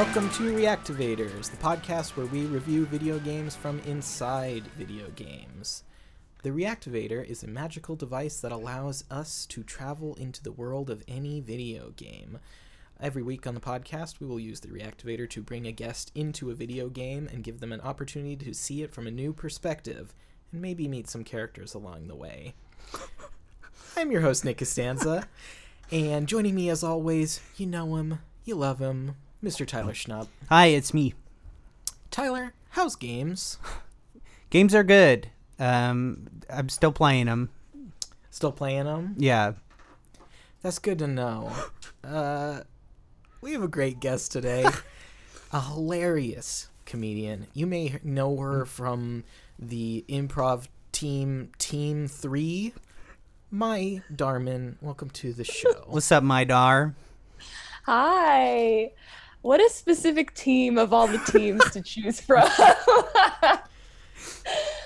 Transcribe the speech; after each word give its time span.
Welcome 0.00 0.30
to 0.30 0.54
Reactivators, 0.54 1.50
the 1.50 1.58
podcast 1.58 2.16
where 2.16 2.24
we 2.24 2.46
review 2.46 2.86
video 2.86 3.18
games 3.18 3.54
from 3.54 3.80
inside 3.80 4.62
video 4.78 5.10
games. 5.10 5.84
The 6.42 6.48
Reactivator 6.48 7.22
is 7.22 7.42
a 7.42 7.46
magical 7.46 7.96
device 7.96 8.40
that 8.40 8.50
allows 8.50 9.04
us 9.10 9.44
to 9.50 9.62
travel 9.62 10.14
into 10.14 10.42
the 10.42 10.52
world 10.52 10.88
of 10.88 11.02
any 11.06 11.42
video 11.42 11.90
game. 11.96 12.38
Every 12.98 13.22
week 13.22 13.46
on 13.46 13.52
the 13.52 13.60
podcast, 13.60 14.20
we 14.20 14.26
will 14.26 14.40
use 14.40 14.60
the 14.60 14.68
Reactivator 14.68 15.28
to 15.28 15.42
bring 15.42 15.66
a 15.66 15.70
guest 15.70 16.12
into 16.14 16.50
a 16.50 16.54
video 16.54 16.88
game 16.88 17.28
and 17.30 17.44
give 17.44 17.60
them 17.60 17.70
an 17.70 17.82
opportunity 17.82 18.36
to 18.36 18.54
see 18.54 18.82
it 18.82 18.94
from 18.94 19.06
a 19.06 19.10
new 19.10 19.34
perspective 19.34 20.14
and 20.50 20.62
maybe 20.62 20.88
meet 20.88 21.10
some 21.10 21.24
characters 21.24 21.74
along 21.74 22.08
the 22.08 22.16
way. 22.16 22.54
I'm 23.98 24.10
your 24.10 24.22
host, 24.22 24.46
Nick 24.46 24.56
Costanza, 24.56 25.28
and 25.92 26.26
joining 26.26 26.54
me 26.54 26.70
as 26.70 26.82
always, 26.82 27.42
you 27.58 27.66
know 27.66 27.96
him, 27.96 28.20
you 28.46 28.54
love 28.54 28.78
him, 28.78 29.16
Mr. 29.42 29.66
Tyler 29.66 29.94
Schnupp. 29.94 30.28
Hi, 30.48 30.66
it's 30.66 30.92
me. 30.92 31.14
Tyler, 32.10 32.52
how's 32.70 32.94
games? 32.96 33.58
Games 34.50 34.74
are 34.74 34.84
good. 34.84 35.30
Um, 35.58 36.26
I'm 36.50 36.68
still 36.68 36.92
playing 36.92 37.26
them. 37.26 37.48
Still 38.30 38.52
playing 38.52 38.84
them? 38.84 39.14
Yeah. 39.16 39.52
That's 40.62 40.78
good 40.78 40.98
to 40.98 41.06
know. 41.06 41.52
Uh, 42.04 42.60
we 43.40 43.52
have 43.52 43.62
a 43.62 43.68
great 43.68 44.00
guest 44.00 44.30
today. 44.32 44.66
a 45.52 45.60
hilarious 45.60 46.68
comedian. 46.84 47.46
You 47.54 47.66
may 47.66 47.98
know 48.02 48.36
her 48.36 48.66
from 48.66 49.24
the 49.58 50.04
improv 50.08 50.66
team 50.92 51.50
Team 51.58 52.08
3. 52.08 52.74
May 53.50 54.02
Darmon, 54.14 54.76
welcome 54.82 55.08
to 55.10 55.32
the 55.32 55.44
show. 55.44 55.84
What's 55.86 56.12
up, 56.12 56.22
my 56.22 56.44
dar? 56.44 56.94
Hi. 57.86 58.92
What 59.42 59.60
a 59.60 59.70
specific 59.70 60.34
team 60.34 60.76
of 60.78 60.92
all 60.92 61.06
the 61.06 61.18
teams 61.18 61.62
to 61.72 61.80
choose 61.80 62.20
from. 62.20 62.42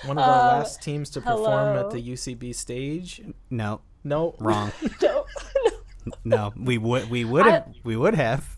One 0.05 0.17
of 0.17 0.23
our 0.23 0.53
Uh, 0.53 0.57
last 0.59 0.81
teams 0.81 1.09
to 1.11 1.21
perform 1.21 1.77
at 1.77 1.89
the 1.91 2.01
UCB 2.01 2.53
stage. 2.55 3.21
No, 3.49 3.81
No, 4.03 4.35
wrong. 4.39 4.71
No. 5.01 5.25
no, 6.23 6.53
we 6.55 6.77
would 6.77 7.09
we 7.09 7.25
would 7.25 7.45
have 7.47 7.67
we 7.83 7.97
would 7.97 8.13
have. 8.15 8.57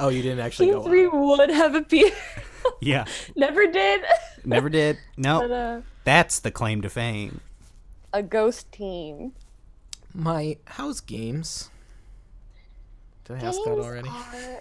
Oh, 0.00 0.08
you 0.08 0.22
didn't 0.22 0.40
actually 0.40 0.66
Team 0.66 0.76
go. 0.76 0.84
three 0.84 1.06
up. 1.06 1.12
would 1.14 1.50
have 1.50 1.74
appeared. 1.74 2.12
Yeah, 2.80 3.04
Never 3.36 3.66
did. 3.66 4.02
never 4.44 4.68
did. 4.70 4.96
But, 5.16 5.22
No, 5.22 5.52
uh, 5.52 5.80
that's 6.04 6.38
the 6.40 6.50
claim 6.50 6.80
to 6.82 6.88
fame. 6.88 7.40
a 8.12 8.22
ghost 8.22 8.70
team. 8.72 9.32
My 10.14 10.56
how's 10.66 11.00
games? 11.00 11.70
Did 13.24 13.36
I 13.36 13.46
ask 13.46 13.58
that 13.64 13.64
Games 13.74 13.84
already? 13.84 14.08
are- 14.08 14.32
G- 14.32 14.58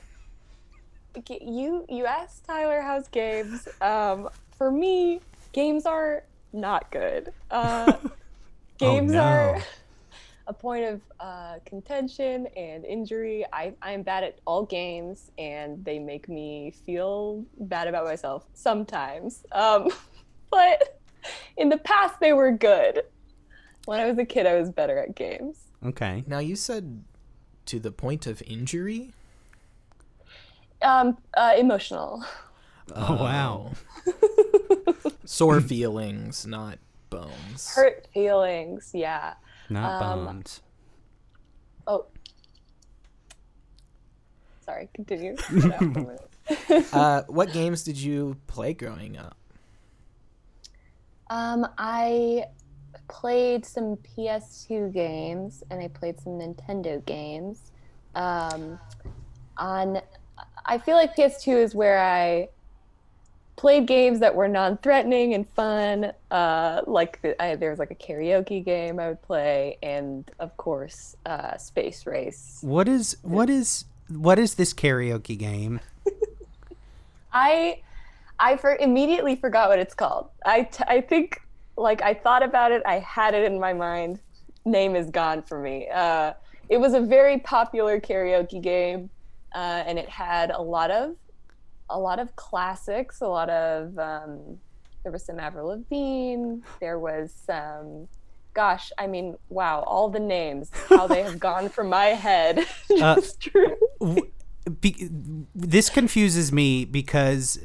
You 1.42 1.86
you 1.90 2.06
asked 2.06 2.46
Tyler 2.46 2.82
how's 2.82 3.08
games. 3.08 3.68
Um, 3.82 4.30
for 4.58 4.72
me, 4.72 5.20
games 5.52 5.86
are 5.86 6.24
not 6.54 6.90
good. 6.92 7.34
Uh, 7.50 7.94
games 8.78 9.12
Oh, 9.12 9.16
no. 9.16 9.22
are 9.22 9.62
a 10.48 10.54
point 10.54 10.86
of 10.86 11.02
uh, 11.20 11.56
contention 11.66 12.48
and 12.56 12.86
injury. 12.86 13.46
I 13.52 13.74
I'm 13.82 14.04
bad 14.04 14.24
at 14.24 14.40
all 14.46 14.64
games, 14.66 15.32
and 15.38 15.84
they 15.84 16.00
make 16.00 16.30
me 16.30 16.72
feel 16.86 17.44
bad 17.60 17.88
about 17.88 18.06
myself 18.06 18.46
sometimes. 18.54 19.44
Um, 19.52 19.90
but 20.50 21.02
in 21.58 21.70
the 21.70 21.78
past, 21.78 22.20
they 22.20 22.34
were 22.34 22.52
good. 22.52 23.02
When 23.86 24.00
I 24.00 24.06
was 24.06 24.18
a 24.18 24.26
kid, 24.26 24.46
I 24.46 24.56
was 24.60 24.70
better 24.70 24.98
at 24.98 25.16
games. 25.16 25.58
Okay. 25.86 26.24
Now 26.28 26.40
you 26.40 26.56
said 26.56 27.04
to 27.66 27.80
the 27.80 27.92
point 27.92 28.28
of 28.28 28.42
injury. 28.44 29.12
Um, 30.82 31.18
uh, 31.36 31.54
emotional. 31.58 32.24
Oh, 32.96 33.16
wow. 33.16 33.72
Sore 35.26 35.62
feelings, 35.62 36.46
not 36.46 36.80
bones. 37.10 37.70
hurt 37.76 38.08
feelings 38.14 38.92
yeah 38.94 39.34
Not 39.70 40.02
Um, 40.02 40.26
bones. 40.26 40.62
oh 41.88 42.06
sorry 44.66 44.90
continue 44.94 45.36
Shut 45.38 45.72
up 45.74 45.80
for 45.80 45.84
a 45.84 45.88
minute. 45.90 46.28
Uh, 46.94 47.24
what 47.28 47.52
games 47.54 47.84
did 47.84 47.98
you 47.98 48.36
play 48.48 48.74
growing 48.74 49.18
up? 49.18 49.36
um 51.30 51.66
i 51.78 52.44
played 53.08 53.66
some 53.66 53.96
ps2 53.98 54.92
games 54.94 55.64
and 55.70 55.82
i 55.82 55.88
played 55.88 56.20
some 56.20 56.34
nintendo 56.34 57.04
games 57.06 57.72
um 58.16 58.78
on 59.58 60.02
i 60.66 60.78
feel 60.78 60.96
like 60.96 61.16
ps2 61.16 61.56
is 61.56 61.76
where 61.76 62.00
i 62.00 62.48
played 63.56 63.86
games 63.86 64.20
that 64.20 64.34
were 64.34 64.48
non-threatening 64.48 65.34
and 65.34 65.48
fun 65.50 66.12
uh 66.32 66.82
like 66.88 67.22
the, 67.22 67.40
I, 67.42 67.56
there 67.56 67.70
was 67.70 67.80
like 67.80 67.92
a 67.92 67.96
karaoke 67.96 68.64
game 68.64 69.00
i 69.00 69.10
would 69.10 69.22
play 69.22 69.78
and 69.84 70.30
of 70.40 70.56
course 70.58 71.16
uh 71.26 71.58
space 71.58 72.06
race 72.06 72.60
What 72.62 72.88
is 72.88 73.18
what 73.22 73.50
is 73.50 73.86
what 74.18 74.40
is 74.40 74.56
this 74.56 74.74
karaoke 74.74 75.38
game? 75.38 75.80
I 77.34 77.82
I 78.40 78.58
for 78.58 78.76
immediately 78.76 79.36
forgot 79.36 79.70
what 79.70 79.80
it's 79.80 79.94
called. 79.94 80.30
I, 80.46 80.64
t- 80.64 80.84
I 80.88 81.02
think 81.02 81.42
like 81.78 82.02
I 82.02 82.14
thought 82.14 82.44
about 82.44 82.72
it, 82.72 82.82
I 82.86 83.00
had 83.00 83.34
it 83.34 83.44
in 83.44 83.60
my 83.60 83.74
mind. 83.74 84.20
Name 84.66 84.96
is 84.96 85.10
gone 85.10 85.42
for 85.42 85.60
me. 85.60 85.88
Uh, 85.90 86.34
it 86.70 86.78
was 86.78 86.94
a 86.94 87.00
very 87.00 87.40
popular 87.40 88.00
karaoke 88.00 88.62
game, 88.62 89.10
uh, 89.54 89.84
and 89.86 89.98
it 90.00 90.10
had 90.10 90.52
a 90.52 90.62
lot 90.62 90.92
of 90.92 91.16
a 91.90 92.00
lot 92.00 92.20
of 92.20 92.36
classics. 92.36 93.22
A 93.22 93.28
lot 93.28 93.50
of 93.50 93.98
um, 93.98 94.58
there 95.04 95.12
was 95.12 95.26
some 95.26 95.40
Avril 95.40 95.68
Lavigne. 95.68 96.62
There 96.80 97.00
was 97.00 97.34
some. 97.46 98.08
Gosh, 98.54 98.92
I 98.98 99.08
mean, 99.08 99.38
wow! 99.50 99.82
All 99.88 100.10
the 100.10 100.20
names, 100.20 100.72
how 100.90 101.08
they 101.08 101.24
have 101.24 101.40
gone 101.50 101.70
from 101.70 101.90
my 101.90 102.08
head. 102.08 102.66
Uh, 103.02 103.20
true. 103.40 103.78
W- 104.02 104.30
Be- 104.82 105.10
this 105.56 105.90
confuses 105.90 106.52
me 106.52 106.84
because 106.86 107.58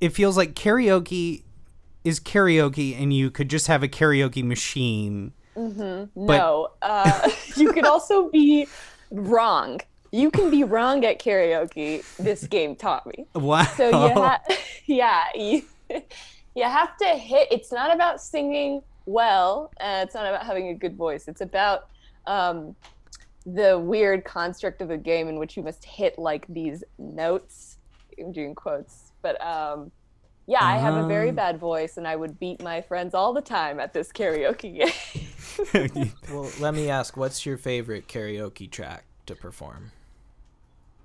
it 0.00 0.10
feels 0.10 0.36
like 0.36 0.54
karaoke 0.54 1.42
is 2.04 2.20
karaoke 2.20 3.00
and 3.00 3.12
you 3.12 3.30
could 3.30 3.48
just 3.48 3.66
have 3.66 3.82
a 3.82 3.88
karaoke 3.88 4.44
machine. 4.44 5.32
No, 5.56 6.68
uh, 6.82 7.30
you 7.56 7.72
could 7.72 7.86
also 7.86 8.28
be 8.28 8.68
wrong. 9.10 9.80
You 10.14 10.30
can 10.30 10.48
be 10.48 10.62
wrong 10.62 11.04
at 11.04 11.18
karaoke. 11.20 12.04
This 12.18 12.46
game 12.46 12.76
taught 12.76 13.04
me. 13.04 13.26
Wow. 13.34 13.64
So 13.64 13.88
you 13.88 14.14
ha- 14.14 14.40
yeah, 14.86 15.24
you, 15.34 15.62
you 16.54 16.62
have 16.62 16.96
to 16.98 17.06
hit. 17.06 17.48
It's 17.50 17.72
not 17.72 17.92
about 17.92 18.20
singing 18.20 18.82
well. 19.06 19.72
Uh, 19.80 20.02
it's 20.06 20.14
not 20.14 20.24
about 20.26 20.46
having 20.46 20.68
a 20.68 20.74
good 20.74 20.96
voice. 20.96 21.26
It's 21.26 21.40
about 21.40 21.88
um, 22.26 22.76
the 23.44 23.76
weird 23.76 24.24
construct 24.24 24.80
of 24.82 24.86
the 24.88 24.96
game 24.96 25.26
in 25.28 25.36
which 25.36 25.56
you 25.56 25.64
must 25.64 25.84
hit 25.84 26.16
like 26.16 26.46
these 26.48 26.84
notes. 26.96 27.78
I'm 28.16 28.30
doing 28.30 28.54
quotes, 28.54 29.10
but 29.20 29.44
um, 29.44 29.90
yeah, 30.46 30.62
I 30.62 30.76
have 30.76 30.94
a 30.94 31.08
very 31.08 31.30
Um. 31.30 31.34
bad 31.34 31.58
voice, 31.58 31.96
and 31.96 32.06
I 32.06 32.14
would 32.14 32.38
beat 32.38 32.62
my 32.62 32.80
friends 32.82 33.14
all 33.14 33.32
the 33.32 33.42
time 33.42 33.80
at 33.80 33.92
this 33.92 34.12
karaoke 34.12 34.78
game. 34.78 34.92
Well, 36.30 36.50
let 36.60 36.74
me 36.74 36.88
ask, 36.88 37.16
what's 37.16 37.44
your 37.46 37.56
favorite 37.56 38.06
karaoke 38.08 38.70
track 38.70 39.04
to 39.26 39.34
perform? 39.34 39.90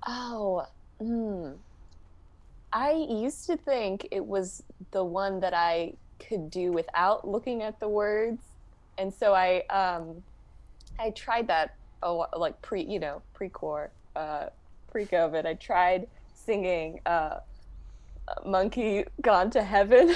Oh, 0.07 0.65
hmm. 0.99 1.51
I 2.71 2.91
used 3.09 3.47
to 3.47 3.57
think 3.57 4.07
it 4.11 4.25
was 4.25 4.63
the 4.91 5.03
one 5.03 5.39
that 5.39 5.53
I 5.53 5.93
could 6.19 6.51
do 6.51 6.71
without 6.71 7.27
looking 7.27 7.63
at 7.63 7.79
the 7.79 7.87
words, 7.87 8.41
and 8.97 9.13
so 9.13 9.33
I 9.33 9.63
um, 9.69 10.23
I 10.99 11.09
tried 11.11 11.47
that 11.47 11.75
oh 12.03 12.27
like 12.37 12.61
pre 12.61 12.83
you 12.83 12.99
know 12.99 13.21
pre 13.33 13.49
core 13.49 13.89
uh, 14.15 14.47
pre 14.91 15.05
COVID. 15.05 15.45
I 15.45 15.55
tried 15.55 16.07
singing 16.35 17.01
uh, 17.05 17.39
"Monkey 18.45 19.05
Gone 19.21 19.49
to 19.51 19.63
Heaven" 19.63 20.15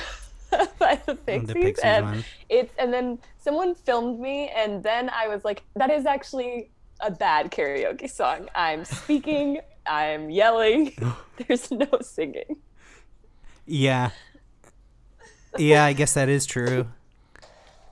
by 0.80 1.02
the 1.06 1.16
Pixies, 1.16 1.48
the 1.48 1.54
Pixies 1.54 1.84
and 1.84 2.06
one. 2.06 2.26
it's 2.50 2.74
and 2.78 2.94
then 2.94 3.18
someone 3.40 3.74
filmed 3.74 4.20
me 4.20 4.50
and 4.56 4.84
then 4.84 5.10
i 5.10 5.28
was 5.28 5.44
like 5.44 5.64
that 5.76 5.90
is 5.90 6.06
actually 6.06 6.70
a 7.00 7.10
bad 7.10 7.52
karaoke 7.52 8.10
song 8.10 8.48
i'm 8.54 8.86
speaking 8.86 9.60
i'm 9.86 10.30
yelling 10.30 10.94
there's 11.48 11.72
no 11.72 11.88
singing 12.02 12.58
Yeah. 13.66 14.12
Yeah, 15.58 15.86
I 15.86 15.94
guess 15.94 16.14
that 16.16 16.30
is 16.30 16.46
true. 16.46 16.88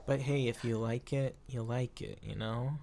But 0.05 0.19
hey, 0.21 0.47
if 0.47 0.63
you 0.65 0.77
like 0.77 1.13
it, 1.13 1.35
you 1.47 1.61
like 1.61 2.01
it, 2.01 2.19
you 2.23 2.35
know? 2.35 2.73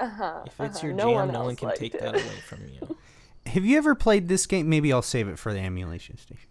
uh-huh, 0.00 0.42
If 0.46 0.60
it's 0.60 0.78
uh-huh. 0.78 0.86
your 0.86 0.96
no 0.96 1.04
jam, 1.06 1.14
one 1.14 1.32
no 1.32 1.42
one 1.44 1.56
can 1.56 1.74
take 1.74 1.94
it. 1.94 2.00
that 2.00 2.14
away 2.14 2.40
from 2.46 2.60
you. 2.68 2.96
Have 3.46 3.64
you 3.64 3.76
ever 3.76 3.94
played 3.94 4.28
this 4.28 4.46
game? 4.46 4.68
Maybe 4.68 4.92
I'll 4.92 5.02
save 5.02 5.28
it 5.28 5.38
for 5.38 5.52
the 5.52 5.60
emulation 5.60 6.16
station. 6.16 6.48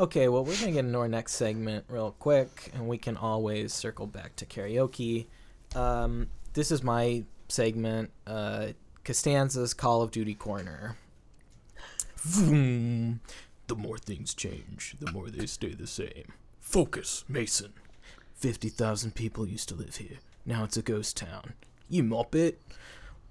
Okay, 0.00 0.28
well, 0.28 0.42
we're 0.44 0.54
going 0.54 0.66
to 0.68 0.72
get 0.72 0.84
into 0.86 0.98
our 0.98 1.08
next 1.08 1.34
segment 1.34 1.84
real 1.88 2.12
quick, 2.18 2.70
and 2.74 2.88
we 2.88 2.96
can 2.98 3.16
always 3.16 3.72
circle 3.74 4.06
back 4.06 4.34
to 4.36 4.46
karaoke. 4.46 5.26
Um, 5.76 6.28
this 6.54 6.72
is 6.72 6.82
my 6.82 7.24
segment, 7.48 8.10
uh, 8.26 8.68
Costanza's 9.04 9.74
Call 9.74 10.00
of 10.00 10.12
Duty 10.12 10.34
Corner. 10.34 10.96
Vroom. 12.16 13.20
The 13.66 13.74
more 13.74 13.98
things 13.98 14.32
change, 14.32 14.94
the 15.00 15.10
more 15.10 15.28
they 15.28 15.46
stay 15.46 15.74
the 15.74 15.88
same. 15.88 16.32
Focus, 16.60 17.24
Mason. 17.28 17.72
50,000 18.36 19.14
people 19.14 19.48
used 19.48 19.68
to 19.70 19.74
live 19.74 19.96
here. 19.96 20.18
Now 20.46 20.62
it's 20.62 20.76
a 20.76 20.82
ghost 20.82 21.16
town. 21.16 21.54
You 21.88 22.04
mop 22.04 22.36
it. 22.36 22.60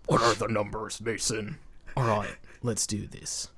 What 0.08 0.22
are 0.22 0.34
the 0.34 0.50
numbers, 0.50 1.00
Mason? 1.00 1.58
Alright, 1.96 2.36
let's 2.62 2.86
do 2.86 3.08
this. 3.08 3.50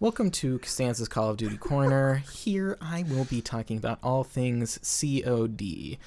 Welcome 0.00 0.30
to 0.32 0.58
Costanza's 0.58 1.08
Call 1.08 1.28
of 1.28 1.36
Duty 1.36 1.58
Corner. 1.58 2.22
Here 2.32 2.78
I 2.80 3.02
will 3.02 3.24
be 3.24 3.42
talking 3.42 3.76
about 3.76 3.98
all 4.02 4.24
things 4.24 4.78
COD. 4.78 5.98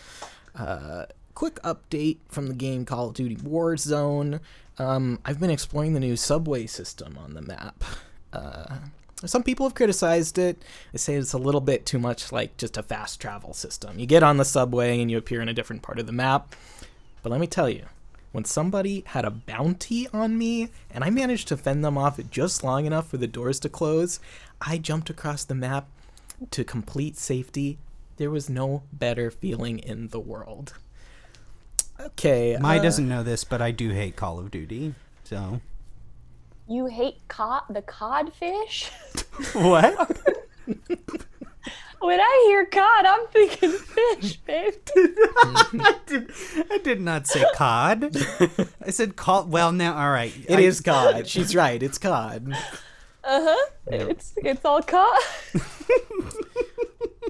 Uh, 0.56 1.06
quick 1.40 1.56
update 1.64 2.18
from 2.28 2.48
the 2.48 2.54
game 2.54 2.84
Call 2.84 3.08
of 3.08 3.14
Duty 3.14 3.38
Warzone. 3.38 4.42
Um, 4.78 5.20
I've 5.24 5.40
been 5.40 5.50
exploring 5.50 5.94
the 5.94 6.00
new 6.02 6.18
subway 6.18 6.66
system 6.66 7.18
on 7.18 7.34
the 7.34 7.42
map. 7.42 7.82
Uh, 8.34 8.76
some 9.24 9.44
people 9.44 9.66
have 9.66 9.74
criticized 9.74 10.38
it. 10.38 10.62
They 10.92 10.98
say 10.98 11.16
it's 11.16 11.32
a 11.32 11.38
little 11.38 11.62
bit 11.62 11.86
too 11.86 11.98
much 11.98 12.34
like 12.34 12.58
just 12.58 12.76
a 12.76 12.84
fast 12.84 13.22
travel 13.22 13.54
system. 13.54 14.00
You 14.00 14.06
get 14.06 14.22
on 14.22 14.36
the 14.36 14.44
subway 14.44 15.00
and 15.02 15.10
you 15.10 15.18
appear 15.18 15.42
in 15.42 15.48
a 15.48 15.54
different 15.54 15.82
part 15.82 15.98
of 15.98 16.08
the 16.08 16.12
map. 16.12 16.54
But 17.24 17.30
let 17.30 17.40
me 17.40 17.48
tell 17.48 17.70
you, 17.70 17.86
when 18.34 18.44
somebody 18.44 19.06
had 19.08 19.24
a 19.24 19.32
bounty 19.32 20.10
on 20.10 20.38
me 20.38 20.68
and 20.92 21.06
I 21.06 21.10
managed 21.10 21.48
to 21.48 21.58
fend 21.58 21.86
them 21.86 21.98
off 21.98 22.20
just 22.30 22.66
long 22.66 22.86
enough 22.86 23.08
for 23.08 23.16
the 23.16 23.28
doors 23.28 23.62
to 23.62 23.70
close, 23.70 24.20
I 24.60 24.78
jumped 24.78 25.10
across 25.10 25.46
the 25.46 25.56
map 25.56 25.88
to 26.52 26.66
complete 26.66 27.16
safety. 27.16 27.78
There 28.18 28.30
was 28.30 28.50
no 28.50 28.84
better 28.92 29.32
feeling 29.32 29.80
in 29.80 30.10
the 30.10 30.20
world. 30.20 30.74
Okay. 32.00 32.58
May 32.60 32.80
uh, 32.80 32.82
doesn't 32.84 33.08
know 33.08 33.24
this, 33.24 33.44
but 33.44 33.62
I 33.62 33.72
do 33.72 33.90
hate 33.90 34.16
Call 34.16 34.40
of 34.40 34.52
Duty. 34.52 34.96
So 35.24 35.60
You 36.68 36.86
hate 36.88 37.18
cod, 37.28 37.64
the 37.70 37.82
codfish? 37.82 38.90
what? 39.54 40.18
when 42.00 42.20
I 42.20 42.46
hear 42.48 42.66
cod, 42.66 43.06
I'm 43.06 43.28
thinking 43.28 43.72
fish, 43.72 44.38
babe. 44.38 44.74
I, 44.96 45.96
did, 46.06 46.32
I 46.72 46.78
did 46.80 47.02
not 47.02 47.28
say 47.28 47.44
cod. 47.56 48.16
I 48.86 48.92
said 48.92 49.16
cod. 49.16 49.50
Well, 49.52 49.72
now 49.72 49.98
all 49.98 50.12
right. 50.12 50.34
It 50.48 50.60
I- 50.60 50.62
is 50.62 50.82
COD. 50.82 51.28
She's 51.28 51.56
right. 51.56 51.82
It's 51.84 51.98
COD. 51.98 52.54
Uh 53.22 53.42
huh. 53.44 53.70
It's 53.88 54.34
it's 54.38 54.64
all 54.64 54.82
cod. 54.82 55.20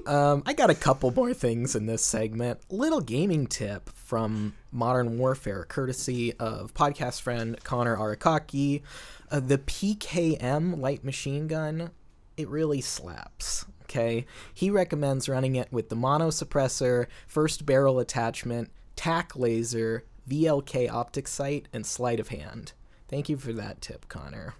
Um, 0.06 0.42
I 0.46 0.52
got 0.52 0.70
a 0.70 0.74
couple 0.74 1.10
more 1.12 1.34
things 1.34 1.74
in 1.74 1.86
this 1.86 2.04
segment. 2.04 2.60
Little 2.70 3.00
gaming 3.00 3.46
tip 3.46 3.90
from 3.90 4.54
Modern 4.72 5.18
Warfare, 5.18 5.64
courtesy 5.64 6.32
of 6.34 6.74
podcast 6.74 7.20
friend 7.20 7.62
Connor 7.64 7.96
Arakaki. 7.96 8.82
Uh, 9.30 9.40
the 9.40 9.58
PKM 9.58 10.78
light 10.78 11.04
machine 11.04 11.46
gun, 11.46 11.90
it 12.36 12.48
really 12.48 12.80
slaps. 12.80 13.66
Okay, 13.84 14.26
he 14.54 14.70
recommends 14.70 15.28
running 15.28 15.56
it 15.56 15.72
with 15.72 15.88
the 15.88 15.96
mono 15.96 16.28
suppressor, 16.28 17.06
first 17.26 17.66
barrel 17.66 17.98
attachment, 17.98 18.70
Tac 18.94 19.34
Laser, 19.34 20.04
VLK 20.28 20.88
optic 20.88 21.26
sight, 21.26 21.66
and 21.72 21.84
sleight 21.84 22.20
of 22.20 22.28
hand. 22.28 22.72
Thank 23.08 23.28
you 23.28 23.36
for 23.36 23.52
that 23.52 23.80
tip, 23.80 24.06
Connor. 24.08 24.54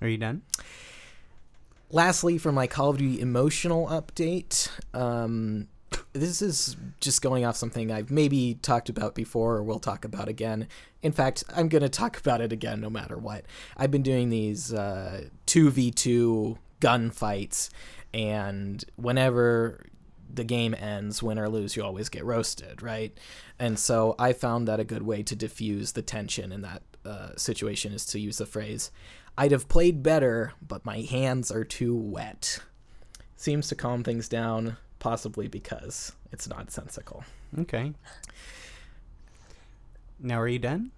Are 0.00 0.08
you 0.08 0.16
done? 0.16 0.42
Lastly 1.94 2.36
for 2.36 2.50
my 2.50 2.66
call 2.66 2.90
of 2.90 2.98
duty 2.98 3.20
emotional 3.20 3.86
update 3.86 4.68
um, 4.94 5.68
this 6.12 6.42
is 6.42 6.76
just 7.00 7.22
going 7.22 7.44
off 7.44 7.54
something 7.54 7.92
i've 7.92 8.10
maybe 8.10 8.58
talked 8.62 8.88
about 8.88 9.14
before 9.14 9.54
or 9.54 9.62
will 9.62 9.78
talk 9.78 10.04
about 10.04 10.28
again. 10.28 10.66
In 11.02 11.12
fact 11.12 11.44
i'm 11.54 11.68
going 11.68 11.82
to 11.82 11.88
talk 11.88 12.18
about 12.18 12.40
it 12.40 12.52
again 12.52 12.80
no 12.80 12.90
matter 12.90 13.16
what. 13.16 13.44
I've 13.76 13.92
been 13.92 14.02
doing 14.02 14.28
these 14.28 14.74
uh, 14.74 15.26
2v2 15.46 16.58
gunfights 16.80 17.70
and 18.12 18.84
whenever 18.96 19.86
the 20.32 20.44
game 20.44 20.74
ends 20.74 21.22
win 21.22 21.38
or 21.38 21.48
lose 21.48 21.76
you 21.76 21.84
always 21.84 22.08
get 22.08 22.24
roasted 22.24 22.82
right? 22.82 23.16
And 23.60 23.78
so 23.78 24.16
i 24.18 24.32
found 24.32 24.66
that 24.66 24.80
a 24.80 24.84
good 24.84 25.02
way 25.02 25.22
to 25.22 25.36
diffuse 25.36 25.92
the 25.92 26.02
tension 26.02 26.50
in 26.50 26.62
that 26.62 26.82
uh, 27.04 27.36
situation 27.36 27.92
is 27.92 28.04
to 28.06 28.18
use 28.18 28.38
the 28.38 28.46
phrase 28.46 28.90
i'd 29.38 29.50
have 29.52 29.68
played 29.68 30.02
better 30.02 30.52
but 30.66 30.84
my 30.84 30.98
hands 31.00 31.50
are 31.50 31.64
too 31.64 31.94
wet 31.96 32.60
seems 33.36 33.68
to 33.68 33.74
calm 33.74 34.02
things 34.04 34.28
down 34.28 34.76
possibly 34.98 35.48
because 35.48 36.12
it's 36.32 36.48
nonsensical 36.48 37.24
Okay. 37.58 37.92
Now 40.18 40.40
are 40.40 40.48
you 40.48 40.58
done? 40.58 40.90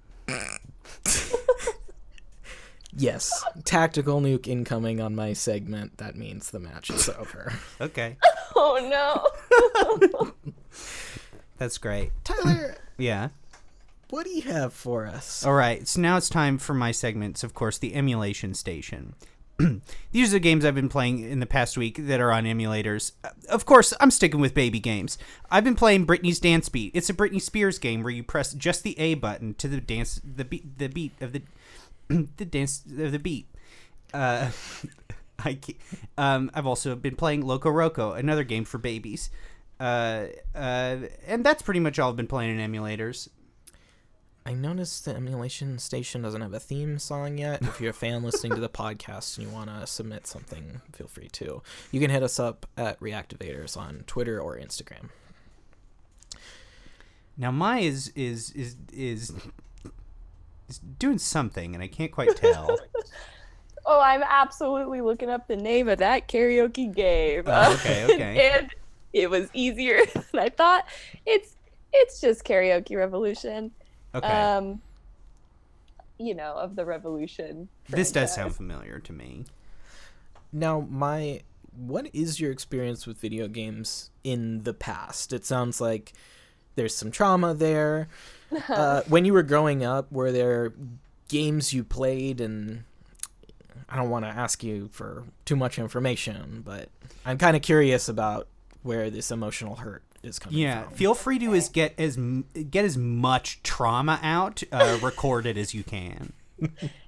yes 2.96 3.44
tactical 3.64 4.20
nuke 4.20 4.46
incoming 4.48 5.00
on 5.00 5.14
my 5.14 5.32
segment 5.34 5.98
that 5.98 6.16
means 6.16 6.50
the 6.50 6.60
match 6.60 6.88
is 6.90 7.08
over 7.10 7.52
Okay. 7.80 8.16
Oh 8.58 8.78
no. 10.08 10.32
That's 11.58 11.76
great. 11.76 12.10
tyler 12.24 12.76
Yeah. 12.96 13.28
What 14.10 14.24
do 14.24 14.30
you 14.30 14.42
have 14.42 14.72
for 14.72 15.06
us 15.06 15.44
All 15.44 15.54
right. 15.54 15.86
So 15.86 16.00
now 16.00 16.16
it's 16.16 16.28
time 16.28 16.58
for 16.58 16.74
my 16.74 16.92
segments. 16.92 17.42
Of 17.42 17.54
course, 17.54 17.78
the 17.78 17.94
emulation 17.94 18.54
station. 18.54 19.14
These 20.12 20.30
are 20.30 20.36
the 20.36 20.40
games 20.40 20.64
I've 20.64 20.74
been 20.74 20.88
playing 20.88 21.20
in 21.20 21.40
the 21.40 21.46
past 21.46 21.78
week 21.78 21.96
that 22.06 22.20
are 22.20 22.30
on 22.30 22.44
emulators. 22.44 23.12
Uh, 23.24 23.30
Of 23.48 23.64
course, 23.64 23.94
I'm 24.00 24.10
sticking 24.10 24.40
with 24.40 24.54
baby 24.54 24.80
games. 24.80 25.16
I've 25.50 25.64
been 25.64 25.74
playing 25.74 26.06
Britney's 26.06 26.38
Dance 26.38 26.68
Beat. 26.68 26.92
It's 26.94 27.08
a 27.08 27.14
Britney 27.14 27.40
Spears 27.40 27.78
game 27.78 28.02
where 28.02 28.12
you 28.12 28.22
press 28.22 28.52
just 28.52 28.82
the 28.82 28.98
A 28.98 29.14
button 29.14 29.54
to 29.54 29.68
the 29.68 29.80
dance, 29.80 30.20
the 30.22 30.44
beat, 30.44 30.78
the 30.78 30.88
beat 30.88 31.12
of 31.20 31.32
the, 31.32 31.42
the 32.36 32.44
dance 32.44 32.82
of 32.98 33.12
the 33.12 33.18
beat. 33.18 33.48
Uh, 34.12 34.50
I 35.38 35.58
um, 36.16 36.50
I've 36.54 36.66
also 36.66 36.94
been 36.96 37.16
playing 37.16 37.46
Loco 37.46 37.70
Roco, 37.70 38.16
another 38.16 38.44
game 38.44 38.64
for 38.64 38.78
babies. 38.78 39.30
Uh, 39.78 40.26
uh, 40.54 40.96
and 41.26 41.44
that's 41.44 41.62
pretty 41.62 41.80
much 41.80 41.98
all 41.98 42.10
I've 42.10 42.16
been 42.16 42.26
playing 42.26 42.58
in 42.58 42.72
emulators. 42.72 43.28
I 44.46 44.54
noticed 44.54 45.04
the 45.04 45.16
emulation 45.16 45.76
station 45.80 46.22
doesn't 46.22 46.40
have 46.40 46.54
a 46.54 46.60
theme 46.60 47.00
song 47.00 47.36
yet. 47.36 47.62
If 47.62 47.80
you're 47.80 47.90
a 47.90 47.92
fan 47.92 48.22
listening 48.22 48.54
to 48.54 48.60
the 48.60 48.68
podcast 48.68 49.36
and 49.36 49.48
you 49.48 49.52
want 49.52 49.70
to 49.70 49.84
submit 49.88 50.28
something, 50.28 50.82
feel 50.92 51.08
free 51.08 51.28
to. 51.32 51.62
You 51.90 51.98
can 51.98 52.10
hit 52.10 52.22
us 52.22 52.38
up 52.38 52.64
at 52.76 53.00
Reactivators 53.00 53.76
on 53.76 54.04
Twitter 54.06 54.40
or 54.40 54.56
Instagram. 54.56 55.08
Now 57.36 57.50
May 57.50 57.86
is 57.86 58.12
is 58.14 58.52
is 58.52 58.76
is 58.92 59.32
is 60.68 60.78
doing 60.78 61.18
something, 61.18 61.74
and 61.74 61.82
I 61.82 61.88
can't 61.88 62.12
quite 62.12 62.36
tell. 62.36 62.78
Oh, 63.88 64.00
I'm 64.00 64.24
absolutely 64.28 65.00
looking 65.00 65.30
up 65.30 65.46
the 65.46 65.54
name 65.54 65.88
of 65.88 65.98
that 65.98 66.26
karaoke 66.26 66.92
game. 66.92 67.44
Oh, 67.46 67.74
okay, 67.74 68.04
okay. 68.12 68.50
and 68.52 68.74
it 69.12 69.30
was 69.30 69.48
easier 69.54 70.00
than 70.12 70.24
I 70.34 70.48
thought. 70.48 70.86
It's 71.24 71.54
it's 71.92 72.20
just 72.20 72.44
karaoke 72.44 72.96
revolution. 72.96 73.70
Okay, 74.16 74.28
Um, 74.28 74.80
you 76.18 76.34
know, 76.34 76.54
of 76.54 76.76
the 76.76 76.84
revolution. 76.84 77.68
this 77.88 78.10
does 78.10 78.34
sound 78.34 78.56
familiar 78.56 78.98
to 79.00 79.12
me. 79.12 79.44
Now, 80.52 80.80
May 80.80 81.42
what 81.76 82.08
is 82.12 82.40
your 82.40 82.50
experience 82.50 83.06
with 83.06 83.18
video 83.18 83.48
games 83.48 84.10
in 84.24 84.62
the 84.62 84.72
past? 84.72 85.32
It 85.32 85.44
sounds 85.44 85.80
like 85.80 86.12
there's 86.74 86.94
some 86.94 87.10
trauma 87.10 87.54
there. 87.54 88.08
uh, 88.68 89.02
when 89.08 89.24
you 89.24 89.32
were 89.32 89.42
growing 89.42 89.84
up, 89.84 90.10
were 90.10 90.32
there 90.32 90.72
games 91.28 91.72
you 91.72 91.84
played 91.84 92.40
and 92.40 92.84
I 93.88 93.96
don't 93.96 94.10
want 94.10 94.24
to 94.24 94.30
ask 94.30 94.64
you 94.64 94.88
for 94.92 95.24
too 95.44 95.56
much 95.56 95.78
information, 95.78 96.62
but 96.64 96.88
I'm 97.24 97.38
kind 97.38 97.56
of 97.56 97.62
curious 97.62 98.08
about 98.08 98.48
where 98.82 99.10
this 99.10 99.30
emotional 99.30 99.76
hurt 99.76 100.02
is 100.26 100.38
coming 100.38 100.58
Yeah, 100.58 100.84
from. 100.84 100.92
feel 100.94 101.14
free 101.14 101.38
to 101.40 101.54
as 101.54 101.68
get 101.68 101.98
as 101.98 102.16
get 102.16 102.84
as 102.84 102.96
much 102.96 103.62
trauma 103.62 104.18
out 104.22 104.62
uh, 104.72 104.98
recorded 105.02 105.56
as 105.58 105.74
you 105.74 105.84
can. 105.84 106.32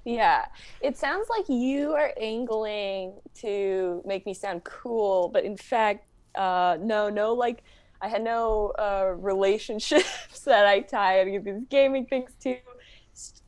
Yeah, 0.05 0.47
it 0.81 0.97
sounds 0.97 1.29
like 1.29 1.49
you 1.49 1.93
are 1.93 2.13
angling 2.21 3.15
to 3.37 4.03
make 4.07 4.27
me 4.27 4.35
sound 4.35 4.65
cool, 4.65 5.29
but 5.29 5.45
in 5.45 5.57
fact, 5.57 6.07
uh, 6.35 6.79
no, 6.81 7.09
no, 7.09 7.33
like 7.35 7.63
I 8.01 8.09
had 8.09 8.23
no 8.23 8.73
uh, 8.79 9.15
relationships 9.17 10.41
that 10.45 10.67
I 10.67 10.81
tie 10.81 11.21
any 11.21 11.37
of 11.37 11.45
these 11.45 11.61
gaming 11.69 12.07
things 12.07 12.33
to. 12.43 12.59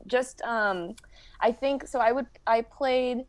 Just, 0.06 0.42
um, 0.42 0.96
I 1.40 1.52
think 1.52 1.86
so. 1.86 2.00
I 2.00 2.12
would, 2.12 2.26
I 2.46 2.62
played 2.62 3.24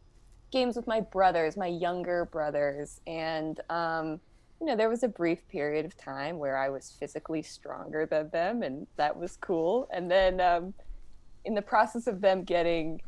games 0.52 0.76
with 0.76 0.88
my 0.88 1.00
brothers, 1.02 1.56
my 1.56 1.68
younger 1.68 2.26
brothers, 2.26 3.00
and 3.06 3.60
um, 3.70 4.20
you 4.62 4.68
know, 4.68 4.76
there 4.76 4.90
was 4.90 5.02
a 5.02 5.08
brief 5.08 5.46
period 5.50 5.86
of 5.86 5.98
time 5.98 6.38
where 6.38 6.56
I 6.56 6.70
was 6.70 6.96
physically 7.00 7.42
stronger 7.42 8.06
than 8.06 8.30
them, 8.30 8.62
and 8.62 8.88
that 8.96 9.18
was 9.18 9.36
cool. 9.42 9.90
And 9.92 10.10
then, 10.10 10.40
um, 10.40 10.74
in 11.44 11.56
the 11.56 11.62
process 11.62 12.06
of 12.06 12.22
them 12.22 12.44
getting 12.44 13.02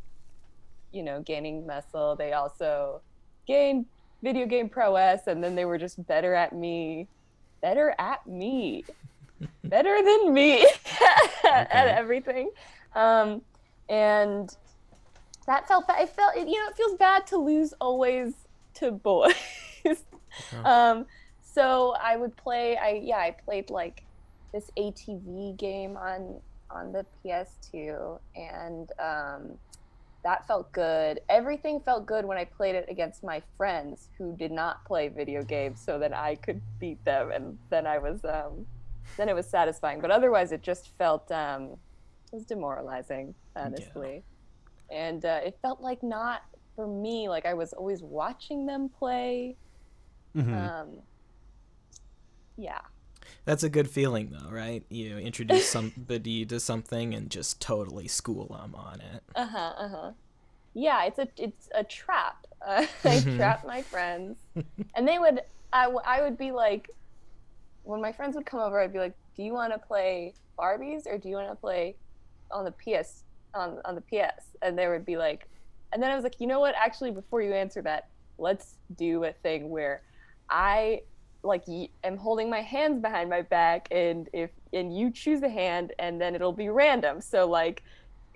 you 0.92 1.04
know 1.04 1.22
gaining 1.22 1.68
muscle 1.68 2.16
they 2.16 2.34
also 2.34 3.02
gained 3.48 3.86
video 4.24 4.46
game 4.46 4.70
prowess 4.70 5.22
and 5.28 5.44
then 5.44 5.54
they 5.54 5.66
were 5.66 5.78
just 5.78 6.04
better 6.08 6.34
at 6.34 6.54
me 6.54 7.08
better 7.62 7.94
at 8.00 8.26
me 8.26 8.84
better 9.64 10.04
than 10.04 10.34
me 10.34 10.68
at 11.44 11.88
everything 11.88 12.50
um 12.96 13.42
and 13.90 14.56
that 15.46 15.68
felt 15.68 15.88
bad. 15.88 16.02
It 16.02 16.10
felt 16.10 16.36
you 16.36 16.46
know 16.46 16.68
it 16.70 16.78
feels 16.78 16.96
bad 16.96 17.28
to 17.28 17.38
lose 17.38 17.74
always 17.82 18.34
to 18.76 18.92
boys. 18.92 19.34
Um, 20.66 21.06
so 21.54 21.96
I 22.02 22.18
would 22.18 22.36
play. 22.36 22.78
I 22.78 23.02
yeah 23.04 23.18
I 23.18 23.36
played 23.46 23.70
like 23.70 24.04
this 24.52 24.70
ATV 24.78 25.58
game 25.58 25.98
on 25.98 26.40
on 26.70 26.92
the 26.92 27.06
PS2, 27.24 28.20
and 28.36 28.92
um, 29.00 29.58
that 30.24 30.48
felt 30.48 30.72
good. 30.72 31.20
Everything 31.30 31.80
felt 31.80 32.06
good 32.06 32.26
when 32.26 32.38
I 32.38 32.46
played 32.46 32.76
it 32.76 32.86
against 32.90 33.24
my 33.24 33.42
friends 33.58 34.10
who 34.18 34.36
did 34.36 34.52
not 34.52 34.84
play 34.86 35.08
video 35.10 35.44
games, 35.44 35.82
so 35.84 36.00
that 36.00 36.14
I 36.14 36.36
could 36.36 36.62
beat 36.80 37.04
them, 37.06 37.32
and 37.32 37.58
then 37.70 37.86
I 37.86 38.00
was 38.00 38.24
um, 38.26 38.66
then 39.18 39.30
it 39.30 39.36
was 39.36 39.48
satisfying. 39.48 40.02
But 40.02 40.12
otherwise, 40.12 40.52
it 40.52 40.62
just 40.62 40.92
felt 40.98 41.32
um, 41.32 41.78
it 42.32 42.36
was 42.36 42.46
demoralizing, 42.46 43.36
honestly, 43.56 44.24
and 44.90 45.24
uh, 45.24 45.42
it 45.44 45.58
felt 45.62 45.82
like 45.82 46.02
not 46.02 46.42
for 46.76 46.88
me. 46.88 47.30
Like 47.30 47.46
I 47.46 47.54
was 47.54 47.74
always 47.74 48.02
watching 48.02 48.66
them 48.66 48.90
play. 48.90 49.56
Mhm. 50.36 50.70
Um, 50.70 50.90
yeah. 52.58 52.82
That's 53.46 53.64
a 53.64 53.70
good 53.70 53.90
feeling, 53.90 54.32
though, 54.32 54.50
right? 54.50 54.84
You 54.90 55.18
introduce 55.18 55.68
somebody 55.70 56.46
to 56.48 56.60
something 56.60 57.14
and 57.14 57.30
just 57.30 57.62
totally 57.62 58.08
school 58.08 58.48
them 58.48 58.76
on 58.76 59.02
it. 59.02 59.24
Uh 59.36 59.46
huh. 59.46 59.74
Uh 59.78 59.90
huh. 59.90 60.12
Yeah, 60.74 61.06
it's 61.06 61.20
a 61.20 61.28
it's 61.38 61.70
a 61.76 61.84
trap. 61.84 62.46
Uh, 62.66 62.86
I 63.04 63.20
trap 63.20 63.66
my 63.66 63.82
friends, 63.82 64.38
and 64.96 65.08
they 65.08 65.20
would. 65.20 65.42
I, 65.72 65.86
I 66.06 66.22
would 66.22 66.38
be 66.38 66.52
like, 66.52 66.90
when 67.84 68.02
my 68.02 68.12
friends 68.12 68.36
would 68.36 68.46
come 68.46 68.60
over, 68.60 68.80
I'd 68.80 68.94
be 68.94 69.00
like, 69.00 69.16
"Do 69.36 69.44
you 69.44 69.54
want 69.54 69.74
to 69.74 69.80
play 69.80 70.34
Barbies 70.58 71.08
or 71.08 71.18
do 71.18 71.30
you 71.30 71.36
want 71.36 71.50
to 71.50 71.56
play 71.56 71.96
on 72.52 72.66
the 72.66 72.72
PS 72.72 73.24
on 73.54 73.80
on 73.86 73.96
the 73.96 74.02
PS?" 74.02 74.46
And 74.62 74.78
they 74.78 74.88
would 74.88 75.06
be 75.06 75.18
like, 75.18 75.48
and 75.92 76.02
then 76.02 76.12
I 76.12 76.16
was 76.16 76.24
like, 76.24 76.40
"You 76.40 76.48
know 76.48 76.60
what? 76.60 76.76
Actually, 76.78 77.12
before 77.12 77.42
you 77.42 77.54
answer 77.54 77.82
that, 77.82 78.10
let's 78.38 78.76
do 78.96 79.24
a 79.26 79.32
thing 79.32 79.70
where 79.70 80.02
I 80.50 81.02
like 81.44 81.66
am 82.04 82.18
holding 82.18 82.50
my 82.50 82.62
hands 82.62 83.02
behind 83.02 83.30
my 83.30 83.42
back, 83.42 83.88
and 83.92 84.30
if 84.34 84.52
and 84.72 84.96
you 84.96 85.12
choose 85.12 85.44
a 85.44 85.50
hand, 85.50 85.94
and 86.00 86.20
then 86.20 86.36
it'll 86.36 86.54
be 86.54 86.70
random. 86.70 87.22
So 87.22 87.48
like." 87.48 87.84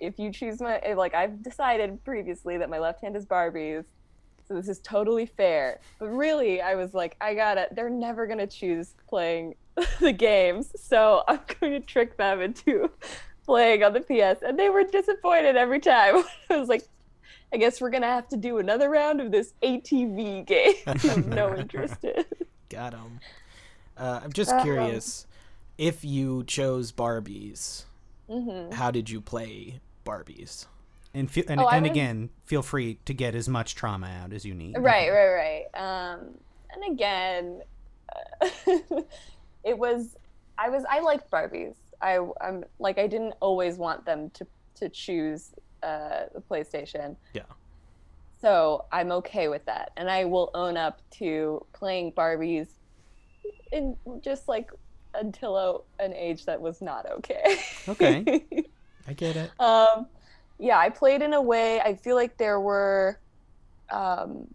if 0.00 0.16
you 0.16 0.30
choose 0.30 0.60
my 0.60 0.78
eh, 0.84 0.94
like 0.94 1.12
I've 1.12 1.42
decided 1.42 2.04
previously 2.04 2.56
that 2.58 2.70
my 2.70 2.78
left 2.78 3.00
hand 3.00 3.16
is 3.16 3.26
Barbie's, 3.26 3.84
so 4.48 4.54
this 4.54 4.68
is 4.68 4.78
totally 4.80 5.26
fair. 5.26 5.80
But 5.98 6.08
really, 6.08 6.62
I 6.62 6.74
was 6.74 6.94
like, 6.94 7.16
I 7.20 7.34
gotta. 7.34 7.68
They're 7.70 7.90
never 7.90 8.26
gonna 8.26 8.46
choose 8.46 8.94
playing 9.06 9.54
the 10.00 10.12
games, 10.12 10.72
so 10.80 11.22
I'm 11.28 11.40
going 11.60 11.72
to 11.72 11.80
trick 11.80 12.16
them 12.16 12.40
into 12.40 12.90
playing 13.44 13.84
on 13.84 13.92
the 13.92 14.00
PS, 14.00 14.42
and 14.42 14.58
they 14.58 14.70
were 14.70 14.84
disappointed 14.84 15.56
every 15.56 15.80
time. 15.80 16.24
I 16.50 16.56
was 16.56 16.68
like, 16.68 16.84
I 17.52 17.58
guess 17.58 17.80
we're 17.80 17.90
gonna 17.90 18.06
have 18.06 18.28
to 18.28 18.36
do 18.36 18.58
another 18.58 18.88
round 18.88 19.20
of 19.20 19.30
this 19.30 19.52
ATV 19.62 20.46
game. 20.46 20.74
I'm 20.86 21.28
no 21.28 21.54
interested. 21.54 22.26
Got 22.68 22.94
'em. 22.94 23.20
Uh, 23.96 24.20
I'm 24.22 24.32
just 24.32 24.52
Um, 24.52 24.60
curious 24.62 25.26
if 25.76 26.04
you 26.04 26.44
chose 26.44 26.92
Barbies, 26.92 27.84
hmm 28.28 28.70
how 28.72 28.90
did 28.90 29.08
you 29.10 29.20
play 29.20 29.80
Barbies? 30.04 30.66
And 31.14 31.30
fe- 31.30 31.44
and, 31.48 31.60
Oh, 31.60 31.68
and 31.68 31.82
was- 31.84 31.90
again, 31.90 32.30
feel 32.44 32.62
free 32.62 32.98
to 33.06 33.14
get 33.14 33.34
as 33.34 33.48
much 33.48 33.74
trauma 33.74 34.06
out 34.08 34.32
as 34.32 34.44
you 34.44 34.54
need. 34.54 34.76
Right, 34.78 35.10
right, 35.10 35.66
right. 35.72 35.74
Um, 35.74 36.38
and 36.70 36.92
again, 36.92 37.62
uh, 38.14 38.48
it 39.64 39.78
was 39.78 40.16
I 40.58 40.68
was 40.68 40.84
I 40.88 41.00
liked 41.00 41.30
Barbies. 41.30 41.74
I 42.02 42.18
I'm 42.40 42.64
like 42.78 42.98
I 42.98 43.06
didn't 43.06 43.34
always 43.40 43.76
want 43.78 44.04
them 44.04 44.30
to 44.30 44.46
to 44.76 44.88
choose 44.88 45.52
uh, 45.82 46.26
the 46.34 46.40
PlayStation. 46.40 47.16
Yeah. 47.32 47.42
So 48.40 48.86
I'm 48.92 49.10
okay 49.12 49.48
with 49.48 49.64
that, 49.66 49.90
and 49.96 50.08
I 50.10 50.24
will 50.24 50.50
own 50.54 50.76
up 50.76 51.02
to 51.18 51.66
playing 51.74 52.12
Barbies 52.12 52.68
in 53.72 53.96
just 54.22 54.46
like 54.48 54.70
until 55.14 55.56
a, 55.56 56.02
an 56.04 56.14
age 56.14 56.44
that 56.46 56.60
was 56.60 56.80
not 56.80 57.10
okay. 57.10 57.58
Okay. 57.88 58.44
I 59.08 59.12
get 59.14 59.36
it. 59.36 59.50
um, 59.58 60.06
yeah, 60.58 60.78
I 60.78 60.90
played 60.90 61.22
in 61.22 61.32
a 61.32 61.42
way. 61.42 61.80
I 61.80 61.94
feel 61.94 62.14
like 62.14 62.36
there 62.36 62.60
were, 62.60 63.20
um, 63.90 64.46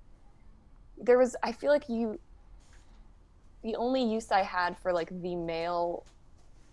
there 0.98 1.18
was. 1.18 1.36
I 1.44 1.52
feel 1.52 1.72
like 1.72 1.90
you. 1.90 2.20
The 3.64 3.76
only 3.78 4.04
use 4.04 4.32
I 4.32 4.44
had 4.44 4.78
for 4.78 4.92
like 4.94 5.10
the 5.10 5.36
male 5.36 6.06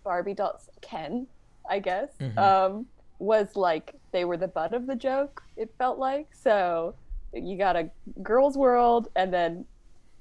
Barbie 0.03 0.33
dolls, 0.33 0.69
Ken, 0.81 1.27
I 1.69 1.79
guess, 1.79 2.09
Mhm. 2.19 2.37
um, 2.37 2.85
was 3.19 3.55
like 3.55 3.95
they 4.11 4.25
were 4.25 4.37
the 4.37 4.47
butt 4.47 4.73
of 4.73 4.87
the 4.87 4.95
joke. 4.95 5.41
It 5.55 5.73
felt 5.77 5.97
like 5.99 6.27
so. 6.33 6.95
You 7.33 7.57
got 7.57 7.75
a 7.75 7.89
girls' 8.21 8.57
world, 8.57 9.07
and 9.15 9.33
then 9.33 9.65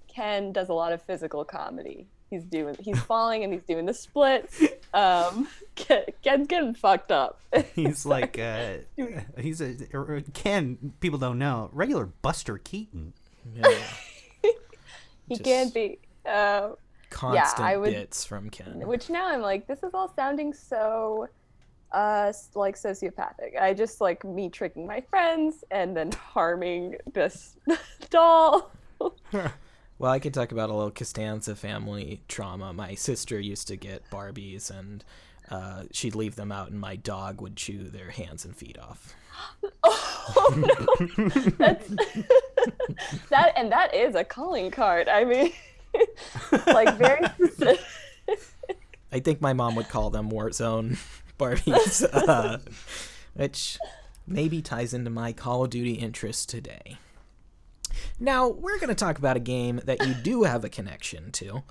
Ken 0.09 0.53
does 0.53 0.69
a 0.69 0.75
lot 0.75 0.93
of 0.93 1.03
physical 1.03 1.45
comedy. 1.45 2.07
He's 2.31 2.45
doing, 2.45 2.77
he's 2.79 2.99
falling, 3.05 3.43
and 3.45 3.53
he's 3.53 3.63
doing 3.65 3.87
the 3.87 3.95
splits. 3.95 4.63
Um, 4.95 5.49
Ken, 5.75 6.05
Ken's 6.23 6.47
getting 6.47 6.75
fucked 6.75 7.11
up. 7.13 7.41
He's 7.75 8.05
like 8.07 8.39
uh, 8.41 8.79
he's 9.39 9.61
a 9.61 9.75
Ken. 10.35 10.93
People 11.01 11.19
don't 11.19 11.39
know 11.39 11.71
regular 11.73 12.07
Buster 12.07 12.59
Keaton. 12.59 13.13
Yeah. 13.55 13.69
he 14.43 14.51
Just- 15.37 15.45
can 15.45 15.69
be. 15.71 15.99
Uh, 16.27 16.71
Constant 17.09 17.61
I 17.61 17.77
would- 17.77 17.93
bits 17.93 18.25
from 18.25 18.51
Ken. 18.51 18.87
which 18.87 19.11
now 19.11 19.27
I'm 19.29 19.41
like, 19.41 19.67
this 19.67 19.83
is 19.83 19.95
all 19.95 20.13
sounding 20.15 20.53
so, 20.55 21.27
uh, 21.93 22.33
like 22.55 22.77
sociopathic. 22.77 23.61
I 23.61 23.75
just 23.75 24.01
like 24.01 24.25
me 24.25 24.49
tricking 24.49 24.87
my 24.87 25.01
friends 25.01 25.65
and 25.71 25.97
then 25.97 26.13
harming 26.13 26.97
this 27.13 27.57
doll. 28.11 28.71
Well, 30.01 30.11
I 30.11 30.19
could 30.19 30.33
talk 30.33 30.51
about 30.51 30.71
a 30.71 30.75
little 30.75 30.91
Costanza 30.91 31.55
family 31.55 32.23
trauma. 32.27 32.73
My 32.73 32.95
sister 32.95 33.39
used 33.39 33.69
to 33.69 33.77
get 33.77 34.09
Barbies, 34.11 34.71
and 34.71 35.05
uh, 35.51 35.83
she'd 35.93 36.15
leave 36.15 36.37
them 36.37 36.51
out, 36.51 36.71
and 36.71 36.81
my 36.81 36.97
dog 36.97 37.43
would 37.43 37.55
chew 37.55 37.85
their 37.91 38.09
hands 38.09 38.47
and 38.47 38.57
feet 38.57 38.79
off. 38.79 39.15
oh 39.83 40.55
no, 40.57 41.29
that's 41.59 41.87
that, 43.29 43.53
and 43.57 43.71
that 43.71 43.95
is 43.95 44.15
a 44.15 44.25
calling 44.25 44.71
card. 44.71 45.07
I 45.07 45.23
mean, 45.25 45.53
like 46.67 46.97
very 46.97 47.27
specific. 47.35 47.85
I 49.13 49.21
think 49.21 49.43
my 49.43 49.53
mom 49.53 49.75
would 49.75 49.91
call 49.91 50.09
them 50.09 50.31
Warzone 50.31 50.99
Barbies, 51.41 52.07
uh, 52.13 52.59
which 53.35 53.79
maybe 54.27 54.61
ties 54.61 54.93
into 54.93 55.11
my 55.11 55.33
Call 55.33 55.65
of 55.65 55.71
Duty 55.71 55.95
interest 55.95 56.49
today. 56.49 56.99
Now, 58.21 58.49
we're 58.49 58.79
going 58.79 58.89
to 58.91 58.95
talk 58.95 59.19
about 59.19 59.37
a 59.37 59.41
game 59.41 59.81
that 59.85 60.07
you 60.07 60.15
do 60.15 60.43
have 60.45 60.65
a 60.65 60.69
connection 60.69 61.33
to. 61.33 61.63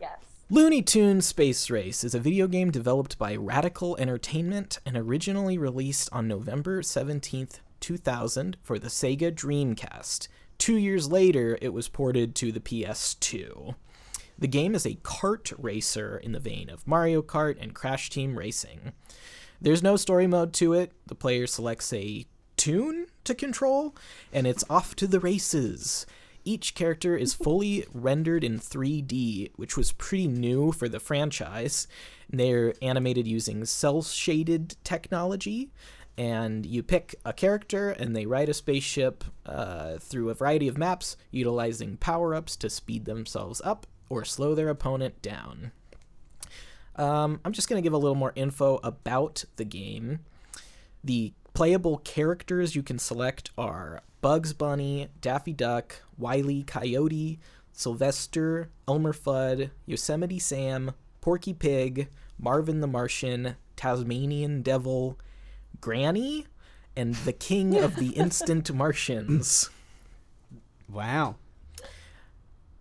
Yes. 0.00 0.18
Looney 0.50 0.82
Tunes 0.82 1.24
Space 1.24 1.70
Race 1.70 2.02
is 2.02 2.14
a 2.14 2.20
video 2.20 2.48
game 2.48 2.70
developed 2.70 3.16
by 3.18 3.36
Radical 3.36 3.96
Entertainment 3.98 4.78
and 4.84 4.96
originally 4.96 5.56
released 5.56 6.08
on 6.12 6.28
November 6.28 6.82
17th, 6.82 7.60
2000 7.80 8.56
for 8.62 8.78
the 8.78 8.88
Sega 8.88 9.32
Dreamcast. 9.32 10.28
Two 10.58 10.76
years 10.76 11.10
later, 11.10 11.56
it 11.62 11.72
was 11.72 11.88
ported 11.88 12.34
to 12.36 12.52
the 12.52 12.60
PS2. 12.60 13.74
The 14.42 14.48
game 14.48 14.74
is 14.74 14.84
a 14.84 14.96
kart 15.04 15.52
racer 15.56 16.18
in 16.18 16.32
the 16.32 16.40
vein 16.40 16.68
of 16.68 16.84
Mario 16.84 17.22
Kart 17.22 17.58
and 17.60 17.72
Crash 17.72 18.10
Team 18.10 18.36
Racing. 18.36 18.92
There's 19.60 19.84
no 19.84 19.94
story 19.96 20.26
mode 20.26 20.52
to 20.54 20.72
it. 20.72 20.90
The 21.06 21.14
player 21.14 21.46
selects 21.46 21.92
a 21.92 22.26
tune 22.56 23.06
to 23.22 23.36
control, 23.36 23.94
and 24.32 24.44
it's 24.48 24.64
off 24.68 24.96
to 24.96 25.06
the 25.06 25.20
races. 25.20 26.06
Each 26.44 26.74
character 26.74 27.16
is 27.16 27.34
fully 27.34 27.86
rendered 27.94 28.42
in 28.42 28.58
3D, 28.58 29.52
which 29.54 29.76
was 29.76 29.92
pretty 29.92 30.26
new 30.26 30.72
for 30.72 30.88
the 30.88 30.98
franchise. 30.98 31.86
They're 32.28 32.74
animated 32.82 33.28
using 33.28 33.64
cell 33.64 34.02
shaded 34.02 34.74
technology, 34.82 35.70
and 36.18 36.66
you 36.66 36.82
pick 36.82 37.14
a 37.24 37.32
character 37.32 37.90
and 37.90 38.16
they 38.16 38.26
ride 38.26 38.48
a 38.48 38.54
spaceship 38.54 39.22
uh, 39.46 39.98
through 39.98 40.30
a 40.30 40.34
variety 40.34 40.66
of 40.66 40.76
maps, 40.76 41.16
utilizing 41.30 41.96
power 41.96 42.34
ups 42.34 42.56
to 42.56 42.68
speed 42.68 43.04
themselves 43.04 43.62
up 43.64 43.86
or 44.12 44.26
slow 44.26 44.54
their 44.54 44.68
opponent 44.68 45.22
down. 45.22 45.72
Um, 46.96 47.40
I'm 47.46 47.52
just 47.52 47.66
going 47.66 47.82
to 47.82 47.84
give 47.84 47.94
a 47.94 47.98
little 47.98 48.14
more 48.14 48.34
info 48.36 48.78
about 48.84 49.46
the 49.56 49.64
game. 49.64 50.18
The 51.02 51.32
playable 51.54 51.96
characters 51.96 52.76
you 52.76 52.82
can 52.82 52.98
select 52.98 53.50
are 53.56 54.02
Bugs 54.20 54.52
Bunny, 54.52 55.08
Daffy 55.22 55.54
Duck, 55.54 56.02
Wily 56.18 56.62
Coyote, 56.62 57.38
Sylvester, 57.72 58.68
Elmer 58.86 59.14
Fudd, 59.14 59.70
Yosemite 59.86 60.38
Sam, 60.38 60.92
Porky 61.22 61.54
Pig, 61.54 62.08
Marvin 62.38 62.82
the 62.82 62.86
Martian, 62.86 63.56
Tasmanian 63.76 64.60
Devil, 64.60 65.18
Granny, 65.80 66.46
and 66.94 67.14
the 67.14 67.32
King 67.32 67.78
of 67.78 67.96
the 67.96 68.08
Instant 68.16 68.74
Martians. 68.74 69.70
Wow. 70.86 71.36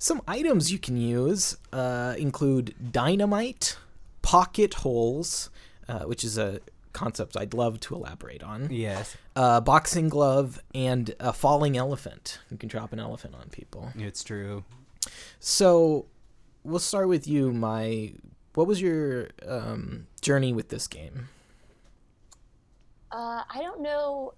Some 0.02 0.24
items 0.28 0.72
you 0.72 0.80
can 0.80 0.98
use 0.98 1.58
uh, 1.72 2.16
include 2.18 2.74
dynamite, 2.92 3.78
pocket 4.24 4.74
holes, 4.74 5.52
uh, 5.88 6.06
which 6.06 6.24
is 6.24 6.40
a 6.40 6.60
concept 6.92 7.38
I'd 7.38 7.54
love 7.54 7.80
to 7.82 7.94
elaborate 7.94 8.42
on. 8.42 8.72
Yes, 8.72 9.16
A 9.36 9.62
boxing 9.62 10.10
glove 10.10 10.60
and 10.74 11.14
a 11.20 11.32
falling 11.32 11.78
elephant. 11.78 12.40
You 12.50 12.58
can 12.58 12.68
drop 12.68 12.94
an 12.94 13.00
elephant 13.00 13.36
on 13.36 13.50
people. 13.50 13.92
it's 13.96 14.24
true. 14.24 14.64
So 15.40 16.08
we'll 16.64 16.80
start 16.80 17.08
with 17.08 17.28
you, 17.28 17.52
May. 17.52 18.16
What 18.56 18.66
was 18.66 18.82
your 18.82 19.28
um, 19.48 20.08
journey 20.20 20.52
with 20.52 20.70
this 20.70 20.88
game? 20.88 21.30
Uh, 23.12 23.44
I 23.48 23.60
don't 23.62 23.82
know. 23.82 24.34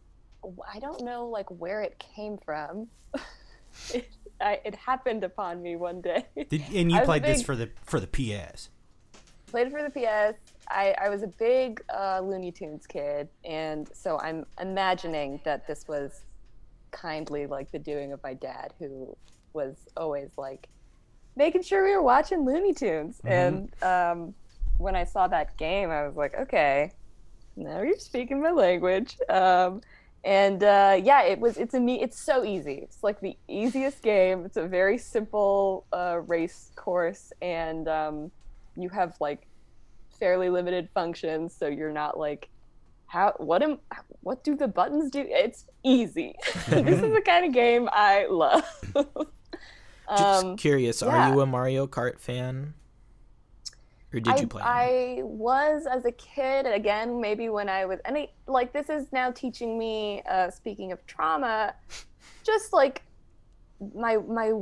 I 0.74 0.80
don't 0.80 1.06
know 1.06 1.26
like 1.28 1.50
where 1.52 1.82
it 1.82 2.04
came 2.16 2.38
from. 2.38 2.90
it, 4.40 4.44
I, 4.44 4.60
it 4.66 4.76
happened 4.76 5.24
upon 5.24 5.62
me 5.62 5.76
one 5.76 6.02
day. 6.02 6.26
Did, 6.36 6.64
and 6.74 6.92
you 6.92 6.98
I 6.98 7.00
was 7.00 7.04
a 7.04 7.06
played 7.06 7.24
this 7.24 7.42
for 7.42 7.56
the 7.56 7.70
for 7.86 8.00
the 8.00 8.08
PS. 8.08 8.70
Played 9.48 9.72
for 9.72 9.84
the 9.84 9.90
PS. 9.90 10.38
I, 10.70 10.96
I 11.00 11.10
was 11.10 11.24
a 11.24 11.28
big 11.28 11.84
uh, 11.94 12.22
Looney 12.24 12.52
Tunes 12.52 12.88
kid, 12.88 13.30
and 13.46 13.90
so 13.94 14.20
I'm 14.20 14.46
imagining 14.60 15.40
that 15.44 15.68
this 15.68 15.88
was 15.88 16.22
kindly 16.92 17.46
like 17.46 17.72
the 17.72 17.80
doing 17.80 18.14
of 18.14 18.24
my 18.24 18.34
dad, 18.34 18.74
who 18.80 19.16
was 19.54 19.76
always 19.98 20.30
like 20.38 20.70
making 21.36 21.64
sure 21.64 21.84
we 21.84 21.96
were 21.96 22.02
watching 22.02 22.46
Looney 22.46 22.74
Tunes. 22.74 23.20
And 23.26 23.74
um, 23.84 24.34
when 24.78 24.96
I 24.96 25.04
saw 25.04 25.28
that 25.28 25.58
game, 25.58 25.90
I 25.90 26.08
was 26.08 26.16
like, 26.16 26.36
okay, 26.36 26.92
now 27.56 27.82
you're 27.82 27.98
speaking 27.98 28.42
my 28.42 28.52
language. 28.52 29.18
Um, 29.30 29.82
and 30.24 30.64
uh, 30.64 31.00
yeah, 31.04 31.24
it 31.24 31.40
was. 31.40 31.58
It's 31.58 31.74
a 31.74 31.80
me. 31.80 32.02
It's 32.02 32.20
so 32.20 32.46
easy. 32.46 32.76
It's 32.76 33.04
like 33.04 33.20
the 33.20 33.36
easiest 33.48 34.02
game. 34.02 34.46
It's 34.46 34.58
a 34.58 34.68
very 34.68 34.98
simple 34.98 35.86
uh, 35.92 36.22
race 36.28 36.72
course, 36.76 37.34
and 37.42 37.88
um, 37.88 38.32
you 38.78 38.90
have 38.90 39.16
like 39.20 39.48
fairly 40.20 40.50
limited 40.50 40.90
functions, 40.94 41.54
so 41.54 41.68
you're 41.68 41.92
not 41.92 42.18
like, 42.18 42.50
how? 43.08 43.34
What 43.38 43.64
am? 43.64 43.80
What 44.22 44.46
do 44.46 44.56
the 44.56 44.68
buttons 44.68 45.12
do? 45.12 45.26
It's 45.28 45.66
easy. 45.84 46.36
this 46.70 47.02
is 47.02 47.14
the 47.14 47.22
kind 47.26 47.46
of 47.46 47.52
game 47.52 47.90
I 47.92 48.28
love. 48.30 48.64
Just 50.10 50.46
um, 50.46 50.58
curious, 50.58 51.02
yeah. 51.02 51.08
are 51.08 51.34
you 51.34 51.42
a 51.42 51.46
Mario 51.46 51.88
Kart 51.88 52.20
fan? 52.20 52.74
Or 54.14 54.20
did 54.20 54.34
I, 54.34 54.42
you 54.42 54.48
play? 54.48 54.62
I 54.64 55.20
was 55.24 55.88
as 55.90 56.06
a 56.06 56.12
kid. 56.12 56.68
Again, 56.68 57.20
maybe 57.20 57.50
when 57.50 57.68
I 57.68 57.86
was, 57.86 58.00
and 58.06 58.16
I, 58.16 58.30
like 58.46 58.72
this 58.72 58.90
is 58.90 59.12
now 59.12 59.32
teaching 59.32 59.78
me. 59.78 60.22
Uh, 60.30 60.52
speaking 60.52 60.92
of 60.92 61.04
trauma, 61.08 61.74
just 62.44 62.74
like 62.74 63.02
my 63.96 64.18
my 64.18 64.54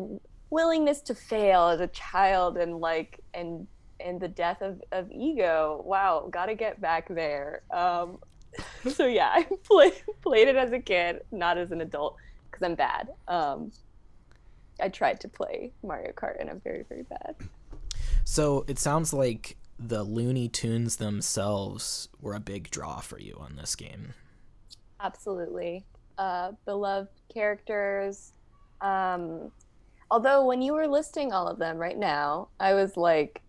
willingness 0.50 1.02
to 1.02 1.16
fail 1.16 1.68
as 1.68 1.82
a 1.82 1.88
child, 1.88 2.58
and 2.58 2.80
like 2.80 3.20
and 3.34 3.68
and 4.00 4.22
the 4.22 4.30
death 4.30 4.62
of 4.62 4.82
of 4.94 5.12
ego. 5.12 5.84
Wow, 5.86 6.30
got 6.32 6.46
to 6.46 6.56
get 6.56 6.80
back 6.80 7.10
there. 7.10 7.64
Um, 7.72 8.20
so 8.94 9.06
yeah, 9.06 9.32
I 9.34 9.48
played 9.64 10.02
played 10.22 10.48
it 10.48 10.56
as 10.56 10.72
a 10.72 10.80
kid, 10.80 11.24
not 11.32 11.58
as 11.58 11.72
an 11.72 11.82
adult, 11.82 12.16
because 12.50 12.66
I'm 12.66 12.76
bad. 12.76 13.10
Um, 13.28 13.74
I 14.80 14.88
tried 14.88 15.20
to 15.20 15.28
play 15.28 15.74
Mario 15.84 16.14
Kart, 16.14 16.40
and 16.40 16.50
I'm 16.50 16.62
very 16.62 16.86
very 16.88 17.04
bad. 17.04 17.36
So 18.24 18.66
it 18.68 18.80
sounds 18.80 19.14
like 19.14 19.58
the 19.78 20.04
Looney 20.04 20.48
Tunes 20.48 20.98
themselves 20.98 22.10
were 22.20 22.36
a 22.36 22.40
big 22.40 22.70
draw 22.70 23.00
for 23.00 23.20
you 23.20 23.36
on 23.40 23.56
this 23.56 23.76
game. 23.76 24.14
Absolutely. 25.00 25.86
Uh, 26.18 26.52
beloved 26.66 27.10
characters. 27.34 28.34
Um, 28.82 29.52
although, 30.12 30.46
when 30.46 30.62
you 30.62 30.74
were 30.74 30.88
listing 30.88 31.34
all 31.34 31.48
of 31.48 31.58
them 31.58 31.78
right 31.78 31.98
now, 31.98 32.50
I 32.60 32.74
was 32.74 32.96
like, 32.96 33.42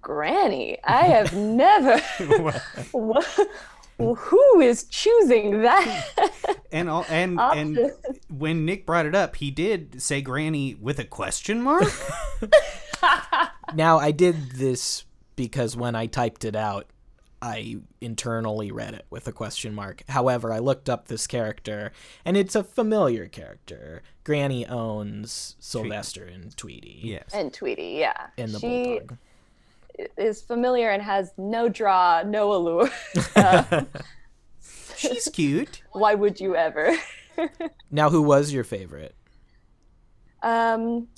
Granny, 0.00 0.78
I 0.84 1.06
have 1.06 1.34
never. 1.36 2.00
Wha- 3.98 4.14
Who 4.14 4.60
is 4.60 4.84
choosing 4.84 5.62
that? 5.62 6.06
And 6.72 6.90
all, 6.90 7.06
and 7.08 7.38
and 7.54 7.92
when 8.28 8.64
Nick 8.64 8.86
brought 8.86 9.06
it 9.06 9.14
up, 9.14 9.36
he 9.36 9.50
did 9.50 10.02
say 10.02 10.20
Granny 10.20 10.74
with 10.74 10.98
a 10.98 11.04
question 11.04 11.60
mark. 11.62 11.84
Now 13.74 13.98
I 13.98 14.12
did 14.12 14.52
this 14.52 15.04
because 15.36 15.76
when 15.76 15.94
I 15.96 16.06
typed 16.06 16.44
it 16.44 16.54
out, 16.54 16.86
I 17.42 17.76
internally 18.00 18.70
read 18.70 18.94
it 18.94 19.04
with 19.10 19.26
a 19.26 19.32
question 19.32 19.74
mark. 19.74 20.02
However, 20.08 20.52
I 20.52 20.60
looked 20.60 20.88
up 20.88 21.08
this 21.08 21.26
character, 21.26 21.92
and 22.24 22.36
it's 22.36 22.54
a 22.54 22.62
familiar 22.64 23.26
character. 23.26 24.02
Granny 24.22 24.64
owns 24.66 25.56
Sylvester 25.58 26.24
and 26.24 26.56
Tweety. 26.56 27.00
yes. 27.02 27.30
and 27.34 27.52
Tweety, 27.52 27.96
yeah. 27.98 28.28
And 28.38 28.52
the 28.52 28.60
she 28.60 28.68
bulldog. 28.84 29.18
Is 30.16 30.42
familiar 30.42 30.90
and 30.90 31.02
has 31.02 31.32
no 31.36 31.68
draw, 31.68 32.22
no 32.22 32.52
allure. 32.52 32.90
Uh, 33.36 33.84
She's 34.96 35.28
cute. 35.28 35.82
why 35.92 36.14
would 36.14 36.40
you 36.40 36.56
ever? 36.56 36.96
Now, 37.90 38.10
who 38.10 38.22
was 38.22 38.52
your 38.52 38.62
favorite? 38.64 39.14
Um, 40.42 41.08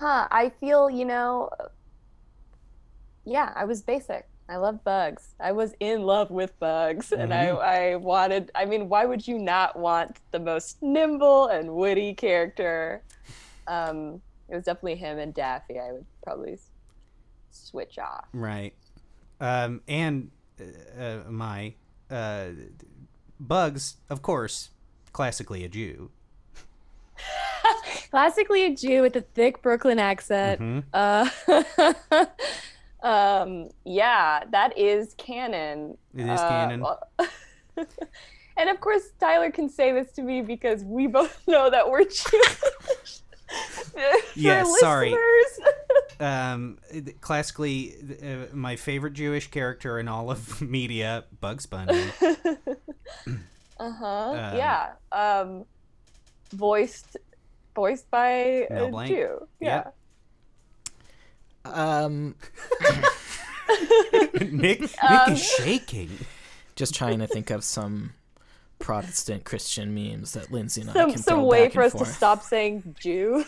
huh, 0.00 0.28
I 0.30 0.50
feel, 0.60 0.88
you 0.88 1.04
know, 1.04 1.50
yeah, 3.24 3.52
I 3.54 3.64
was 3.66 3.82
basic. 3.82 4.26
I 4.48 4.56
love 4.56 4.82
bugs. 4.82 5.34
I 5.38 5.52
was 5.52 5.74
in 5.78 6.02
love 6.02 6.30
with 6.30 6.58
bugs, 6.58 7.12
and 7.12 7.32
I, 7.32 7.48
I 7.48 7.96
wanted. 7.96 8.50
I 8.54 8.64
mean, 8.64 8.88
why 8.88 9.04
would 9.04 9.26
you 9.28 9.38
not 9.38 9.78
want 9.78 10.18
the 10.32 10.40
most 10.40 10.82
nimble 10.82 11.46
and 11.46 11.74
witty 11.74 12.14
character? 12.14 13.02
Um, 13.68 14.20
it 14.48 14.56
was 14.56 14.64
definitely 14.64 14.96
him 14.96 15.18
and 15.18 15.32
Daffy. 15.32 15.78
I 15.78 15.92
would 15.92 16.06
probably 16.24 16.58
switch 17.50 17.98
off. 17.98 18.26
Right. 18.32 18.74
Um, 19.40 19.80
and 19.88 20.30
uh, 20.60 21.02
uh, 21.02 21.18
my 21.30 21.74
uh, 22.10 22.46
Bugs, 23.38 23.96
of 24.08 24.22
course, 24.22 24.70
classically 25.12 25.64
a 25.64 25.68
Jew. 25.68 26.10
Classically 28.10 28.64
a 28.66 28.74
Jew 28.74 29.02
with 29.02 29.14
a 29.16 29.20
thick 29.20 29.62
Brooklyn 29.62 29.98
accent. 29.98 30.60
Mhm. 30.60 30.84
Uh, 30.92 32.26
um, 33.06 33.68
yeah, 33.84 34.42
that 34.50 34.76
is 34.76 35.14
canon. 35.14 35.96
It 36.14 36.22
is 36.22 36.40
Uh, 36.40 36.48
canon. 36.48 36.80
well- 36.82 37.08
and 38.56 38.68
of 38.68 38.80
course, 38.80 39.10
Tyler 39.20 39.50
can 39.50 39.68
say 39.68 39.92
this 39.92 40.12
to 40.12 40.22
me 40.22 40.42
because 40.42 40.82
we 40.84 41.06
both 41.06 41.40
know 41.46 41.70
that 41.70 41.88
we're 41.88 42.04
Jewish. 42.04 43.20
Yes, 44.34 44.68
sorry. 44.80 45.14
Listeners. 46.20 46.54
Um, 46.54 46.78
classically, 47.20 47.94
uh, 48.22 48.54
my 48.54 48.76
favorite 48.76 49.14
Jewish 49.14 49.50
character 49.50 49.98
in 49.98 50.08
all 50.08 50.30
of 50.30 50.60
media, 50.68 51.24
Bugs 51.40 51.66
Bunny. 51.66 52.04
Uh 53.78 53.90
huh. 53.92 54.30
Um, 54.32 54.56
yeah. 54.58 54.90
Um, 55.10 55.64
voiced, 56.52 57.16
voiced 57.74 58.10
by 58.10 58.66
Mel 58.68 58.84
a 58.84 58.90
Blanc. 58.90 59.08
Jew. 59.10 59.48
Yeah. 59.58 59.84
Yep. 61.64 61.74
Um, 61.74 62.34
Nick, 64.34 64.52
Nick 64.52 65.02
Um, 65.02 65.32
is 65.32 65.42
shaking. 65.42 66.10
just 66.76 66.94
trying 66.94 67.20
to 67.20 67.26
think 67.26 67.48
of 67.48 67.64
some 67.64 68.12
Protestant 68.80 69.44
Christian 69.44 69.94
memes 69.94 70.32
that 70.32 70.50
Lindsay 70.50 70.80
and 70.80 70.90
I 70.90 70.94
Some 70.94 71.10
can 71.12 71.22
some 71.22 71.36
throw 71.38 71.44
way 71.44 71.64
back 71.66 71.72
for 71.74 71.82
and 71.82 71.92
us 71.94 71.98
to 72.00 72.04
stop 72.06 72.42
saying 72.42 72.96
Jew. 72.98 73.44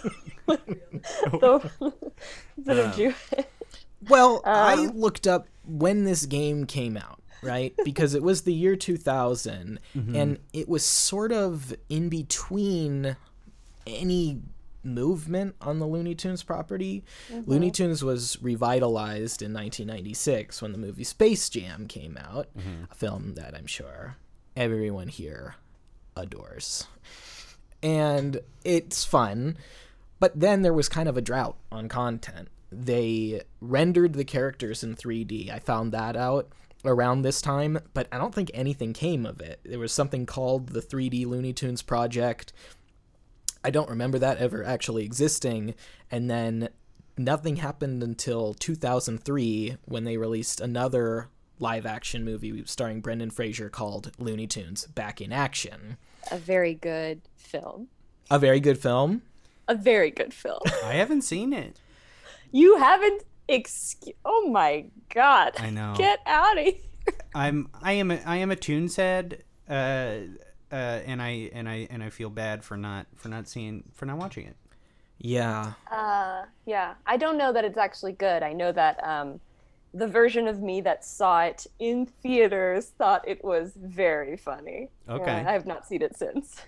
so, 1.41 1.63
instead 2.57 2.79
of 2.79 2.87
Um, 2.87 2.93
Jew. 2.97 3.15
Well, 4.09 4.43
I 4.45 4.75
Um, 4.75 4.99
looked 4.99 5.27
up 5.27 5.47
when 5.67 6.05
this 6.05 6.27
game 6.27 6.67
came 6.67 6.97
out, 6.97 7.21
right? 7.43 7.75
Because 7.85 8.15
it 8.15 8.23
was 8.23 8.43
the 8.43 8.53
year 8.53 8.77
2000, 8.77 9.79
and 9.95 10.39
it 10.53 10.69
was 10.69 10.85
sort 10.85 11.33
of 11.33 11.75
in 11.89 12.09
between 12.09 13.17
any 13.87 14.41
movement 14.85 15.55
on 15.61 15.79
the 15.79 15.87
Looney 15.87 16.15
Tunes 16.17 16.43
property. 16.43 17.05
Looney 17.47 17.71
Tunes 17.71 18.03
was 18.03 18.37
revitalized 18.43 19.41
in 19.41 19.53
1996 19.53 20.61
when 20.61 20.73
the 20.73 20.79
movie 20.79 21.05
Space 21.05 21.49
Jam 21.49 21.87
came 21.87 22.17
out, 22.17 22.49
a 22.91 22.95
film 22.95 23.35
that 23.35 23.55
I'm 23.55 23.67
sure 23.67 24.17
everyone 24.57 25.09
here 25.09 25.57
adores. 26.17 26.87
And 27.83 28.41
it's 28.65 29.05
fun. 29.05 29.57
But 30.21 30.39
then 30.39 30.63
there 30.63 30.73
was 30.73 30.89
kind 30.89 31.09
of 31.09 31.17
a 31.17 31.23
drought 31.23 31.57
on 31.71 31.89
content. 31.89 32.49
They 32.71 33.43
rendered 33.61 34.15
the 34.15 34.25
characters 34.25 34.85
in 34.85 34.95
3D. 34.95 35.51
I 35.51 35.59
found 35.59 35.93
that 35.93 36.17
out 36.17 36.49
around 36.85 37.23
this 37.23 37.41
time, 37.43 37.79
but 37.93 38.09
I 38.11 38.19
don't 38.19 38.35
think 38.35 38.51
anything 38.55 38.93
came 38.93 39.27
of 39.27 39.41
it. 39.41 39.61
There 39.65 39.79
was 39.79 39.93
something 39.93 40.27
called 40.27 40.69
the 40.69 40.81
3D 40.81 41.27
Looney 41.27 41.53
Tunes 41.53 41.83
Project. 41.83 42.53
I 43.65 43.71
don't 43.71 43.91
remember 43.91 44.19
that 44.19 44.39
ever 44.39 44.65
actually 44.65 45.05
existing. 45.05 45.75
And 46.11 46.31
then 46.31 46.69
nothing 47.19 47.57
happened 47.57 48.03
until 48.03 48.55
2003 48.55 49.77
when 49.85 50.05
they 50.05 50.17
released 50.17 50.61
another 50.61 51.29
live 51.63 51.87
action 51.87 52.25
movie 52.25 52.65
starring 52.67 53.01
Brendan 53.01 53.31
Fraser 53.31 53.71
called 53.71 54.11
Looney 54.19 54.49
Tunes 54.49 54.85
Back 54.89 55.21
in 55.21 55.33
Action. 55.33 55.97
A 56.33 56.37
very 56.37 56.75
good 56.75 57.23
film. 57.37 57.87
A 58.31 58.39
very 58.39 58.59
good 58.59 58.79
film. 58.79 59.23
A 59.69 59.77
very 59.77 60.11
good 60.11 60.35
film. 60.35 60.59
I 60.85 60.95
haven't 60.95 61.23
seen 61.23 61.53
it. 61.53 61.81
you 62.51 62.77
haven't. 62.79 63.23
Excuse. 63.49 64.17
Oh 64.25 64.49
my 64.49 64.87
god. 65.15 65.53
I 65.59 65.71
know. 65.71 65.95
Get 65.97 66.19
out 66.27 66.59
of 66.59 66.65
here. 66.65 66.75
I'm 67.35 67.69
I 67.81 67.93
am 67.93 68.11
a, 68.11 68.21
I 68.27 68.37
am 68.37 68.51
a 68.51 68.57
Tunes 68.57 68.97
head, 68.97 69.45
uh, 69.69 70.19
uh, 70.71 70.75
and 70.75 71.21
I 71.23 71.51
and 71.53 71.69
I 71.69 71.87
and 71.91 72.03
I 72.03 72.11
feel 72.11 72.31
bad 72.31 72.65
for 72.65 72.77
not 72.77 73.07
for 73.15 73.29
not 73.29 73.49
seeing 73.49 73.85
for 73.93 74.07
not 74.07 74.19
watching 74.19 74.47
it. 74.47 74.57
Yeah. 75.19 75.75
Uh, 75.91 76.43
yeah. 76.67 76.95
I 77.07 77.17
don't 77.17 77.39
know 77.39 77.53
that 77.53 77.65
it's 77.65 77.79
actually 77.79 78.13
good. 78.13 78.43
I 78.43 78.53
know 78.53 78.73
that 78.73 79.03
um, 79.05 79.41
the 79.95 80.07
version 80.07 80.49
of 80.49 80.61
me 80.61 80.81
that 80.81 81.05
saw 81.05 81.43
it 81.43 81.67
in 81.79 82.07
theaters 82.07 82.93
thought 82.97 83.27
it 83.27 83.45
was 83.45 83.73
very 83.77 84.37
funny. 84.37 84.91
Okay. 85.09 85.31
And 85.31 85.49
I 85.49 85.53
have 85.53 85.67
not 85.67 85.87
seen 85.87 86.03
it 86.03 86.17
since. 86.17 86.63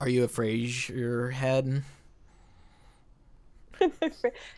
Are 0.00 0.08
you 0.08 0.24
a 0.24 0.28
Frasier 0.28 1.32
head? 1.32 1.82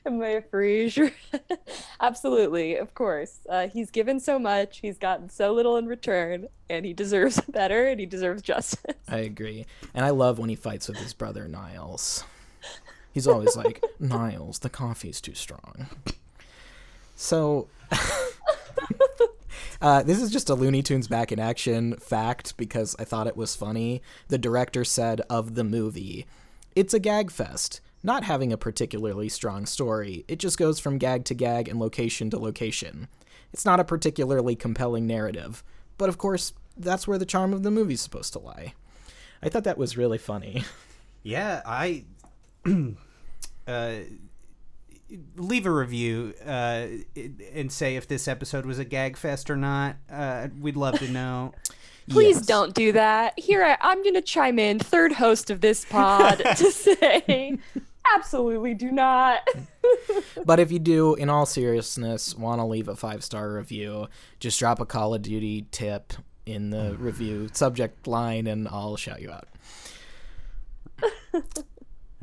Am 0.06 0.22
I 0.22 0.28
a 0.28 0.42
Frasier? 0.42 1.12
Absolutely, 2.00 2.76
of 2.76 2.94
course. 2.94 3.40
Uh, 3.48 3.68
he's 3.68 3.90
given 3.90 4.20
so 4.20 4.38
much, 4.38 4.80
he's 4.80 4.98
gotten 4.98 5.28
so 5.28 5.52
little 5.52 5.76
in 5.76 5.86
return, 5.86 6.48
and 6.68 6.84
he 6.84 6.92
deserves 6.92 7.40
better, 7.48 7.86
and 7.86 8.00
he 8.00 8.06
deserves 8.06 8.42
justice. 8.42 8.96
I 9.08 9.18
agree. 9.18 9.66
And 9.94 10.04
I 10.04 10.10
love 10.10 10.38
when 10.38 10.50
he 10.50 10.56
fights 10.56 10.88
with 10.88 10.98
his 10.98 11.14
brother 11.14 11.48
Niles. 11.48 12.24
He's 13.12 13.26
always 13.26 13.56
like, 13.56 13.82
Niles, 13.98 14.58
the 14.58 14.68
coffee's 14.68 15.22
too 15.22 15.34
strong. 15.34 15.86
So, 17.16 17.68
uh, 19.80 20.02
this 20.02 20.20
is 20.20 20.30
just 20.30 20.50
a 20.50 20.54
Looney 20.54 20.82
Tunes 20.82 21.08
back 21.08 21.32
in 21.32 21.40
action 21.40 21.96
fact 21.96 22.56
because 22.56 22.94
I 22.98 23.04
thought 23.04 23.26
it 23.26 23.36
was 23.36 23.56
funny. 23.56 24.02
The 24.28 24.38
director 24.38 24.84
said 24.84 25.22
of 25.30 25.54
the 25.54 25.64
movie, 25.64 26.26
it's 26.74 26.94
a 26.94 26.98
gag 27.00 27.30
fest, 27.30 27.80
not 28.02 28.24
having 28.24 28.52
a 28.52 28.58
particularly 28.58 29.30
strong 29.30 29.64
story. 29.64 30.24
It 30.28 30.38
just 30.38 30.58
goes 30.58 30.78
from 30.78 30.98
gag 30.98 31.24
to 31.24 31.34
gag 31.34 31.68
and 31.68 31.80
location 31.80 32.28
to 32.30 32.38
location. 32.38 33.08
It's 33.52 33.64
not 33.64 33.80
a 33.80 33.84
particularly 33.84 34.54
compelling 34.54 35.06
narrative, 35.06 35.64
but 35.96 36.10
of 36.10 36.18
course, 36.18 36.52
that's 36.76 37.08
where 37.08 37.18
the 37.18 37.24
charm 37.24 37.54
of 37.54 37.62
the 37.62 37.70
movie's 37.70 38.02
supposed 38.02 38.34
to 38.34 38.38
lie. 38.38 38.74
I 39.42 39.48
thought 39.48 39.64
that 39.64 39.78
was 39.78 39.96
really 39.96 40.18
funny. 40.18 40.64
Yeah, 41.22 41.60
I 41.66 42.04
uh, 43.66 43.94
leave 45.36 45.66
a 45.66 45.70
review 45.70 46.34
uh, 46.44 46.86
and 47.54 47.70
say 47.70 47.96
if 47.96 48.08
this 48.08 48.26
episode 48.28 48.66
was 48.66 48.78
a 48.78 48.84
gag 48.84 49.16
fest 49.16 49.50
or 49.50 49.56
not. 49.56 49.96
Uh, 50.10 50.48
we'd 50.60 50.76
love 50.76 50.98
to 50.98 51.08
know. 51.08 51.52
Please 52.08 52.36
Yes. 52.36 52.46
don't 52.46 52.72
do 52.74 52.92
that. 52.92 53.34
Here, 53.36 53.64
I, 53.64 53.76
I'm 53.80 54.00
going 54.02 54.14
to 54.14 54.22
chime 54.22 54.58
in, 54.60 54.78
third 54.78 55.12
host 55.12 55.50
of 55.50 55.60
this 55.60 55.84
pod, 55.84 56.38
to 56.56 56.70
say 56.70 57.58
absolutely 58.14 58.74
do 58.74 58.90
not. 58.92 59.40
But 60.44 60.60
if 60.60 60.70
you 60.70 60.78
do, 60.78 61.14
in 61.14 61.28
all 61.28 61.46
seriousness, 61.46 62.34
want 62.36 62.60
to 62.60 62.64
leave 62.64 62.86
a 62.88 62.94
five 62.96 63.24
star 63.24 63.52
review, 63.54 64.06
just 64.38 64.58
drop 64.58 64.78
a 64.80 64.86
Call 64.86 65.14
of 65.14 65.22
Duty 65.22 65.66
tip 65.72 66.12
in 66.44 66.70
the 66.70 66.96
review 66.98 67.48
subject 67.52 68.06
line 68.06 68.46
and 68.46 68.68
I'll 68.68 68.96
shout 68.96 69.20
you 69.20 69.32
out. 69.32 69.48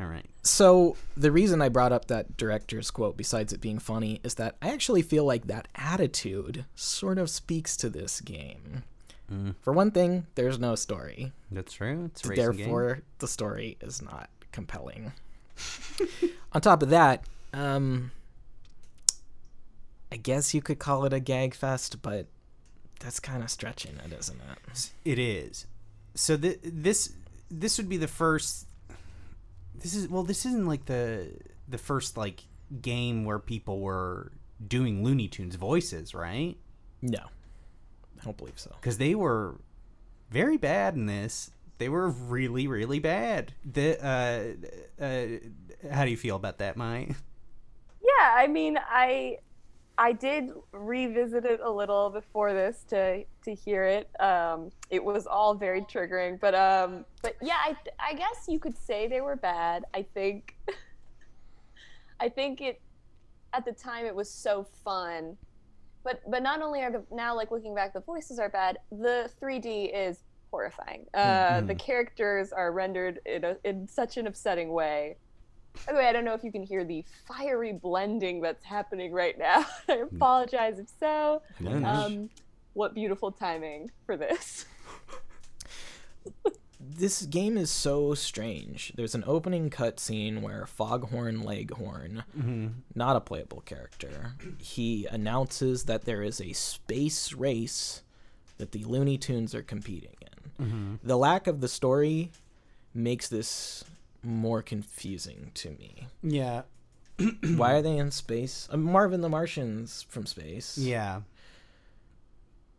All 0.03 0.09
right. 0.09 0.25
So, 0.41 0.97
the 1.15 1.31
reason 1.31 1.61
I 1.61 1.69
brought 1.69 1.93
up 1.93 2.05
that 2.05 2.35
director's 2.35 2.91
quote, 2.91 3.15
besides 3.15 3.53
it 3.53 3.61
being 3.61 3.79
funny, 3.79 4.19
is 4.23 4.35
that 4.35 4.57
I 4.61 4.71
actually 4.71 5.01
feel 5.01 5.23
like 5.23 5.47
that 5.47 5.69
attitude 5.75 6.65
sort 6.75 7.17
of 7.17 7.29
speaks 7.29 7.77
to 7.77 7.89
this 7.89 8.19
game. 8.19 8.83
For 9.61 9.73
one 9.73 9.89
thing, 9.89 10.27
there's 10.35 10.59
no 10.59 10.75
story. 10.75 11.31
That's 11.49 11.73
true. 11.73 12.05
It's 12.05 12.23
a 12.23 12.29
racing 12.29 12.51
game. 12.51 12.57
Therefore, 12.57 13.01
the 13.17 13.27
story 13.27 13.77
is 13.81 13.99
not 13.99 14.29
compelling. 14.51 15.11
On 16.53 16.61
top 16.61 16.83
of 16.83 16.89
that, 16.89 17.23
um, 17.51 18.11
I 20.11 20.17
guess 20.17 20.53
you 20.53 20.61
could 20.61 20.77
call 20.77 21.05
it 21.05 21.13
a 21.13 21.19
gag 21.19 21.55
fest, 21.55 22.03
but 22.03 22.27
that's 22.99 23.19
kind 23.19 23.41
of 23.41 23.49
stretching 23.49 23.97
it, 24.05 24.13
isn't 24.13 24.39
it? 24.39 24.91
It 25.03 25.17
is. 25.17 25.65
So 26.13 26.37
th- 26.37 26.59
this 26.61 27.13
this 27.49 27.79
would 27.79 27.89
be 27.89 27.97
the 27.97 28.07
first. 28.07 28.67
This 29.75 29.95
is 29.95 30.07
well. 30.07 30.23
This 30.23 30.45
isn't 30.45 30.65
like 30.65 30.85
the 30.85 31.31
the 31.67 31.77
first 31.77 32.17
like 32.17 32.43
game 32.81 33.25
where 33.25 33.39
people 33.39 33.79
were 33.79 34.31
doing 34.65 35.03
Looney 35.03 35.27
Tunes 35.27 35.55
voices, 35.55 36.13
right? 36.13 36.55
No, 37.01 37.19
I 38.21 38.23
don't 38.23 38.37
believe 38.37 38.59
so. 38.59 38.71
Because 38.79 38.97
they 38.97 39.15
were 39.15 39.59
very 40.29 40.57
bad 40.57 40.95
in 40.95 41.05
this. 41.05 41.51
They 41.79 41.89
were 41.89 42.09
really, 42.09 42.67
really 42.67 42.99
bad. 42.99 43.53
The 43.65 43.97
uh, 44.01 45.03
uh, 45.03 45.27
how 45.91 46.05
do 46.05 46.11
you 46.11 46.17
feel 46.17 46.35
about 46.35 46.59
that, 46.59 46.77
May? 46.77 47.09
Yeah, 48.01 48.33
I 48.35 48.47
mean, 48.47 48.77
I 48.77 49.39
I 49.97 50.11
did 50.11 50.49
revisit 50.71 51.45
it 51.45 51.59
a 51.63 51.69
little 51.69 52.09
before 52.09 52.53
this 52.53 52.83
to 52.89 53.23
to 53.43 53.53
hear 53.53 53.83
it. 53.83 54.09
Um, 54.19 54.71
it 54.89 55.03
was 55.03 55.27
all 55.27 55.53
very 55.53 55.81
triggering, 55.81 56.39
but 56.39 56.55
um, 56.55 57.05
but 57.21 57.35
yeah, 57.41 57.57
I 57.63 57.75
I 57.99 58.13
guess 58.13 58.45
you 58.47 58.59
could 58.59 58.77
say 58.77 59.07
they 59.07 59.21
were 59.21 59.35
bad. 59.35 59.85
I 59.93 60.01
think 60.13 60.55
I 62.19 62.29
think 62.29 62.61
it 62.61 62.81
at 63.53 63.65
the 63.65 63.71
time 63.71 64.05
it 64.05 64.15
was 64.15 64.29
so 64.31 64.65
fun, 64.83 65.37
but 66.03 66.21
but 66.29 66.41
not 66.41 66.61
only 66.61 66.81
are 66.81 66.91
the 66.91 67.03
now 67.11 67.35
like 67.35 67.51
looking 67.51 67.75
back, 67.75 67.93
the 67.93 68.01
voices 68.01 68.39
are 68.39 68.49
bad. 68.49 68.79
The 68.91 69.29
3D 69.41 69.91
is 69.93 70.23
horrifying. 70.49 71.05
Uh, 71.13 71.61
The 71.61 71.75
characters 71.75 72.51
are 72.51 72.71
rendered 72.71 73.19
in 73.25 73.43
a, 73.43 73.57
in 73.63 73.87
such 73.87 74.17
an 74.17 74.27
upsetting 74.27 74.71
way. 74.71 75.17
By 75.85 75.93
the 75.93 75.97
way, 75.99 76.07
I 76.07 76.13
don't 76.13 76.25
know 76.25 76.33
if 76.33 76.43
you 76.43 76.51
can 76.51 76.63
hear 76.63 76.83
the 76.83 77.03
fiery 77.27 77.73
blending 77.73 78.41
that's 78.41 78.63
happening 78.63 79.11
right 79.11 79.37
now. 79.37 79.65
I 79.87 79.95
hmm. 79.95 80.15
apologize 80.15 80.79
if 80.79 80.87
so. 80.99 81.41
Um, 81.65 82.29
what 82.73 82.93
beautiful 82.93 83.31
timing 83.31 83.91
for 84.05 84.17
this. 84.17 84.65
This 86.85 87.23
game 87.23 87.57
is 87.57 87.71
so 87.71 88.13
strange. 88.13 88.91
There's 88.95 89.15
an 89.15 89.23
opening 89.25 89.69
cutscene 89.69 90.41
where 90.41 90.65
Foghorn 90.65 91.43
Leghorn, 91.43 92.23
mm-hmm. 92.37 92.67
not 92.93 93.15
a 93.15 93.21
playable 93.21 93.61
character, 93.61 94.33
he 94.57 95.07
announces 95.09 95.85
that 95.85 96.03
there 96.03 96.21
is 96.21 96.41
a 96.41 96.53
space 96.53 97.33
race 97.33 98.03
that 98.57 98.73
the 98.73 98.83
Looney 98.83 99.17
Tunes 99.17 99.55
are 99.55 99.63
competing 99.63 100.15
in. 100.21 100.65
Mm-hmm. 100.65 100.93
The 101.03 101.17
lack 101.17 101.47
of 101.47 101.61
the 101.61 101.67
story 101.67 102.31
makes 102.93 103.27
this 103.27 103.83
more 104.23 104.61
confusing 104.61 105.51
to 105.55 105.69
me. 105.71 106.07
Yeah, 106.21 106.63
Why 107.55 107.73
are 107.75 107.81
they 107.81 107.97
in 107.97 108.11
space? 108.11 108.67
Uh, 108.71 108.77
Marvin 108.77 109.21
the 109.21 109.29
Martian's 109.29 110.03
from 110.09 110.25
space. 110.25 110.77
yeah, 110.77 111.21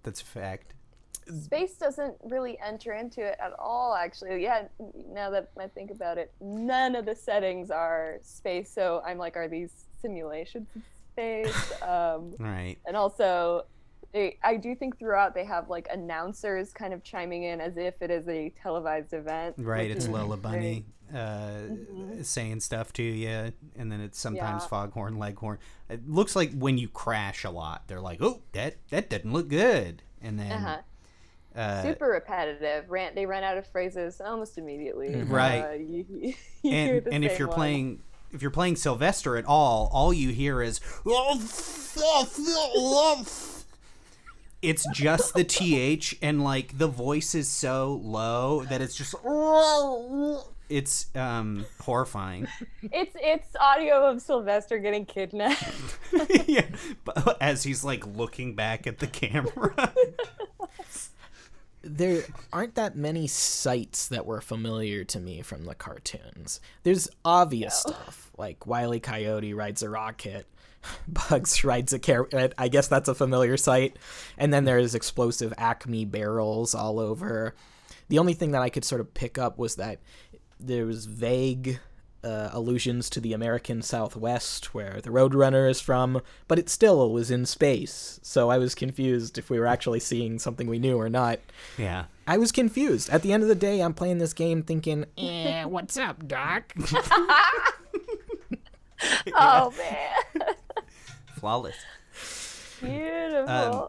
that's 0.02 0.20
a 0.20 0.24
fact. 0.24 0.74
Space 1.44 1.76
doesn't 1.76 2.16
really 2.24 2.59
enter 2.61 2.92
into 2.92 3.22
it 3.22 3.37
at 3.40 3.52
all, 3.59 3.94
actually. 3.94 4.42
Yeah, 4.42 4.64
now 5.09 5.30
that 5.30 5.50
I 5.59 5.68
think 5.68 5.90
about 5.90 6.18
it, 6.18 6.33
none 6.40 6.94
of 6.94 7.07
the 7.07 7.14
settings 7.14 7.70
are 7.70 8.18
space. 8.22 8.70
So 8.70 9.02
I'm 9.07 9.16
like, 9.16 9.35
are 9.37 9.48
these 9.48 9.70
simulations 10.02 10.66
in 10.74 10.83
space? 11.12 11.72
Um, 11.83 12.35
Right. 12.38 12.76
and 12.87 12.96
also 12.96 13.64
they, 14.12 14.38
i 14.44 14.57
do 14.57 14.74
think 14.76 14.98
throughout 14.98 15.35
they 15.35 15.44
have 15.44 15.68
like 15.68 15.87
announcers 15.92 16.72
kind 16.72 16.92
of 16.94 17.02
chiming 17.04 17.42
in 17.44 17.61
as 17.61 17.76
if 17.76 18.00
it 18.00 18.11
is 18.11 18.26
a 18.28 18.50
televised 18.62 19.12
event 19.12 19.54
Right, 19.59 19.90
it's 19.90 20.04
is 20.04 20.11
Lola. 20.11 20.37
Bunny 20.37 20.85
uh, 21.12 22.23
saying 22.23 22.61
stuff 22.61 22.93
to 22.95 23.03
you, 23.03 23.53
and 23.77 23.90
then 23.93 24.01
it's 24.01 24.19
sometimes 24.19 24.62
Yeah. 24.64 24.69
Foghorn 24.69 25.19
Leghorn. 25.19 25.59
It 25.88 26.09
looks 26.09 26.35
like 26.35 26.53
when 26.53 26.79
you 26.79 26.88
crash 26.88 27.45
a 27.45 27.51
lot, 27.51 27.88
they're 27.88 28.01
like, 28.01 28.23
"Oh, 28.23 28.43
that 28.53 28.77
that 28.90 29.11
doesn't 29.11 29.33
look 29.33 29.49
good," 29.49 30.03
and 30.23 30.38
then 30.38 30.53
uh-huh. 30.53 31.61
uh, 31.61 31.83
super 31.83 32.07
repetitive 32.07 32.90
ran 32.90 33.14
they 33.14 33.27
ran 33.27 33.45
out 33.45 33.57
of 33.59 33.67
phrases 33.67 34.21
almost 34.21 34.59
immediately 34.59 35.14
Right. 35.23 35.62
uh, 35.62 35.73
you, 35.73 36.07
you 36.09 36.35
hear 36.62 36.99
and 36.99 37.09
and 37.09 37.25
if 37.25 37.38
you're 37.38 37.49
one. 37.49 37.57
playing 37.57 38.03
if 38.33 38.43
you're 38.43 38.51
playing 38.51 38.77
Sylvester 38.77 39.37
at 39.37 39.45
all, 39.45 39.88
all 39.93 40.12
you 40.12 40.31
hear 40.31 40.61
is 40.61 40.81
it's 44.62 44.87
just 44.93 45.35
the 45.35 45.45
th 45.45 46.19
and 46.21 46.43
like 46.43 46.77
the 46.79 46.88
voice 46.88 47.35
is 47.35 47.49
so 47.49 48.01
low 48.03 48.64
that 48.64 48.81
it's 48.81 48.97
just 48.97 49.14
it's 50.68 51.07
um 51.14 51.66
horrifying. 51.81 52.46
it's 52.83 53.16
it's 53.20 53.48
audio 53.61 54.07
of 54.11 54.20
sylvester 54.20 54.79
getting 54.79 55.07
kidnapped 55.07 55.98
yeah, 56.46 56.66
but 57.05 57.37
as 57.40 57.62
he's 57.62 57.85
like 57.85 58.07
looking 58.07 58.55
back 58.55 58.87
at 58.87 58.98
the 58.98 59.07
camera. 59.07 59.92
there 61.83 62.24
aren't 62.53 62.77
that 62.77 62.96
many 62.96 63.27
sights 63.27 64.09
that 64.09 64.24
were 64.24 64.40
familiar 64.40 65.05
to 65.05 65.20
me 65.20 65.42
from 65.42 65.64
the 65.64 65.74
cartoons. 65.74 66.61
There's 66.83 67.09
obvious 67.24 67.74
stuff 67.74 68.31
like 68.38 68.66
Wile 68.66 68.94
E. 68.94 69.00
Coyote 69.00 69.53
rides 69.53 69.83
a 69.83 69.90
rocket, 69.90 70.46
Bugs 71.09 71.64
rides 71.64 71.92
a 71.92 71.98
car. 71.98 72.29
I 72.59 72.68
guess 72.68 72.88
that's 72.88 73.09
a 73.09 73.14
familiar 73.14 73.57
sight. 73.57 73.98
And 74.38 74.53
then 74.53 74.64
there's 74.64 74.94
explosive 74.94 75.53
Acme 75.59 76.05
barrels 76.05 76.74
all 76.74 76.98
over. 76.98 77.55
The 78.09 78.18
only 78.18 78.35
thing 78.35 78.53
that 78.53 78.62
I 78.62 78.68
could 78.68 78.85
sort 78.85 79.00
of 79.00 79.14
pick 79.14 79.38
up 79.38 79.59
was 79.59 79.77
that 79.77 80.00
there 80.66 80.87
was 80.87 81.07
vague 81.07 81.81
uh, 82.22 82.48
allusions 82.53 83.11
to 83.11 83.20
the 83.20 83.33
American 83.35 83.83
Southwest, 83.83 84.72
where 84.74 85.00
the 85.03 85.11
Roadrunner 85.11 85.68
is 85.68 85.81
from, 85.81 86.22
but 86.48 86.59
it 86.59 86.70
still 86.70 87.12
was 87.12 87.31
in 87.31 87.44
space. 87.44 88.18
So 88.22 88.48
I 88.50 88.57
was 88.59 88.74
confused 88.74 89.37
if 89.37 89.50
we 89.50 89.59
were 89.59 89.66
actually 89.66 90.00
seeing 90.00 90.38
something 90.38 90.66
we 90.66 90.79
knew 90.79 90.96
or 90.98 91.11
not. 91.11 91.38
Yeah. 91.77 92.05
I 92.27 92.38
was 92.38 92.50
confused. 92.50 93.11
At 93.11 93.20
the 93.22 93.33
end 93.33 93.42
of 93.42 93.48
the 93.50 93.55
day, 93.55 93.81
I'm 93.81 93.92
playing 93.92 94.18
this 94.18 94.33
game 94.33 94.62
thinking, 94.62 95.05
eh, 95.18 95.64
what's 95.64 95.96
up, 95.98 96.27
Doc? 96.27 96.72
Oh 99.37 99.72
man, 99.77 100.48
Flawless. 101.38 101.74
beautiful. 102.81 103.48
Um, 103.50 103.88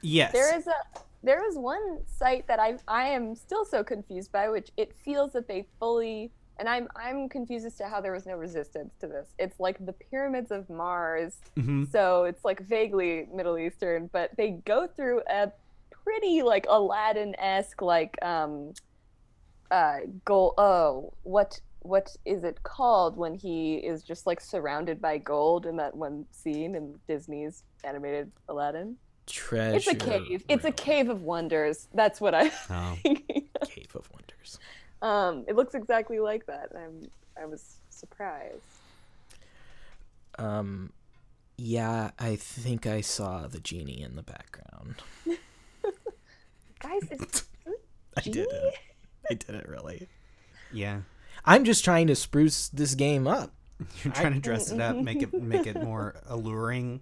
Yes. 0.00 0.32
there 0.32 0.56
is 0.56 0.66
a 0.68 1.00
there 1.22 1.46
is 1.48 1.56
one 1.56 1.98
site 2.06 2.46
that 2.48 2.58
I 2.60 2.76
I 2.86 3.08
am 3.08 3.34
still 3.34 3.64
so 3.64 3.82
confused 3.84 4.32
by, 4.32 4.48
which 4.48 4.70
it 4.76 4.94
feels 5.04 5.32
that 5.32 5.48
they 5.48 5.66
fully 5.78 6.30
and 6.58 6.68
I'm 6.68 6.88
I'm 6.96 7.28
confused 7.28 7.66
as 7.66 7.76
to 7.76 7.86
how 7.88 8.00
there 8.00 8.12
was 8.12 8.26
no 8.26 8.34
resistance 8.34 8.94
to 9.00 9.06
this. 9.06 9.28
It's 9.38 9.60
like 9.60 9.84
the 9.84 9.92
pyramids 9.92 10.50
of 10.50 10.68
Mars, 10.68 11.36
Mhm. 11.56 11.90
so 11.90 12.24
it's 12.24 12.44
like 12.44 12.60
vaguely 12.60 13.28
Middle 13.32 13.58
Eastern, 13.58 14.08
but 14.12 14.30
they 14.36 14.52
go 14.64 14.86
through 14.88 15.22
a 15.28 15.52
pretty 15.90 16.42
like 16.42 16.66
Aladdin 16.68 17.34
esque 17.38 17.82
like 17.82 18.16
um 18.22 18.72
uh 19.70 19.98
gold 20.24 20.54
oh 20.58 21.12
what 21.22 21.60
what 21.80 22.14
is 22.24 22.42
it 22.42 22.62
called 22.62 23.16
when 23.16 23.34
he 23.34 23.74
is 23.76 24.02
just 24.02 24.26
like 24.26 24.40
surrounded 24.40 25.00
by 25.00 25.16
gold 25.18 25.64
in 25.66 25.76
that 25.76 25.94
one 25.94 26.24
scene 26.32 26.74
in 26.74 26.98
Disney's 27.06 27.62
animated 27.84 28.32
Aladdin? 28.48 28.96
Treasure. 29.28 29.76
It's 29.76 29.86
a 29.86 29.94
cave. 29.94 30.44
It's 30.48 30.64
a 30.64 30.72
cave 30.72 31.08
of 31.10 31.22
wonders. 31.22 31.86
That's 31.94 32.20
what 32.20 32.34
I'm 32.34 32.50
Oh. 32.70 32.96
Cave 33.04 33.94
of 33.94 34.08
Wonders. 34.12 34.58
um, 35.02 35.44
it 35.46 35.54
looks 35.56 35.74
exactly 35.74 36.18
like 36.18 36.46
that. 36.46 36.70
I'm 36.74 37.08
I 37.40 37.44
was 37.46 37.76
surprised. 37.90 38.62
Um, 40.38 40.92
yeah, 41.56 42.12
I 42.18 42.36
think 42.36 42.86
I 42.86 43.00
saw 43.00 43.46
the 43.48 43.58
genie 43.60 44.00
in 44.02 44.16
the 44.16 44.22
background. 44.22 44.96
Guys, 46.80 47.02
it's 47.10 47.44
I 48.16 48.20
Genie? 48.20 48.34
didn't. 48.46 48.74
I 49.30 49.34
didn't 49.34 49.68
really. 49.68 50.08
Yeah. 50.72 51.00
I'm 51.44 51.64
just 51.64 51.84
trying 51.84 52.06
to 52.06 52.14
spruce 52.14 52.68
this 52.68 52.94
game 52.94 53.26
up. 53.26 53.52
You're 54.02 54.12
trying 54.12 54.34
to 54.34 54.40
dress 54.40 54.70
it 54.72 54.80
up, 54.80 54.96
make 54.96 55.22
it 55.22 55.32
make 55.34 55.66
it 55.66 55.76
more 55.82 56.14
alluring. 56.26 57.00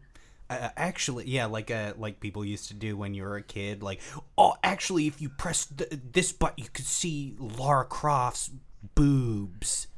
Uh, 0.48 0.68
actually, 0.76 1.28
yeah, 1.28 1.46
like 1.46 1.70
uh, 1.70 1.92
like 1.96 2.20
people 2.20 2.44
used 2.44 2.68
to 2.68 2.74
do 2.74 2.96
when 2.96 3.14
you 3.14 3.24
were 3.24 3.37
a 3.37 3.42
kid. 3.42 3.82
Like, 3.82 4.00
oh, 4.38 4.54
actually, 4.62 5.06
if 5.06 5.20
you 5.20 5.28
press 5.28 5.66
th- 5.66 5.90
this 6.12 6.32
button, 6.32 6.62
you 6.62 6.70
could 6.72 6.87
see 6.87 7.35
Lara 7.38 7.85
Croft's 7.85 8.50
boobs. 8.94 9.88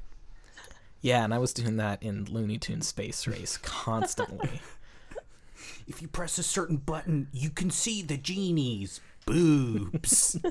Yeah, 1.00 1.22
and 1.22 1.34
I 1.34 1.38
was 1.38 1.52
doing 1.52 1.76
that 1.76 2.02
in 2.02 2.24
Looney 2.24 2.58
Tunes 2.58 2.88
Space 2.88 3.26
Race 3.26 3.56
constantly. 3.58 4.60
If 5.86 6.02
you 6.02 6.08
press 6.08 6.36
a 6.36 6.42
certain 6.42 6.76
button, 6.76 7.28
you 7.32 7.48
can 7.48 7.70
see 7.70 8.02
the 8.02 8.18
genie's 8.18 9.00
boobs. 9.24 10.38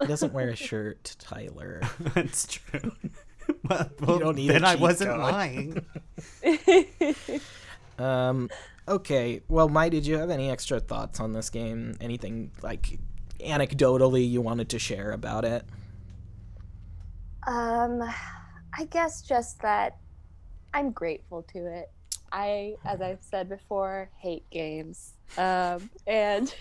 he 0.00 0.06
doesn't 0.06 0.32
wear 0.32 0.50
a 0.50 0.56
shirt, 0.56 1.16
Tyler. 1.18 1.82
That's 2.14 2.46
true. 2.46 2.92
well, 3.68 4.18
don't 4.18 4.36
need 4.36 4.50
a 4.50 4.54
then 4.54 4.64
I 4.64 4.74
wasn't 4.76 5.10
code. 5.10 5.20
lying. 5.20 5.86
Um, 8.00 8.48
okay. 8.88 9.42
Well, 9.48 9.68
May, 9.68 9.90
did 9.90 10.06
you 10.06 10.16
have 10.16 10.30
any 10.30 10.50
extra 10.50 10.80
thoughts 10.80 11.20
on 11.20 11.34
this 11.34 11.50
game? 11.50 11.96
Anything 12.00 12.50
like 12.62 12.98
anecdotally 13.40 14.28
you 14.28 14.40
wanted 14.40 14.70
to 14.70 14.78
share 14.78 15.12
about 15.12 15.44
it? 15.44 15.64
Um, 17.46 18.02
I 18.76 18.84
guess 18.88 19.22
just 19.22 19.60
that 19.60 19.98
I'm 20.72 20.92
grateful 20.92 21.42
to 21.52 21.58
it. 21.58 21.90
I, 22.32 22.76
as 22.84 23.00
I've 23.02 23.22
said 23.22 23.48
before, 23.48 24.08
hate 24.16 24.48
games. 24.50 25.14
Um, 25.36 25.90
and 26.06 26.54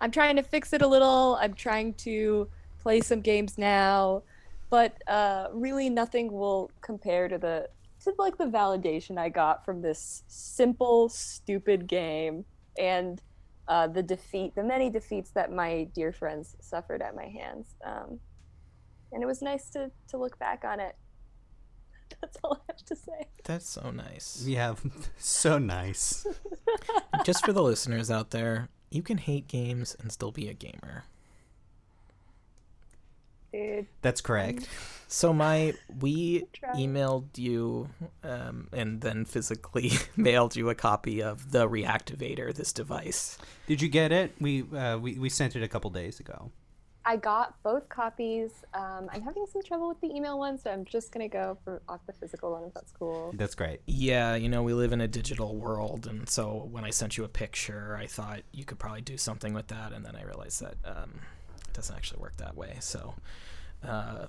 I'm 0.00 0.10
trying 0.10 0.36
to 0.36 0.42
fix 0.42 0.72
it 0.72 0.82
a 0.82 0.86
little. 0.86 1.36
I'm 1.40 1.54
trying 1.54 1.94
to 1.94 2.48
play 2.80 3.00
some 3.00 3.20
games 3.20 3.58
now, 3.58 4.22
but 4.70 5.02
uh, 5.06 5.48
really 5.52 5.88
nothing 5.90 6.32
will 6.32 6.70
compare 6.80 7.28
to 7.28 7.38
the 7.38 7.68
to 8.04 8.14
like 8.18 8.38
the 8.38 8.44
validation 8.44 9.18
I 9.18 9.28
got 9.28 9.64
from 9.64 9.82
this 9.82 10.22
simple, 10.28 11.08
stupid 11.08 11.86
game 11.88 12.44
and 12.78 13.20
uh, 13.66 13.86
the 13.86 14.02
defeat, 14.02 14.54
the 14.54 14.62
many 14.62 14.88
defeats 14.88 15.30
that 15.30 15.52
my 15.52 15.88
dear 15.94 16.12
friends 16.12 16.56
suffered 16.60 17.02
at 17.02 17.14
my 17.14 17.26
hands. 17.26 17.74
Um, 17.84 18.20
and 19.12 19.22
it 19.22 19.26
was 19.26 19.42
nice 19.42 19.70
to 19.70 19.90
to 20.08 20.18
look 20.18 20.38
back 20.38 20.64
on 20.64 20.80
it. 20.80 20.96
That's 22.20 22.38
all 22.42 22.54
I 22.54 22.72
have 22.72 22.84
to 22.86 22.96
say. 22.96 23.26
That's 23.44 23.68
so 23.68 23.90
nice. 23.90 24.44
yeah, 24.46 24.74
so 25.18 25.58
nice. 25.58 26.26
Just 27.24 27.44
for 27.44 27.52
the 27.52 27.62
listeners 27.62 28.10
out 28.10 28.30
there, 28.30 28.68
you 28.90 29.02
can 29.02 29.18
hate 29.18 29.48
games 29.48 29.96
and 30.00 30.10
still 30.10 30.32
be 30.32 30.48
a 30.48 30.54
gamer. 30.54 31.04
Dude, 33.52 33.86
That's 34.02 34.20
correct. 34.20 34.68
So 35.10 35.32
May 35.32 35.72
we 36.00 36.44
emailed 36.76 37.38
you 37.38 37.88
um, 38.22 38.68
and 38.74 39.00
then 39.00 39.24
physically 39.24 39.92
mailed 40.18 40.54
you 40.54 40.68
a 40.68 40.74
copy 40.74 41.22
of 41.22 41.50
the 41.50 41.66
Reactivator, 41.66 42.54
this 42.54 42.74
device. 42.74 43.38
Did 43.66 43.80
you 43.80 43.88
get 43.88 44.12
it? 44.12 44.34
We 44.38 44.64
uh, 44.64 44.98
we 44.98 45.18
we 45.18 45.30
sent 45.30 45.56
it 45.56 45.62
a 45.62 45.68
couple 45.68 45.88
days 45.88 46.20
ago. 46.20 46.52
I 47.06 47.16
got 47.16 47.54
both 47.62 47.88
copies. 47.88 48.50
Um, 48.74 49.08
I'm 49.10 49.22
having 49.22 49.46
some 49.50 49.62
trouble 49.62 49.88
with 49.88 49.98
the 50.02 50.14
email 50.14 50.38
one, 50.38 50.58
so 50.58 50.70
I'm 50.70 50.84
just 50.84 51.10
gonna 51.10 51.26
go 51.26 51.56
for 51.64 51.80
off 51.88 52.00
the 52.06 52.12
physical 52.12 52.52
one 52.52 52.64
if 52.64 52.74
that's 52.74 52.92
cool. 52.92 53.32
That's 53.34 53.54
great. 53.54 53.80
Yeah, 53.86 54.34
you 54.34 54.50
know, 54.50 54.62
we 54.62 54.74
live 54.74 54.92
in 54.92 55.00
a 55.00 55.08
digital 55.08 55.56
world, 55.56 56.06
and 56.06 56.28
so 56.28 56.68
when 56.70 56.84
I 56.84 56.90
sent 56.90 57.16
you 57.16 57.24
a 57.24 57.28
picture, 57.28 57.96
I 57.98 58.06
thought 58.06 58.40
you 58.52 58.66
could 58.66 58.78
probably 58.78 59.00
do 59.00 59.16
something 59.16 59.54
with 59.54 59.68
that, 59.68 59.94
and 59.94 60.04
then 60.04 60.16
I 60.16 60.24
realized 60.24 60.60
that 60.60 60.74
um, 60.84 61.14
it 61.14 61.37
doesn't 61.78 61.94
actually 61.94 62.20
work 62.20 62.36
that 62.38 62.56
way. 62.56 62.76
So 62.80 63.14
uh, 63.86 64.26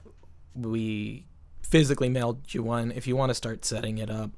we 0.55 1.25
physically 1.63 2.07
mailed 2.07 2.53
you 2.53 2.61
one. 2.61 2.91
If 2.91 3.07
you 3.07 3.15
want 3.15 3.31
to 3.31 3.33
start 3.33 3.65
setting 3.65 3.97
it 3.97 4.11
up, 4.11 4.29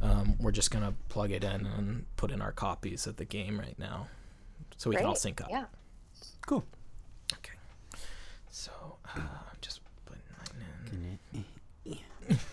um, 0.00 0.36
we're 0.38 0.52
just 0.52 0.70
gonna 0.70 0.94
plug 1.08 1.32
it 1.32 1.42
in 1.42 1.66
and 1.66 2.06
put 2.16 2.30
in 2.30 2.40
our 2.40 2.52
copies 2.52 3.08
of 3.08 3.16
the 3.16 3.24
game 3.24 3.58
right 3.58 3.78
now, 3.78 4.06
so 4.76 4.88
we 4.88 4.96
can 4.96 5.04
all 5.04 5.16
sync 5.16 5.40
up. 5.40 5.48
Yeah. 5.50 5.64
Cool. 6.46 6.64
Okay. 7.34 7.54
So 8.50 8.70
uh, 9.04 9.18
I'm 9.18 9.58
just 9.60 9.80
putting 10.06 10.22
that 10.38 10.52
in. 10.92 12.38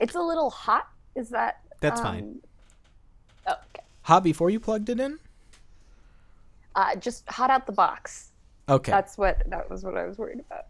It's 0.00 0.14
a 0.14 0.22
little 0.22 0.48
hot. 0.48 0.88
Is 1.14 1.28
that? 1.28 1.60
That's 1.80 2.00
um, 2.00 2.06
fine. 2.06 2.40
Oh, 3.46 3.52
okay. 3.52 3.84
Hot 4.02 4.24
before 4.24 4.48
you 4.48 4.58
plugged 4.58 4.88
it 4.88 4.98
in. 4.98 5.18
Uh, 6.74 6.96
just 6.96 7.28
hot 7.28 7.50
out 7.50 7.66
the 7.66 7.72
box. 7.72 8.29
Okay. 8.70 8.90
That's 8.92 9.18
what. 9.18 9.42
That 9.50 9.68
was 9.68 9.84
what 9.84 9.96
I 9.96 10.06
was 10.06 10.18
worried 10.18 10.40
about. 10.40 10.66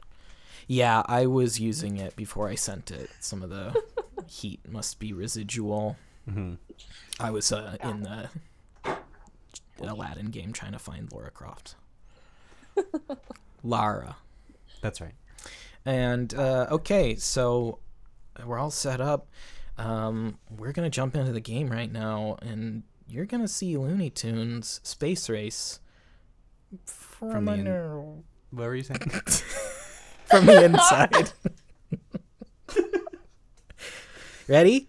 Yeah, 0.66 1.02
I 1.06 1.26
was 1.26 1.58
using 1.60 1.96
it 1.96 2.16
before 2.16 2.48
I 2.48 2.54
sent 2.54 2.90
it. 2.90 3.10
Some 3.20 3.42
of 3.42 3.50
the 3.50 3.74
heat 4.26 4.60
must 4.68 4.98
be 4.98 5.12
residual. 5.12 5.96
hmm 6.28 6.54
I 7.18 7.30
was 7.30 7.52
uh, 7.52 7.76
in 7.82 8.02
the 8.02 8.30
Aladdin 9.80 10.26
game 10.26 10.52
trying 10.52 10.72
to 10.72 10.78
find 10.78 11.10
Laura 11.12 11.30
Croft. 11.30 11.74
Lara. 13.62 14.16
That's 14.80 15.00
right. 15.00 15.14
And 15.84 16.32
uh, 16.34 16.66
okay, 16.70 17.16
so 17.16 17.78
we're 18.46 18.58
all 18.58 18.70
set 18.70 19.00
up. 19.00 19.28
Um, 19.78 20.38
we're 20.56 20.72
gonna 20.72 20.90
jump 20.90 21.16
into 21.16 21.32
the 21.32 21.40
game 21.40 21.68
right 21.70 21.90
now, 21.90 22.36
and 22.42 22.82
you're 23.08 23.24
gonna 23.26 23.48
see 23.48 23.76
Looney 23.76 24.10
Tunes 24.10 24.80
Space 24.82 25.28
Race 25.28 25.80
from, 26.87 27.30
From 27.33 27.44
the 27.46 27.52
in- 27.52 27.59
under, 27.61 28.00
What 28.50 28.64
were 28.66 28.74
you 28.74 28.83
saying? 28.83 29.00
from 30.26 30.46
the 30.46 30.64
inside. 30.64 31.33
Ready? 34.48 34.88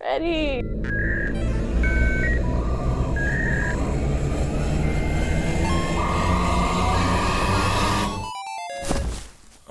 Ready? 0.00 0.62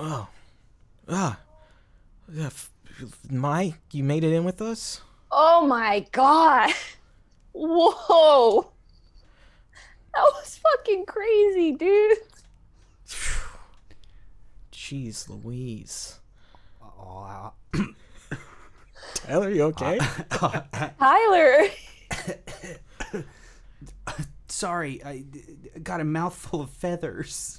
Oh, 0.02 0.26
ah, 1.08 1.38
yeah, 2.32 2.46
f- 2.46 2.70
May, 3.30 3.74
you 3.92 4.02
made 4.02 4.24
it 4.24 4.32
in 4.32 4.44
with 4.44 4.62
us. 4.62 5.00
Oh 5.30 5.66
my 5.66 6.06
god! 6.12 6.70
Whoa! 7.52 8.70
That 10.14 10.22
was 10.34 10.58
fucking 10.58 11.06
crazy, 11.06 11.72
dude. 11.72 12.18
Jeez, 14.72 15.28
Louise. 15.28 16.18
Aw. 16.82 17.50
Tyler, 19.14 19.50
you 19.50 19.62
okay? 19.64 19.98
Uh, 20.00 20.24
uh, 20.42 20.62
uh, 20.72 20.88
Tyler. 20.98 21.68
Sorry, 24.48 25.00
I 25.04 25.24
got 25.82 26.00
a 26.00 26.04
mouthful 26.04 26.60
of 26.60 26.70
feathers. 26.70 27.58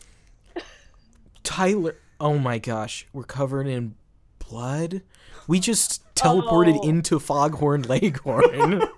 Tyler. 1.43 1.95
Oh 2.19 2.37
my 2.37 2.59
gosh, 2.59 3.07
we're 3.13 3.23
covered 3.23 3.67
in 3.67 3.95
blood. 4.39 5.01
We 5.47 5.59
just 5.59 6.03
teleported 6.15 6.77
Oh. 6.83 6.87
into 6.87 7.17
Foghorn 7.19 7.83
Leghorn. 7.83 8.79
no! 8.79 8.89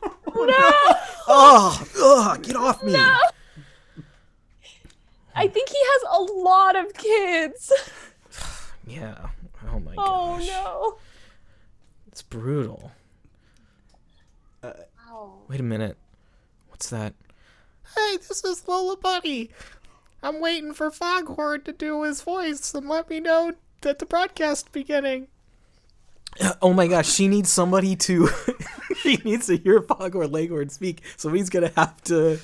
oh, 1.28 1.88
ugh, 2.02 2.44
get 2.44 2.56
off 2.56 2.84
me. 2.84 2.96
I 5.36 5.48
think 5.48 5.70
he 5.70 5.78
has 5.80 6.02
a 6.12 6.22
lot 6.22 6.76
of 6.76 6.94
kids. 6.94 7.72
Yeah. 8.86 9.28
Oh 9.72 9.80
my 9.80 9.94
Oh 9.98 10.36
gosh. 10.38 10.50
Oh 10.52 10.64
no. 10.64 10.98
It's 12.08 12.22
brutal. 12.22 12.92
Uh, 14.62 14.74
wow. 15.08 15.36
Wait 15.48 15.62
a 15.62 15.64
minute. 15.64 15.96
What's 16.68 16.90
that? 16.90 17.14
Hey, 17.96 18.18
this 18.18 18.44
is 18.44 18.68
Lola 18.68 18.98
Bunny. 18.98 19.52
I'm 20.22 20.42
waiting 20.42 20.74
for 20.74 20.92
Foghorn 20.92 21.62
to 21.64 21.72
do 21.72 22.04
his 22.04 22.22
voice 22.22 22.74
and 22.74 22.90
let 22.90 23.10
me 23.10 23.22
know 23.22 23.54
that 23.82 24.00
the 24.00 24.06
broadcast 24.06 24.74
beginning. 24.74 25.28
Uh, 26.42 26.54
oh 26.62 26.74
my 26.74 26.88
gosh, 26.88 27.10
she 27.10 27.28
needs 27.28 27.50
somebody 27.50 27.96
to. 27.96 28.28
she 29.02 29.16
needs 29.18 29.48
to 29.48 29.58
hear 29.58 29.82
Foghorn 29.82 30.32
Leghorn 30.32 30.70
speak, 30.70 31.02
so 31.16 31.30
he's 31.30 31.50
gonna 31.50 31.72
have 31.78 32.02
to 32.04 32.40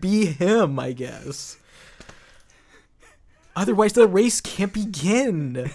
be 0.00 0.24
him, 0.26 0.78
I 0.78 0.92
guess. 0.92 1.58
Otherwise, 3.54 3.92
the 3.92 4.06
race 4.06 4.40
can't 4.40 4.72
begin. 4.72 5.70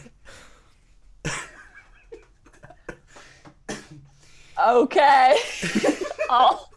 Okay. 4.59 5.37
I'll 6.29 6.71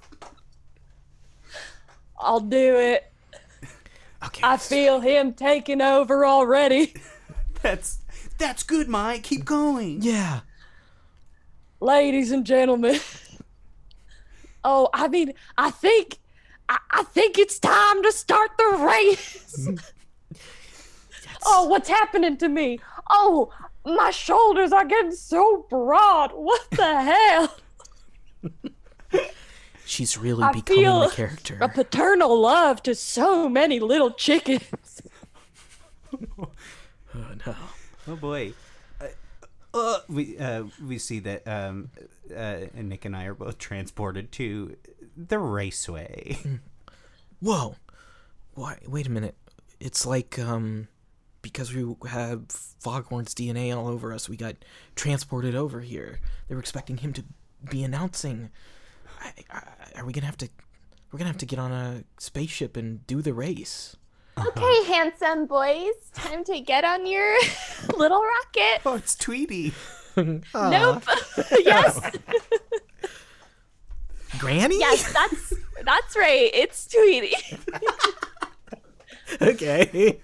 I'll 2.18 2.40
do 2.40 2.76
it. 2.76 3.10
Okay. 4.24 4.42
I 4.42 4.58
feel 4.58 5.00
him 5.00 5.32
taking 5.32 5.80
over 5.80 6.26
already. 6.26 6.94
That's 7.62 7.98
that's 8.38 8.62
good, 8.62 8.88
Mike. 8.88 9.22
Keep 9.22 9.44
going. 9.44 10.00
yeah. 10.00 10.40
Ladies 11.80 12.30
and 12.30 12.46
gentlemen. 12.46 12.98
Oh, 14.64 14.88
I 14.94 15.08
mean, 15.08 15.32
I 15.58 15.70
think 15.70 16.18
I, 16.70 16.78
I 16.90 17.02
think 17.02 17.38
it's 17.38 17.58
time 17.58 18.02
to 18.02 18.12
start 18.12 18.50
the 18.56 18.76
race. 18.78 19.56
Mm-hmm. 19.58 19.76
Oh, 21.44 21.66
what's 21.66 21.88
happening 21.88 22.36
to 22.38 22.48
me? 22.48 22.78
Oh, 23.08 23.52
my 23.84 24.10
shoulders 24.10 24.72
are 24.72 24.84
getting 24.84 25.12
so 25.12 25.66
broad. 25.70 26.32
What 26.32 26.70
the 26.70 27.02
hell? 28.42 28.52
She's 29.84 30.16
really 30.16 30.44
I 30.44 30.52
becoming 30.52 30.82
feel 30.84 31.00
the 31.00 31.08
character. 31.14 31.58
A 31.60 31.68
paternal 31.68 32.40
love 32.40 32.82
to 32.84 32.94
so 32.94 33.48
many 33.48 33.80
little 33.80 34.10
chickens. 34.10 35.02
Oh 37.12 37.34
no. 37.46 37.54
Oh 38.06 38.16
boy. 38.16 38.52
Uh, 39.00 39.06
uh, 39.74 39.98
we 40.08 40.38
uh, 40.38 40.64
we 40.86 40.98
see 40.98 41.18
that 41.20 41.46
um, 41.46 41.90
uh, 42.34 42.60
Nick 42.74 43.04
and 43.04 43.16
I 43.16 43.24
are 43.24 43.34
both 43.34 43.58
transported 43.58 44.30
to 44.32 44.76
the 45.16 45.38
raceway. 45.38 46.38
Whoa. 47.40 47.74
Why? 48.54 48.78
Wait 48.86 49.06
a 49.06 49.10
minute. 49.10 49.34
It's 49.80 50.06
like 50.06 50.38
um, 50.38 50.86
because 51.42 51.72
we 51.74 51.94
have 52.08 52.48
Foghorn's 52.48 53.34
DNA 53.34 53.76
all 53.76 53.88
over 53.88 54.12
us, 54.12 54.28
we 54.28 54.36
got 54.36 54.56
transported 54.94 55.54
over 55.54 55.80
here. 55.80 56.20
They 56.48 56.54
were 56.54 56.60
expecting 56.60 56.98
him 56.98 57.12
to 57.14 57.24
be 57.70 57.82
announcing. 57.82 58.50
I, 59.20 59.32
I, 59.50 59.62
are 60.00 60.04
we 60.04 60.12
gonna 60.12 60.26
have 60.26 60.36
to? 60.38 60.48
We're 61.12 61.18
gonna 61.18 61.30
have 61.30 61.38
to 61.38 61.46
get 61.46 61.58
on 61.58 61.72
a 61.72 62.04
spaceship 62.18 62.76
and 62.76 63.06
do 63.06 63.22
the 63.22 63.34
race. 63.34 63.96
Uh-huh. 64.36 64.48
Okay, 64.48 64.92
handsome 64.92 65.46
boys, 65.46 65.92
time 66.14 66.44
to 66.44 66.60
get 66.60 66.84
on 66.84 67.06
your 67.06 67.36
little 67.96 68.22
rocket. 68.22 68.80
oh, 68.86 68.94
it's 68.96 69.14
Tweety. 69.14 69.72
Nope. 70.16 70.42
Ah. 70.54 71.00
yes, 71.58 72.00
Granny. 74.38 74.78
yes, 74.78 75.12
that's 75.12 75.52
that's 75.84 76.16
right. 76.16 76.50
It's 76.52 76.86
Tweety. 76.88 77.34
okay. 79.40 80.20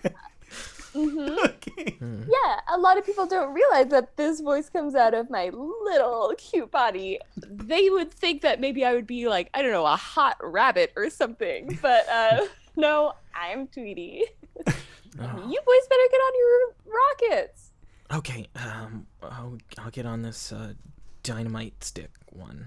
okay. 1.44 1.96
Yeah, 2.00 2.61
a 2.72 2.78
lot 2.78 2.98
of 2.98 3.04
people 3.04 3.26
don't 3.26 3.52
realize 3.52 3.88
that 3.88 4.16
this 4.16 4.40
voice 4.40 4.68
comes 4.68 4.94
out 4.94 5.14
of 5.14 5.30
my 5.30 5.50
little 5.50 6.35
cute 6.38 6.70
body. 6.70 7.18
They 7.37 7.90
would 7.90 8.12
think 8.12 8.42
that 8.42 8.61
maybe 8.61 8.85
I 8.85 8.94
would 8.94 9.06
be 9.06 9.28
like, 9.28 9.50
I 9.54 9.62
don't 9.62 9.72
know, 9.72 9.87
a 9.87 9.96
hot 9.96 10.37
rabbit 10.42 10.92
or 10.96 11.11
something. 11.11 11.78
But 11.82 12.09
uh, 12.09 12.46
no, 12.76 13.12
I'm 13.35 13.66
Tweety. 13.68 14.24
Oh. 15.18 15.48
You 15.48 15.59
boys 15.64 15.88
better 15.88 16.02
get 16.11 16.18
on 16.18 16.32
your 16.37 17.40
rockets. 17.40 17.70
Okay. 18.12 18.48
Um. 18.54 19.06
I'll, 19.22 19.56
I'll 19.78 19.90
get 19.90 20.04
on 20.04 20.20
this 20.20 20.52
uh, 20.52 20.74
dynamite 21.22 21.82
stick 21.82 22.11
one. 22.30 22.66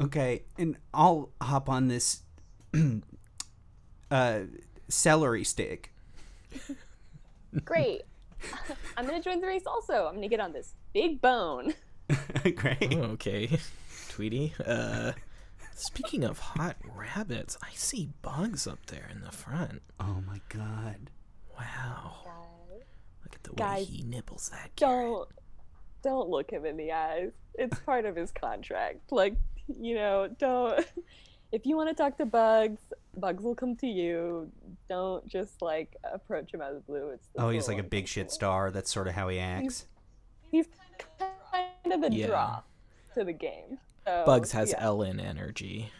Okay, 0.00 0.42
and 0.58 0.76
I'll 0.92 1.30
hop 1.40 1.68
on 1.68 1.88
this 1.88 2.22
uh, 4.10 4.40
celery 4.88 5.44
stick. 5.44 5.92
Great. 7.64 8.02
I'm 8.96 9.06
gonna 9.06 9.22
join 9.22 9.40
the 9.40 9.46
race 9.46 9.66
also. 9.66 10.06
I'm 10.06 10.14
gonna 10.14 10.28
get 10.28 10.40
on 10.40 10.52
this 10.52 10.74
big 10.92 11.20
bone. 11.20 11.74
Great. 12.56 12.94
Oh, 12.94 13.02
okay. 13.12 13.58
Tweety. 14.08 14.54
Uh. 14.64 15.12
Speaking 15.74 16.24
of 16.24 16.40
hot 16.40 16.76
rabbits, 16.92 17.56
I 17.62 17.70
see 17.74 18.08
bugs 18.20 18.66
up 18.66 18.86
there 18.86 19.08
in 19.12 19.20
the 19.20 19.30
front. 19.30 19.80
Oh 20.00 20.20
my 20.26 20.40
god. 20.48 21.08
Wow. 21.56 22.16
Look 23.22 23.34
at 23.34 23.44
the 23.44 23.52
way 23.52 23.84
he 23.84 24.02
nibbles 24.02 24.48
that 24.48 24.74
carrot. 24.74 25.04
Don't 25.06 25.28
don't 26.02 26.28
look 26.28 26.50
him 26.50 26.64
in 26.66 26.76
the 26.76 26.90
eyes. 26.90 27.30
It's 27.54 27.78
part 27.80 28.06
of 28.06 28.16
his 28.16 28.32
contract. 28.32 29.12
Like, 29.12 29.36
you 29.68 29.94
know, 29.94 30.28
don't 30.38 30.84
if 31.52 31.64
you 31.64 31.76
want 31.76 31.90
to 31.90 31.94
talk 31.94 32.18
to 32.18 32.26
bugs, 32.26 32.80
bugs 33.20 33.42
will 33.44 33.54
come 33.54 33.76
to 33.76 33.86
you. 33.86 34.50
Don't 34.88 35.26
just 35.26 35.62
like 35.62 35.96
approach 36.12 36.52
him 36.52 36.60
out 36.60 36.70
of 36.70 36.76
the 36.76 36.80
blue. 36.82 37.10
It's 37.10 37.28
the 37.34 37.42
Oh, 37.42 37.50
he's 37.50 37.68
like 37.68 37.78
a 37.78 37.82
big 37.82 38.08
shit 38.08 38.30
star. 38.30 38.70
That's 38.70 38.92
sort 38.92 39.08
of 39.08 39.14
how 39.14 39.28
he 39.28 39.38
acts. 39.38 39.86
He's 40.50 40.66
kind 41.18 41.92
of 41.92 42.02
a 42.10 42.14
Yeah. 42.14 42.26
draw 42.26 42.62
to 43.14 43.24
the 43.24 43.32
game. 43.32 43.78
So, 44.06 44.22
Bugs 44.24 44.52
has 44.52 44.70
yeah. 44.70 44.82
Ellen 44.82 45.20
energy. 45.20 45.92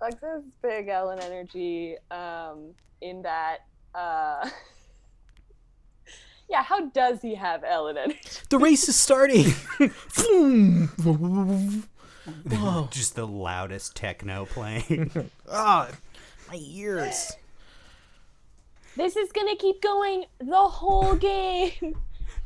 Bugs 0.00 0.20
has 0.22 0.42
big 0.62 0.88
Ellen 0.88 1.20
energy. 1.20 1.96
Um, 2.10 2.74
in 3.00 3.22
that, 3.22 3.58
uh, 3.94 4.48
yeah. 6.50 6.64
How 6.64 6.86
does 6.86 7.22
he 7.22 7.36
have 7.36 7.62
Ellen 7.62 7.96
energy? 7.96 8.18
The 8.48 8.58
race 8.58 8.88
is 8.88 8.96
starting. 8.96 9.46
Vroom. 12.24 12.36
Whoa. 12.60 12.88
Just 12.92 13.14
the 13.14 13.26
loudest 13.26 13.96
techno 13.96 14.46
playing. 14.46 15.30
Ah, 15.50 15.88
my 16.48 16.56
ears. 16.56 17.32
This 18.96 19.16
is 19.16 19.30
gonna 19.32 19.56
keep 19.56 19.82
going 19.82 20.24
the 20.38 20.56
whole 20.68 21.14
game. 21.14 21.96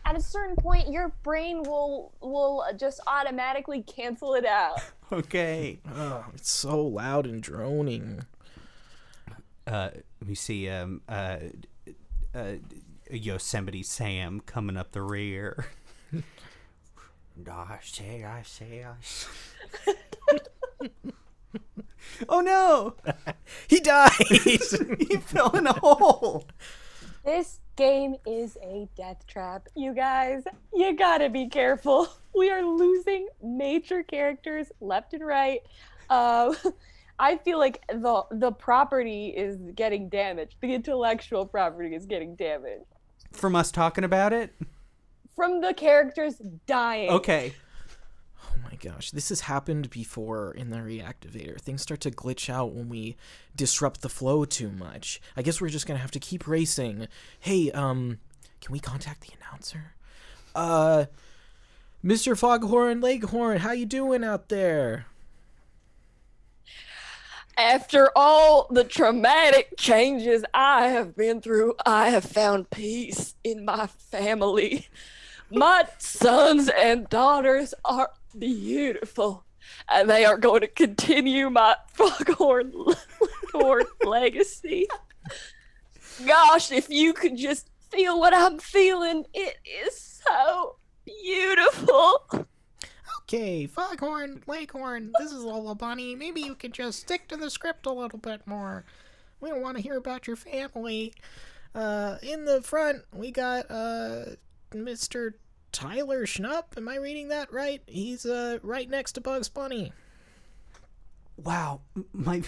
At 0.05 0.17
a 0.17 0.21
certain 0.21 0.57
point, 0.57 0.89
your 0.89 1.13
brain 1.23 1.63
will 1.63 2.13
will 2.21 2.65
just 2.77 3.01
automatically 3.07 3.83
cancel 3.83 4.35
it 4.35 4.45
out. 4.45 4.81
okay. 5.13 5.79
Oh, 5.95 6.25
it's 6.35 6.51
so 6.51 6.81
loud 6.83 7.27
and 7.27 7.43
droning. 7.43 8.25
Uh, 9.67 9.91
we 10.27 10.35
see 10.35 10.69
um 10.69 11.03
uh, 11.09 11.39
uh 12.35 12.53
Yosemite 13.11 13.83
Sam 13.83 14.41
coming 14.41 14.77
up 14.77 14.93
the 14.93 15.03
rear. 15.03 15.67
I 17.49 17.79
say, 17.83 18.25
I 18.25 18.43
say, 18.43 18.85
I 18.85 18.95
say. 19.01 19.95
oh 22.29 22.41
no! 22.41 22.95
He 23.69 23.81
died. 23.81 24.11
he 24.21 24.57
fell 25.17 25.51
in 25.57 25.67
a 25.67 25.73
hole. 25.73 26.47
This 27.25 27.61
game 27.77 28.17
is 28.27 28.57
a 28.63 28.89
death 28.97 29.27
trap. 29.27 29.69
You 29.75 29.93
guys, 29.93 30.45
you 30.73 30.97
gotta 30.97 31.29
be 31.29 31.49
careful. 31.49 32.09
We 32.37 32.51
are 32.51 32.63
losing 32.63 33.29
major 33.43 34.03
characters 34.03 34.71
left 34.83 35.15
and 35.15 35.25
right. 35.25 35.61
Uh, 36.11 36.55
I 37.19 37.39
feel 37.39 37.59
like 37.59 37.83
the 37.89 38.25
the 38.31 38.53
property 38.53 39.29
is 39.29 39.57
getting 39.75 40.11
damaged. 40.11 40.57
The 40.61 40.75
intellectual 40.75 41.47
property 41.47 41.95
is 41.95 42.05
getting 42.05 42.35
damaged 42.35 42.85
From 43.33 43.57
us 43.57 43.71
talking 43.71 44.05
about 44.05 44.35
it. 44.35 44.53
From 45.37 45.61
the 45.61 45.75
characters 45.75 46.41
dying. 46.67 47.11
Okay. 47.11 47.55
Oh 48.43 48.55
my 48.65 48.75
gosh, 48.77 49.11
this 49.11 49.29
has 49.29 49.43
happened 49.43 49.91
before 49.91 50.53
in 50.53 50.71
the 50.71 50.79
reactivator. 50.79 51.61
Things 51.61 51.83
start 51.83 52.01
to 52.01 52.11
glitch 52.11 52.49
out 52.51 52.73
when 52.73 52.89
we 52.89 53.17
disrupt 53.55 54.01
the 54.01 54.09
flow 54.09 54.45
too 54.45 54.71
much. 54.71 55.21
I 55.37 55.43
guess 55.43 55.61
we're 55.61 55.69
just 55.69 55.87
gonna 55.87 56.01
have 56.01 56.11
to 56.13 56.19
keep 56.19 56.49
racing. 56.49 57.07
Hey, 57.39 57.71
um, 57.73 58.19
can 58.61 58.73
we 58.73 58.81
contact 58.81 59.21
the 59.21 59.35
announcer? 59.41 59.93
Uh, 60.55 61.05
Mr. 62.03 62.37
Foghorn 62.37 63.01
Leghorn, 63.01 63.59
how 63.59 63.73
you 63.73 63.85
doing 63.85 64.25
out 64.25 64.49
there? 64.49 65.07
After 67.59 68.11
all 68.15 68.67
the 68.71 68.85
traumatic 68.85 69.75
changes 69.79 70.45
I 70.53 70.89
have 70.89 71.17
been 71.17 71.41
through, 71.41 71.75
I 71.85 72.11
have 72.11 72.25
found 72.25 72.71
peace 72.71 73.35
in 73.45 73.65
my 73.65 73.87
family. 73.87 74.89
My 75.51 75.87
sons 75.99 76.69
and 76.69 77.09
daughters 77.09 77.73
are 77.85 78.11
beautiful, 78.37 79.45
and 79.89 80.11
they 80.11 80.25
are 80.25 80.37
going 80.37 80.63
to 80.63 80.67
continue 80.67 81.51
my 81.51 81.77
foghorn, 81.93 82.73
legacy. 84.05 84.89
Gosh, 86.27 86.73
if 86.73 86.91
you 86.91 87.13
could 87.13 87.37
just 87.37 87.71
feel 87.91 88.19
what 88.19 88.35
I'm 88.35 88.59
feeling, 88.59 89.25
it 89.33 89.57
is 89.85 90.21
so 90.27 90.77
beautiful. 91.05 92.47
Okay, 93.23 93.67
Foghorn, 93.67 94.43
Leghorn, 94.47 95.13
this 95.19 95.33
is 95.33 95.43
Lola 95.43 95.75
Bunny. 95.75 96.15
Maybe 96.15 96.41
you 96.41 96.55
could 96.55 96.73
just 96.73 97.01
stick 97.01 97.29
to 97.29 97.37
the 97.37 97.51
script 97.51 97.87
a 97.87 97.93
little 97.93 98.19
bit 98.19 98.47
more. 98.47 98.85
We 99.41 99.51
don't 99.51 99.63
want 99.63 99.77
to 99.77 99.83
hear 99.83 99.97
about 99.97 100.27
your 100.27 100.37
family. 100.37 101.15
Uh, 101.75 102.17
in 102.23 102.45
the 102.45 102.63
front, 102.63 103.03
we 103.13 103.31
got 103.31 103.71
uh, 103.71 104.25
Mr. 104.73 105.35
Tyler 105.73 106.27
Schnupp. 106.27 106.77
Am 106.77 106.89
I 106.89 106.97
reading 106.97 107.29
that 107.29 107.53
right? 107.53 107.83
He's 107.87 108.25
uh, 108.27 108.59
right 108.63 108.89
next 108.89 109.13
to 109.13 109.21
Bugs 109.21 109.49
Bunny. 109.49 109.93
Wow, 111.37 111.81
my 112.13 112.43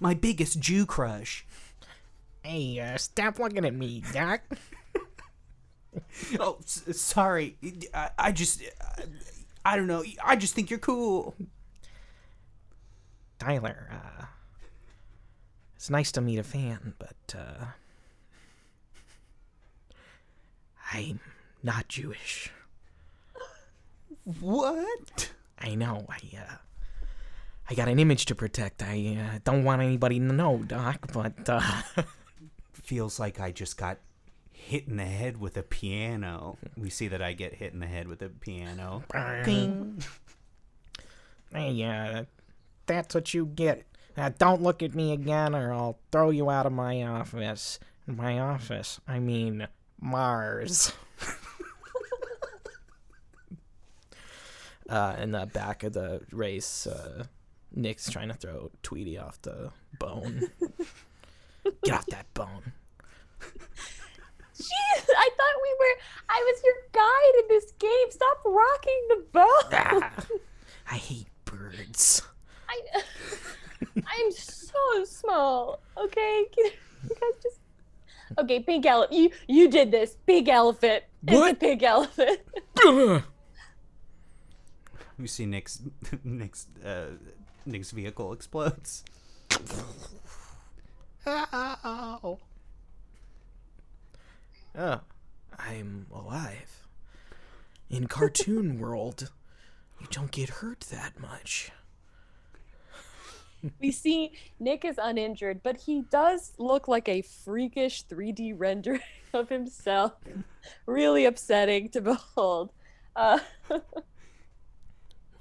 my 0.00 0.14
biggest 0.14 0.58
Jew 0.60 0.86
crush. 0.86 1.46
Hey, 2.42 2.78
uh, 2.80 2.96
stop 2.96 3.38
looking 3.38 3.64
at 3.64 3.74
me, 3.74 4.02
Doc. 4.12 4.40
Oh, 6.38 6.58
s- 6.62 6.84
sorry. 7.00 7.56
I, 7.94 8.10
I 8.18 8.32
just 8.32 8.62
I 9.64 9.76
don't 9.76 9.86
know. 9.86 10.04
I 10.22 10.36
just 10.36 10.54
think 10.54 10.68
you're 10.68 10.78
cool. 10.78 11.34
Tyler, 13.38 13.88
uh, 13.90 14.24
it's 15.74 15.88
nice 15.88 16.12
to 16.12 16.20
meet 16.20 16.38
a 16.38 16.42
fan, 16.42 16.92
but 16.98 17.34
uh, 17.34 17.64
I'm 20.92 21.20
not 21.62 21.88
Jewish. 21.88 22.50
What? 24.40 25.32
I 25.58 25.74
know. 25.74 26.06
I 26.08 26.18
uh, 26.36 26.54
I 27.68 27.74
got 27.74 27.88
an 27.88 27.98
image 27.98 28.26
to 28.26 28.34
protect. 28.34 28.82
I 28.82 29.16
uh, 29.18 29.38
don't 29.44 29.64
want 29.64 29.82
anybody 29.82 30.18
to 30.18 30.24
know, 30.24 30.58
Doc. 30.58 31.12
But 31.12 31.48
uh, 31.48 31.60
Feels 32.72 33.18
like 33.18 33.40
I 33.40 33.50
just 33.50 33.76
got 33.76 33.98
hit 34.52 34.86
in 34.88 34.96
the 34.96 35.04
head 35.04 35.38
with 35.38 35.56
a 35.56 35.62
piano. 35.62 36.58
We 36.76 36.90
see 36.90 37.08
that 37.08 37.22
I 37.22 37.32
get 37.32 37.54
hit 37.54 37.72
in 37.72 37.80
the 37.80 37.86
head 37.86 38.08
with 38.08 38.22
a 38.22 38.28
piano. 38.28 39.04
Ding. 39.44 40.02
hey, 41.52 41.82
uh, 41.84 42.24
that's 42.86 43.14
what 43.14 43.34
you 43.34 43.46
get. 43.46 43.84
Uh, 44.16 44.30
don't 44.38 44.62
look 44.62 44.82
at 44.82 44.94
me 44.94 45.12
again, 45.12 45.54
or 45.54 45.72
I'll 45.72 45.98
throw 46.10 46.30
you 46.30 46.48
out 46.48 46.66
of 46.66 46.72
my 46.72 47.02
office. 47.02 47.78
My 48.06 48.38
office. 48.38 49.00
I 49.06 49.18
mean 49.18 49.66
Mars. 50.00 50.92
uh, 54.88 55.16
in 55.18 55.32
the 55.32 55.46
back 55.46 55.82
of 55.82 55.92
the 55.92 56.22
race, 56.32 56.86
uh, 56.86 57.24
Nick's 57.74 58.08
trying 58.10 58.28
to 58.28 58.34
throw 58.34 58.70
Tweety 58.82 59.18
off 59.18 59.40
the 59.42 59.70
bone. 59.98 60.50
Get 61.82 61.94
off 61.94 62.06
that 62.06 62.32
bone. 62.34 62.72
Jeez, 64.58 65.06
I 65.18 65.28
thought 65.36 65.56
we 65.62 65.76
were. 65.78 65.96
I 66.30 66.42
was 66.46 66.62
your 66.64 66.74
guide 66.92 67.42
in 67.42 67.48
this 67.48 67.72
game. 67.72 68.10
Stop 68.10 68.38
rocking 68.44 69.06
the 69.08 69.24
boat. 69.32 69.72
Ah, 69.72 70.12
I 70.90 70.94
hate 70.94 71.26
birds. 71.44 72.22
I, 72.68 72.80
I'm 73.96 74.32
so 74.32 75.04
small. 75.04 75.82
Okay, 75.98 76.44
Can 76.54 76.64
you 76.64 76.70
guys 77.10 77.42
just. 77.42 77.58
Okay, 78.38 78.60
pink 78.60 78.84
elephant. 78.86 79.18
You 79.18 79.30
you 79.46 79.68
did 79.68 79.90
this. 79.90 80.16
Big 80.26 80.48
elephant. 80.48 81.04
What? 81.22 81.32
It's 81.32 81.36
a 81.36 81.38
What? 81.40 81.58
big 81.60 81.82
elephant. 81.82 82.40
We 85.18 85.26
see 85.28 85.46
Nick's 85.46 85.80
Nick's 86.24 86.66
uh, 86.84 87.06
Nick's 87.64 87.90
vehicle 87.90 88.32
explodes. 88.34 89.02
Ow. 91.26 92.38
Oh, 94.78 95.00
I'm 95.58 96.06
alive. 96.12 96.86
In 97.88 98.08
cartoon 98.08 98.78
world, 98.78 99.30
you 100.00 100.06
don't 100.10 100.30
get 100.30 100.50
hurt 100.50 100.80
that 100.90 101.18
much. 101.18 101.70
We 103.80 103.90
see 103.90 104.32
Nick 104.60 104.84
is 104.84 104.98
uninjured, 105.02 105.62
but 105.62 105.76
he 105.78 106.02
does 106.10 106.52
look 106.58 106.88
like 106.88 107.08
a 107.08 107.22
freakish 107.22 108.04
3D 108.06 108.54
rendering 108.56 109.00
of 109.32 109.48
himself. 109.48 110.12
Really 110.86 111.24
upsetting 111.24 111.88
to 111.90 112.00
behold. 112.00 112.72
Uh, 113.14 113.38
What 113.68 113.84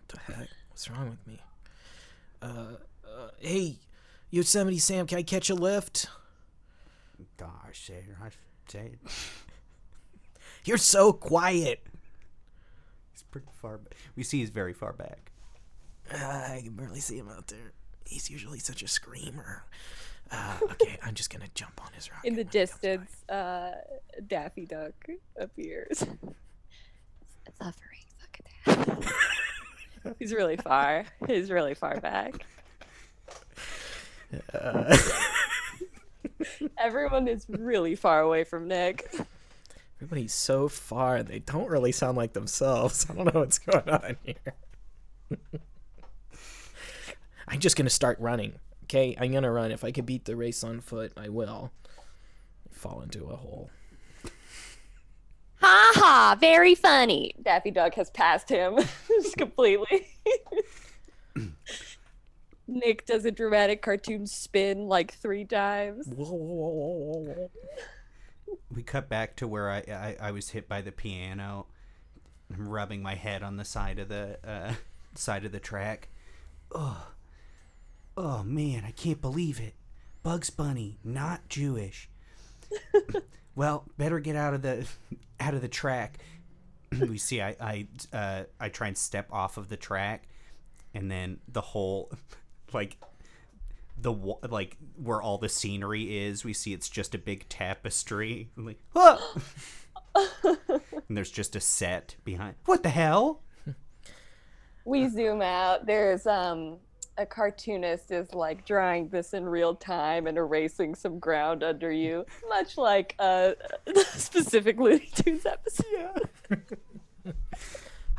the 0.08 0.34
heck? 0.34 0.48
What's 0.70 0.90
wrong 0.90 1.10
with 1.10 1.28
me? 1.28 1.40
Uh, 2.42 2.76
uh 3.08 3.30
hey, 3.40 3.80
Yosemite 4.30 4.80
Sam, 4.80 5.08
can 5.08 5.18
I 5.18 5.24
catch 5.24 5.50
a 5.50 5.56
lift? 5.56 6.08
Gosh, 7.38 7.88
say 7.88 8.04
I 8.22 8.30
say. 8.68 8.96
You're 10.66 10.78
so 10.78 11.14
quiet. 11.14 11.86
He's 13.14 13.24
pretty 13.24 13.48
far. 13.62 13.78
Back. 13.78 13.94
We 14.16 14.24
see 14.24 14.40
he's 14.40 14.50
very 14.50 14.74
far 14.74 14.94
back. 14.94 15.32
Uh, 16.12 16.18
I 16.18 16.62
can 16.64 16.74
barely 16.74 17.00
see 17.00 17.18
him 17.18 17.30
out 17.30 17.48
there. 17.48 17.74
He's 18.06 18.30
usually 18.30 18.60
such 18.60 18.84
a 18.84 18.88
screamer. 18.88 19.64
Uh, 20.32 20.58
okay, 20.72 20.97
I'm 21.03 21.14
just 21.14 21.30
gonna 21.32 21.49
jump 21.53 21.80
on 21.86 21.91
his 21.93 22.10
rocket. 22.12 22.28
in 22.28 22.36
the 22.36 22.43
when 22.43 22.47
he 22.51 22.58
comes 22.64 22.80
by. 22.82 22.89
distance, 22.89 23.30
uh, 23.30 23.72
Daffy 24.28 24.66
Duck 24.66 24.93
appears. 25.38 25.99
Suffering, 27.60 28.06
look 28.22 28.39
at 28.39 28.88
that. 28.88 30.16
He's 30.20 30.34
really 30.34 30.58
far. 30.58 31.06
He's 31.28 31.49
really 31.51 31.74
far 31.74 31.99
back. 31.99 32.45
Uh, 34.53 34.97
Everyone 36.78 37.28
is 37.28 37.45
really 37.49 37.95
far 37.95 38.22
away 38.22 38.43
from 38.43 38.68
Nick. 38.68 39.14
everybody's 39.97 40.34
so 40.34 40.68
far, 40.68 41.24
they 41.24 41.39
don't 41.39 41.70
really 41.70 41.91
sound 41.91 42.18
like 42.18 42.34
themselves. 42.34 43.06
I 43.10 43.14
don't 43.14 43.34
know 43.34 43.39
what's 43.41 43.60
going 43.60 43.89
on 43.89 44.18
here. 44.24 44.36
I'm 47.48 47.60
just 47.60 47.76
gonna 47.76 47.89
start 47.89 48.20
running. 48.20 48.60
Okay, 48.84 49.16
I'm 49.20 49.32
gonna 49.32 49.52
run. 49.52 49.72
If 49.72 49.84
I 49.84 49.91
can 49.91 50.06
beat 50.06 50.26
the 50.26 50.36
race 50.36 50.64
on 50.64 50.82
foot, 50.82 51.14
I 51.18 51.30
will. 51.30 51.72
Fall 52.72 53.02
into 53.02 53.26
a 53.26 53.36
hole. 53.36 53.70
Ha 55.62 55.91
ha, 55.96 56.38
very 56.39 56.76
funny. 56.76 57.34
Daffy 57.41 57.72
Duck 57.72 57.96
has 57.96 58.10
passed 58.10 58.50
him 58.50 58.78
just 59.08 59.38
completely. 59.38 60.08
Nick 62.68 63.06
does 63.06 63.26
a 63.26 63.32
dramatic 63.32 63.82
cartoon 63.82 64.28
spin 64.28 64.88
like 64.88 65.14
three 65.14 65.46
times. 65.46 66.08
Whoa, 66.08 66.26
whoa, 66.26 66.36
whoa, 66.36 66.70
whoa, 66.70 67.20
whoa, 67.20 67.50
whoa. 68.48 68.58
We 68.74 68.84
cut 68.84 69.08
back 69.10 69.36
to 69.38 69.48
where 69.48 69.70
I 69.70 69.78
I, 69.80 70.18
I 70.28 70.32
was 70.32 70.50
hit 70.50 70.68
by 70.68 70.82
the 70.82 70.91
piano. 70.91 71.68
I'm 72.54 72.68
rubbing 72.68 73.02
my 73.02 73.16
head 73.16 73.43
on 73.43 73.58
the 73.58 73.66
side 73.66 74.00
of 74.00 74.10
the 74.10 74.38
uh, 74.43 74.74
side 75.16 75.46
of 75.46 75.52
the 75.52 75.60
track. 75.60 76.10
Oh, 76.72 77.08
oh 78.18 78.43
man, 78.43 78.84
I 78.86 78.91
can't 78.91 79.22
believe 79.22 79.59
it. 79.59 79.74
Bugs 80.24 80.49
Bunny, 80.49 80.97
not 81.03 81.47
Jewish. 81.49 82.09
well, 83.55 83.86
better 83.97 84.20
get 84.20 84.36
out 84.36 84.53
of 84.53 84.61
the 84.61 84.88
out 85.39 85.53
of 85.53 85.61
the 85.61 85.68
track. 85.68 86.20
we 86.99 87.18
see 87.18 87.41
I 87.41 87.55
I 87.61 87.88
uh, 88.13 88.43
I 88.59 88.70
try 88.70 88.88
and 88.88 88.97
step 88.97 89.32
off 89.32 89.57
of 89.57 89.70
the 89.70 89.78
track, 89.78 90.28
and 90.93 91.11
then 91.11 91.39
the 91.47 91.61
whole 91.61 92.11
like 92.74 92.97
the 93.97 94.11
like 94.11 94.78
where 95.01 95.22
all 95.22 95.38
the 95.38 95.49
scenery 95.49 96.18
is 96.26 96.43
we 96.43 96.53
see 96.53 96.74
it's 96.74 96.89
just 96.89 97.16
a 97.16 97.18
big 97.18 97.47
tapestry 97.47 98.49
like 98.57 98.78
ah! 98.93 99.18
and 100.16 101.16
there's 101.16 101.32
just 101.32 101.55
a 101.55 101.61
set 101.61 102.16
behind 102.26 102.55
what 102.66 102.84
the 102.84 102.89
hell 102.89 103.41
we 104.84 105.07
zoom 105.07 105.41
out 105.41 105.86
there's 105.86 106.28
um 106.28 106.78
a 107.18 107.26
cartoonist 107.26 108.11
is 108.11 108.34
like 108.34 108.66
drawing 108.66 109.07
this 109.09 109.34
in 109.34 109.45
real 109.45 109.76
time 109.76 110.28
and 110.28 110.38
erasing 110.38 110.95
some 110.95 111.20
ground 111.20 111.63
under 111.63 111.91
you 111.91 112.26
much 112.49 112.78
like 112.78 113.16
uh, 113.20 113.51
a 113.88 113.99
specific 114.18 114.78
looney 114.80 115.09
tunes 115.13 115.45
episode 115.45 116.30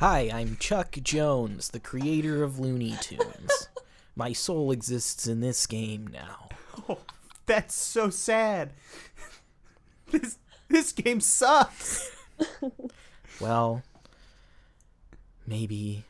Hi, 0.01 0.29
I'm 0.31 0.59
Chuck 0.59 0.99
Jones, 1.03 1.71
the 1.71 1.81
creator 1.81 2.43
of 2.43 2.59
Looney 2.59 2.97
Tunes. 3.01 3.69
My 4.15 4.35
soul 4.35 4.71
exists 4.71 5.27
in 5.27 5.41
this 5.41 5.67
game 5.67 6.07
now. 6.09 6.49
oh, 6.87 6.99
that's 7.47 7.75
so 7.75 8.11
sad 8.11 8.73
this 10.11 10.39
this 10.69 10.93
game 10.93 11.21
sucks 11.21 12.11
Well, 13.41 13.83
maybe 15.47 16.05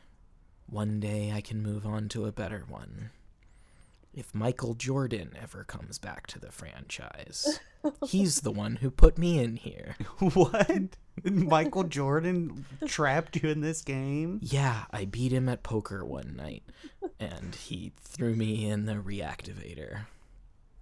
one 0.69 0.99
day 0.99 1.31
I 1.33 1.41
can 1.41 1.61
move 1.61 1.85
on 1.85 2.09
to 2.09 2.25
a 2.25 2.31
better 2.31 2.63
one. 2.67 3.11
if 4.13 4.33
Michael 4.33 4.73
Jordan 4.73 5.35
ever 5.39 5.63
comes 5.63 5.99
back 5.99 6.25
to 6.27 6.39
the 6.39 6.51
franchise. 6.51 7.59
He's 8.07 8.41
the 8.41 8.51
one 8.51 8.77
who 8.77 8.89
put 8.89 9.17
me 9.17 9.37
in 9.39 9.57
here. 9.57 9.95
what? 10.19 10.97
Michael 11.23 11.83
Jordan 11.83 12.65
trapped 12.87 13.35
you 13.35 13.49
in 13.49 13.61
this 13.61 13.81
game? 13.83 14.39
Yeah, 14.41 14.85
I 14.91 15.05
beat 15.05 15.31
him 15.31 15.47
at 15.47 15.61
poker 15.63 16.03
one 16.03 16.35
night, 16.35 16.63
and 17.19 17.53
he 17.53 17.91
threw 18.01 18.35
me 18.35 18.67
in 18.67 18.85
the 18.87 18.95
reactivator. 18.95 20.05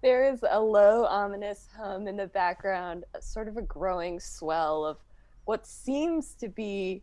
There 0.02 0.32
is 0.32 0.42
a 0.48 0.60
low, 0.60 1.04
ominous 1.04 1.68
hum 1.76 2.06
in 2.08 2.16
the 2.16 2.26
background, 2.28 3.04
sort 3.20 3.48
of 3.48 3.56
a 3.58 3.62
growing 3.62 4.18
swell 4.20 4.84
of 4.86 4.96
what 5.44 5.66
seems 5.66 6.34
to 6.36 6.48
be. 6.48 7.02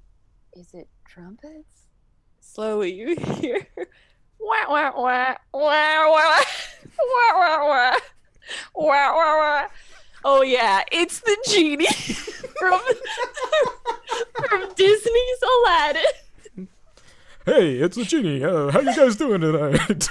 Is 0.56 0.74
it 0.74 0.88
trumpets? 1.08 1.83
Slowly, 2.44 2.94
you 2.94 3.16
hear. 3.16 3.66
Wah, 4.40 4.70
wah, 4.70 4.92
wah, 4.96 5.36
wah, 5.54 6.12
wah, 6.12 6.12
wah, 6.12 6.44
wah, 7.30 7.66
wah, 7.66 7.98
wah, 8.76 9.16
wah, 9.16 9.38
wah. 9.40 9.68
Oh, 10.26 10.42
yeah, 10.44 10.84
it's 10.92 11.22
the 11.22 11.38
genie 11.48 11.88
from, 12.60 12.80
from 14.36 14.74
Disney's 14.76 15.42
Aladdin. 15.42 16.68
Hey, 17.46 17.76
it's 17.78 17.98
the 17.98 18.04
genie. 18.04 18.44
Uh, 18.44 18.70
how 18.72 18.82
you 18.82 18.96
guys 18.96 19.16
doing 19.16 19.42
tonight? 19.42 20.08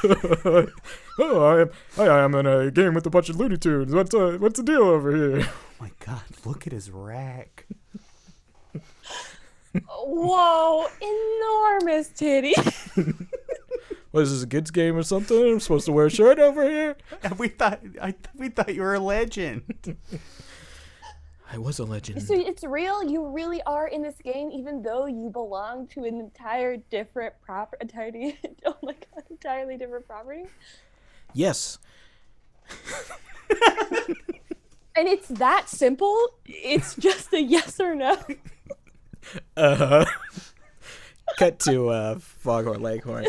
oh, 1.19 1.69
I, 1.99 2.03
I 2.03 2.25
am 2.25 2.35
in 2.35 2.47
a 2.47 2.71
game 2.71 2.95
with 2.95 3.07
a 3.07 3.11
bunch 3.11 3.29
of 3.29 3.37
Looney 3.37 3.57
Tunes. 3.59 3.95
What's 3.95 4.15
uh, 4.15 4.37
what's 4.39 4.59
the 4.59 4.65
deal 4.65 4.83
over 4.83 5.15
here? 5.15 5.49
Oh 5.49 5.85
my 5.85 5.93
god, 6.05 6.23
look 6.45 6.67
at 6.67 6.73
his 6.73 6.91
rack. 6.91 7.67
Whoa, 9.89 10.87
enormous 11.01 12.09
titty. 12.09 12.55
What 14.13 14.25
is 14.25 14.31
this 14.31 14.43
a 14.43 14.47
kids 14.47 14.71
game 14.71 14.95
or 14.95 15.03
something? 15.03 15.53
I'm 15.53 15.59
supposed 15.59 15.87
to 15.87 15.93
wear 15.93 16.05
a 16.05 16.11
shirt 16.11 16.39
over 16.39 16.69
here. 16.69 16.97
We 17.39 17.49
thought 17.49 17.81
I 18.01 18.15
we 18.35 18.51
thought 18.51 18.75
you 18.75 18.83
were 18.83 18.95
a 18.95 19.01
legend. 19.01 19.97
I 21.51 21.57
was 21.57 21.79
a 21.79 21.85
legend. 21.85 22.23
So 22.23 22.35
it's 22.35 22.63
real. 22.63 23.03
You 23.03 23.27
really 23.27 23.63
are 23.63 23.89
in 23.89 24.03
this 24.03 24.17
game, 24.23 24.51
even 24.53 24.83
though 24.83 25.07
you 25.07 25.31
belong 25.31 25.87
to 25.89 26.05
an 26.05 26.21
entire 26.21 26.77
different 26.77 27.33
proper, 27.41 27.79
entirely. 27.81 28.39
Oh 28.67 28.77
my 28.83 28.93
god, 28.93 29.25
entirely 29.31 29.79
different 29.79 30.07
property. 30.07 30.45
Yes. 31.33 31.79
And 34.95 35.09
it's 35.09 35.29
that 35.29 35.69
simple. 35.71 36.17
It's 36.45 36.95
just 36.97 37.33
a 37.33 37.41
yes 37.41 37.81
or 37.81 37.95
no. 37.95 38.19
Uh 39.57 39.77
huh. 39.77 40.05
Cut 41.39 41.59
to 41.61 41.89
uh, 41.89 42.19
Foghorn 42.19 42.83
Leghorn. 42.83 43.27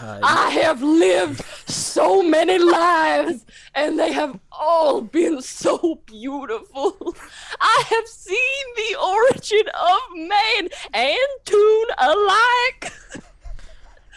Uh, 0.00 0.20
I 0.22 0.50
have 0.50 0.82
lived 0.82 1.44
so 1.68 2.22
many 2.22 2.58
lives, 2.58 3.46
and 3.74 3.98
they 3.98 4.12
have 4.12 4.38
all 4.50 5.00
been 5.00 5.40
so 5.40 6.00
beautiful. 6.06 7.14
I 7.60 7.84
have 7.88 8.08
seen 8.08 8.64
the 8.76 8.98
origin 9.00 9.62
of 9.68 10.00
man 10.16 10.68
and 10.92 11.28
tune 11.44 11.86
alike. 11.98 12.92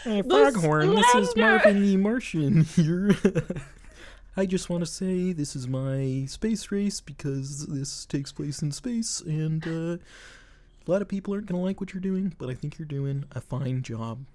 Hey, 0.04 0.22
Foghorn, 0.24 0.95
this 0.95 1.16
is. 1.16 1.36
Marvin 1.36 1.82
the 1.82 1.98
Martian 1.98 2.64
here. 2.64 3.16
I 4.38 4.45
just 4.45 4.70
want 4.70 4.82
to 4.82 4.86
say 4.91 5.34
this 5.34 5.56
is 5.56 5.68
my 5.68 6.26
space 6.28 6.72
race 6.72 7.02
because 7.02 7.66
this 7.68 8.06
takes 8.06 8.32
place 8.32 8.62
in 8.62 8.72
space, 8.72 9.22
and 9.22 9.68
uh, 9.68 10.04
a 10.88 10.92
lot 10.92 11.02
of 11.02 11.08
people 11.08 11.34
aren't 11.34 11.48
going 11.48 11.60
to 11.60 11.66
like 11.66 11.82
what 11.82 11.94
you're 11.94 12.02
doing, 12.02 12.34
but 12.38 12.50
I 12.50 12.54
think 12.54 12.80
you're 12.80 12.88
doing 12.88 13.26
a 13.32 13.42
fine 13.42 13.82
job. 13.82 14.26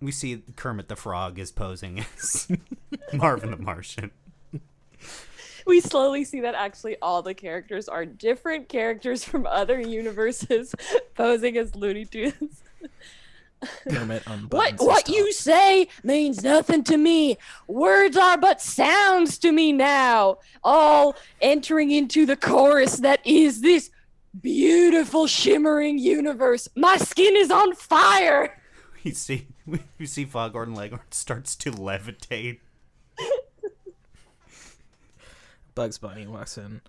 We 0.00 0.12
see 0.12 0.42
Kermit 0.56 0.88
the 0.88 0.96
Frog 0.96 1.38
is 1.38 1.52
posing 1.52 2.00
as 2.16 2.48
Marvin 3.12 3.50
the 3.50 3.56
Martian. 3.56 4.10
we 5.66 5.80
slowly 5.80 6.24
see 6.24 6.40
that 6.40 6.54
actually 6.54 6.96
all 7.00 7.22
the 7.22 7.34
characters 7.34 7.88
are 7.88 8.04
different 8.04 8.68
characters 8.68 9.24
from 9.24 9.46
other 9.46 9.80
universes 9.80 10.74
posing 11.14 11.56
as 11.56 11.74
Looney 11.74 12.04
Tunes. 12.04 12.62
Kermit 13.88 14.26
What 14.26 14.38
unbuttons 14.38 14.86
what 14.86 15.08
you 15.08 15.32
say 15.32 15.88
means 16.04 16.42
nothing 16.44 16.84
to 16.84 16.98
me. 16.98 17.38
Words 17.66 18.16
are 18.16 18.36
but 18.36 18.60
sounds 18.60 19.38
to 19.38 19.50
me 19.50 19.72
now. 19.72 20.38
All 20.62 21.16
entering 21.40 21.90
into 21.90 22.26
the 22.26 22.36
chorus 22.36 22.98
that 22.98 23.26
is 23.26 23.62
this 23.62 23.90
beautiful 24.40 25.26
shimmering 25.26 25.98
universe. 25.98 26.68
My 26.76 26.96
skin 26.96 27.36
is 27.36 27.50
on 27.50 27.74
fire. 27.74 28.60
We 29.04 29.12
see 29.12 29.46
we 29.98 30.06
see 30.06 30.24
Foghorn 30.24 30.74
Leghorn 30.74 31.12
starts 31.12 31.54
to 31.56 31.70
levitate. 31.70 32.58
Bugs 35.76 35.98
Bunny 35.98 36.26
walks 36.26 36.58
in. 36.58 36.80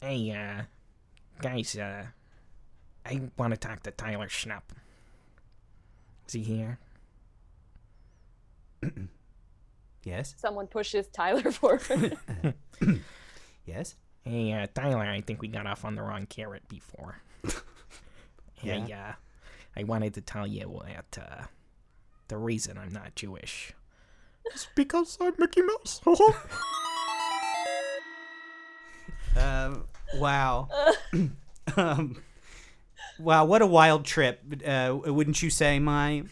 Hey, 0.00 0.30
uh, 0.30 0.62
guys, 1.42 1.76
uh, 1.76 2.06
I 3.04 3.20
want 3.36 3.52
to 3.52 3.58
talk 3.58 3.82
to 3.82 3.90
Tyler 3.90 4.28
Schnapp. 4.28 4.62
Is 6.26 6.32
he 6.32 6.42
here? 6.42 6.78
Yes, 10.02 10.34
Someone 10.38 10.66
pushes 10.66 11.06
Tyler 11.08 11.52
forward. 11.52 12.16
yes. 13.66 13.96
Hey, 14.24 14.52
uh, 14.52 14.66
Tyler, 14.74 15.04
I 15.04 15.20
think 15.22 15.40
we 15.40 15.48
got 15.48 15.66
off 15.66 15.84
on 15.84 15.94
the 15.94 16.02
wrong 16.02 16.26
carrot 16.26 16.68
before. 16.68 17.20
Yeah. 18.62 18.86
Hey, 18.86 18.92
uh, 18.92 19.12
I 19.74 19.84
wanted 19.84 20.12
to 20.14 20.20
tell 20.20 20.46
you 20.46 20.82
that, 20.86 21.18
uh, 21.18 21.44
the 22.28 22.36
reason 22.36 22.76
I'm 22.76 22.92
not 22.92 23.14
Jewish. 23.14 23.72
It's 24.44 24.68
because 24.74 25.16
I'm 25.18 25.32
Mickey 25.38 25.62
Mouse. 25.62 26.02
Um, 29.36 29.84
wow. 30.16 30.68
um, 31.76 32.22
wow, 33.18 33.44
what 33.44 33.62
a 33.62 33.66
wild 33.66 34.04
trip. 34.04 34.42
Uh, 34.66 34.96
wouldn't 35.06 35.42
you 35.42 35.50
say, 35.50 35.78
May? 35.78 36.24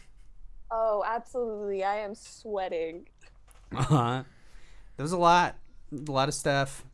oh, 0.71 1.03
absolutely. 1.07 1.85
I 1.85 1.99
am 1.99 2.15
sweating. 2.15 3.07
Uh-huh. 3.75 4.25
There 4.97 5.05
was 5.05 5.13
a 5.13 5.19
lot, 5.19 5.57
a 5.93 6.11
lot 6.11 6.29
of 6.29 6.35
stuff. 6.35 6.85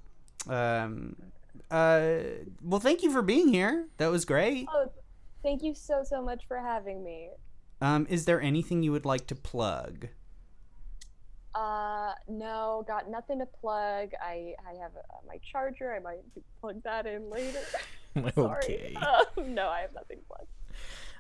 Um, 0.49 1.17
uh, 1.71 2.11
well, 2.63 2.81
thank 2.81 3.03
you 3.03 3.11
for 3.11 3.23
being 3.23 3.49
here. 3.49 3.87
That 3.97 4.11
was 4.11 4.25
great. 4.25 4.67
Oh, 4.73 4.91
thank 5.43 5.63
you 5.63 5.75
so 5.75 6.03
so 6.05 6.23
much 6.23 6.45
for 6.47 6.59
having 6.59 7.03
me. 7.03 7.31
Um, 7.81 8.07
is 8.09 8.25
there 8.25 8.41
anything 8.41 8.83
you 8.83 8.93
would 8.93 9.05
like 9.05 9.27
to 9.29 9.35
plug? 9.35 10.09
Uh, 11.55 12.13
no, 12.29 12.85
got 12.87 13.09
nothing 13.09 13.39
to 13.39 13.47
plug. 13.47 14.11
I 14.21 14.55
I 14.69 14.75
have 14.81 14.93
uh, 14.97 15.19
my 15.27 15.39
charger. 15.51 15.95
I 15.95 16.01
might 16.01 16.21
plug 16.61 16.83
that 16.83 17.07
in 17.07 17.31
later. 17.31 17.61
Okay. 18.17 18.97
Um, 19.37 19.55
no, 19.55 19.67
I 19.67 19.81
have 19.81 19.93
nothing 19.93 20.21
plugged. 20.29 20.49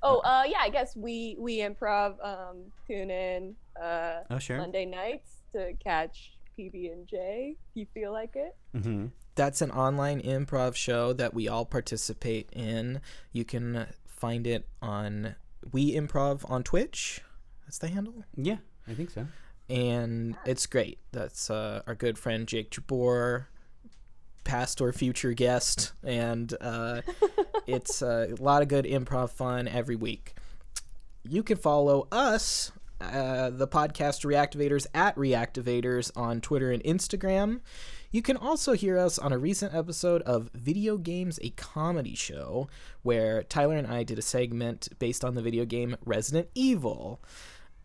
Oh, 0.00 0.18
uh, 0.18 0.44
yeah. 0.46 0.58
I 0.60 0.68
guess 0.68 0.94
we 0.94 1.34
we 1.40 1.58
improv. 1.58 2.24
Um, 2.24 2.58
tune 2.86 3.10
in 3.10 3.56
uh 3.82 4.20
Oh, 4.30 4.38
sure. 4.38 4.58
Monday 4.58 4.84
nights 4.84 5.38
to 5.54 5.72
catch 5.82 6.34
PB 6.58 6.92
and 6.92 7.06
J. 7.06 7.56
If 7.70 7.76
you 7.76 7.86
feel 7.94 8.12
like 8.12 8.34
it. 8.36 8.56
Mm-hmm. 8.76 9.06
That's 9.34 9.60
an 9.62 9.70
online 9.70 10.20
improv 10.22 10.76
show 10.76 11.12
that 11.14 11.34
we 11.34 11.48
all 11.48 11.64
participate 11.64 12.48
in. 12.52 13.00
You 13.32 13.44
can 13.44 13.86
find 14.06 14.46
it 14.46 14.66
on 14.80 15.34
We 15.72 15.92
Improv 15.94 16.48
on 16.48 16.62
Twitch. 16.62 17.20
That's 17.66 17.78
the 17.78 17.88
handle. 17.88 18.24
Yeah, 18.36 18.58
I 18.86 18.94
think 18.94 19.10
so. 19.10 19.26
and 19.68 20.36
it's 20.46 20.66
great. 20.66 20.98
That's 21.12 21.50
uh, 21.50 21.82
our 21.86 21.94
good 21.96 22.18
friend 22.18 22.46
Jake 22.46 22.70
Jabor, 22.70 23.46
past 24.44 24.80
or 24.80 24.92
future 24.92 25.32
guest, 25.32 25.92
and 26.04 26.54
uh, 26.60 27.00
it's 27.66 28.02
uh, 28.02 28.28
a 28.38 28.42
lot 28.42 28.62
of 28.62 28.68
good 28.68 28.84
improv 28.84 29.30
fun 29.30 29.66
every 29.66 29.96
week. 29.96 30.34
You 31.28 31.42
can 31.42 31.56
follow 31.56 32.06
us, 32.12 32.70
uh, 33.12 33.50
the 33.50 33.68
podcast 33.68 34.24
Reactivators, 34.24 34.86
at 34.94 35.16
Reactivators 35.16 36.10
on 36.16 36.40
Twitter 36.40 36.70
and 36.70 36.82
Instagram. 36.84 37.60
You 38.10 38.22
can 38.22 38.36
also 38.36 38.74
hear 38.74 38.96
us 38.96 39.18
on 39.18 39.32
a 39.32 39.38
recent 39.38 39.74
episode 39.74 40.22
of 40.22 40.50
Video 40.54 40.96
Games, 40.96 41.40
a 41.42 41.50
Comedy 41.50 42.14
Show, 42.14 42.68
where 43.02 43.42
Tyler 43.42 43.76
and 43.76 43.88
I 43.88 44.04
did 44.04 44.18
a 44.18 44.22
segment 44.22 44.88
based 44.98 45.24
on 45.24 45.34
the 45.34 45.42
video 45.42 45.64
game 45.64 45.96
Resident 46.04 46.48
Evil. 46.54 47.20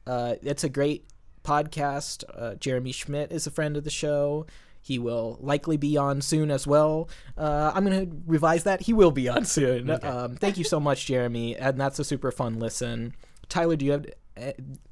Uh, 0.05 0.35
it's 0.43 0.63
a 0.63 0.69
great 0.69 1.05
podcast. 1.43 2.23
Uh, 2.33 2.55
Jeremy 2.55 2.91
Schmidt 2.91 3.31
is 3.31 3.47
a 3.47 3.51
friend 3.51 3.75
of 3.75 3.83
the 3.83 3.89
show. 3.89 4.45
He 4.81 4.97
will 4.99 5.37
likely 5.41 5.77
be 5.77 5.97
on 5.97 6.21
soon 6.21 6.51
as 6.51 6.65
well. 6.65 7.09
Uh, 7.37 7.71
I'm 7.73 7.83
going 7.85 8.09
to 8.09 8.15
revise 8.25 8.63
that. 8.63 8.81
He 8.81 8.93
will 8.93 9.11
be 9.11 9.27
on 9.27 9.45
soon. 9.45 9.89
Um, 10.03 10.35
thank 10.35 10.57
you 10.57 10.63
so 10.63 10.79
much, 10.79 11.05
Jeremy. 11.05 11.55
And 11.55 11.79
that's 11.79 11.99
a 11.99 12.03
super 12.03 12.31
fun 12.31 12.59
listen. 12.59 13.13
Tyler, 13.49 13.75
do 13.75 13.85
you 13.85 13.91
have. 13.91 14.05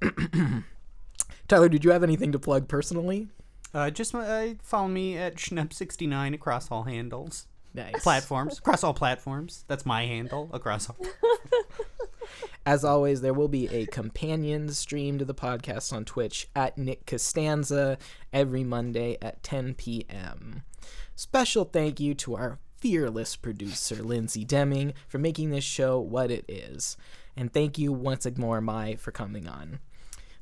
Tyler, 1.48 1.70
did 1.70 1.84
you 1.84 1.92
have 1.92 2.04
anything 2.04 2.32
to 2.32 2.40
plug 2.40 2.68
personally? 2.68 3.28
Uh, 3.74 3.90
just 3.90 4.14
uh, 4.16 4.48
follow 4.62 4.88
me 4.88 5.18
at 5.18 5.36
Schnup69 5.36 6.34
across 6.34 6.72
all 6.72 6.84
handles. 6.84 7.48
Nice. 7.74 8.02
Platforms. 8.02 8.58
across 8.58 8.84
all 8.84 8.94
platforms. 8.94 9.64
That's 9.68 9.86
my 9.86 10.06
handle 10.06 10.50
across 10.52 10.90
all. 10.90 10.98
As 12.66 12.84
always, 12.84 13.22
there 13.22 13.34
will 13.34 13.48
be 13.48 13.70
a 13.70 13.86
companion 13.86 14.70
stream 14.70 15.18
to 15.20 15.26
the 15.26 15.36
podcast 15.36 15.94
on 15.94 16.04
Twitch 16.04 16.50
at 16.56 16.78
Nick 16.78 17.06
Costanza 17.06 17.98
every 18.34 18.64
Monday 18.64 19.18
at 19.22 19.44
10 19.44 19.76
p.m. 19.76 20.64
Special 21.16 21.64
thank 21.66 22.00
you 22.00 22.14
to 22.16 22.36
our 22.36 22.60
fearless 22.78 23.36
producer, 23.36 24.04
Lindsay 24.04 24.44
Deming, 24.44 24.94
for 25.08 25.18
making 25.18 25.52
this 25.52 25.64
show 25.64 26.00
what 26.00 26.30
it 26.30 26.46
is. 26.48 26.98
And 27.38 27.54
thank 27.54 27.78
you 27.78 27.94
once 27.94 28.28
more, 28.38 28.60
May, 28.60 28.96
for 28.96 29.12
coming 29.12 29.48
on. 29.48 29.80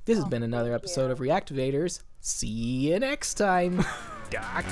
This 0.06 0.18
has 0.18 0.26
oh, 0.26 0.30
been 0.30 0.44
another 0.44 0.74
episode 0.74 1.12
of 1.12 1.20
Reactivators. 1.20 2.02
See 2.22 2.48
you 2.48 3.00
next 3.00 3.34
time. 3.34 3.84
Doc. 4.30 4.66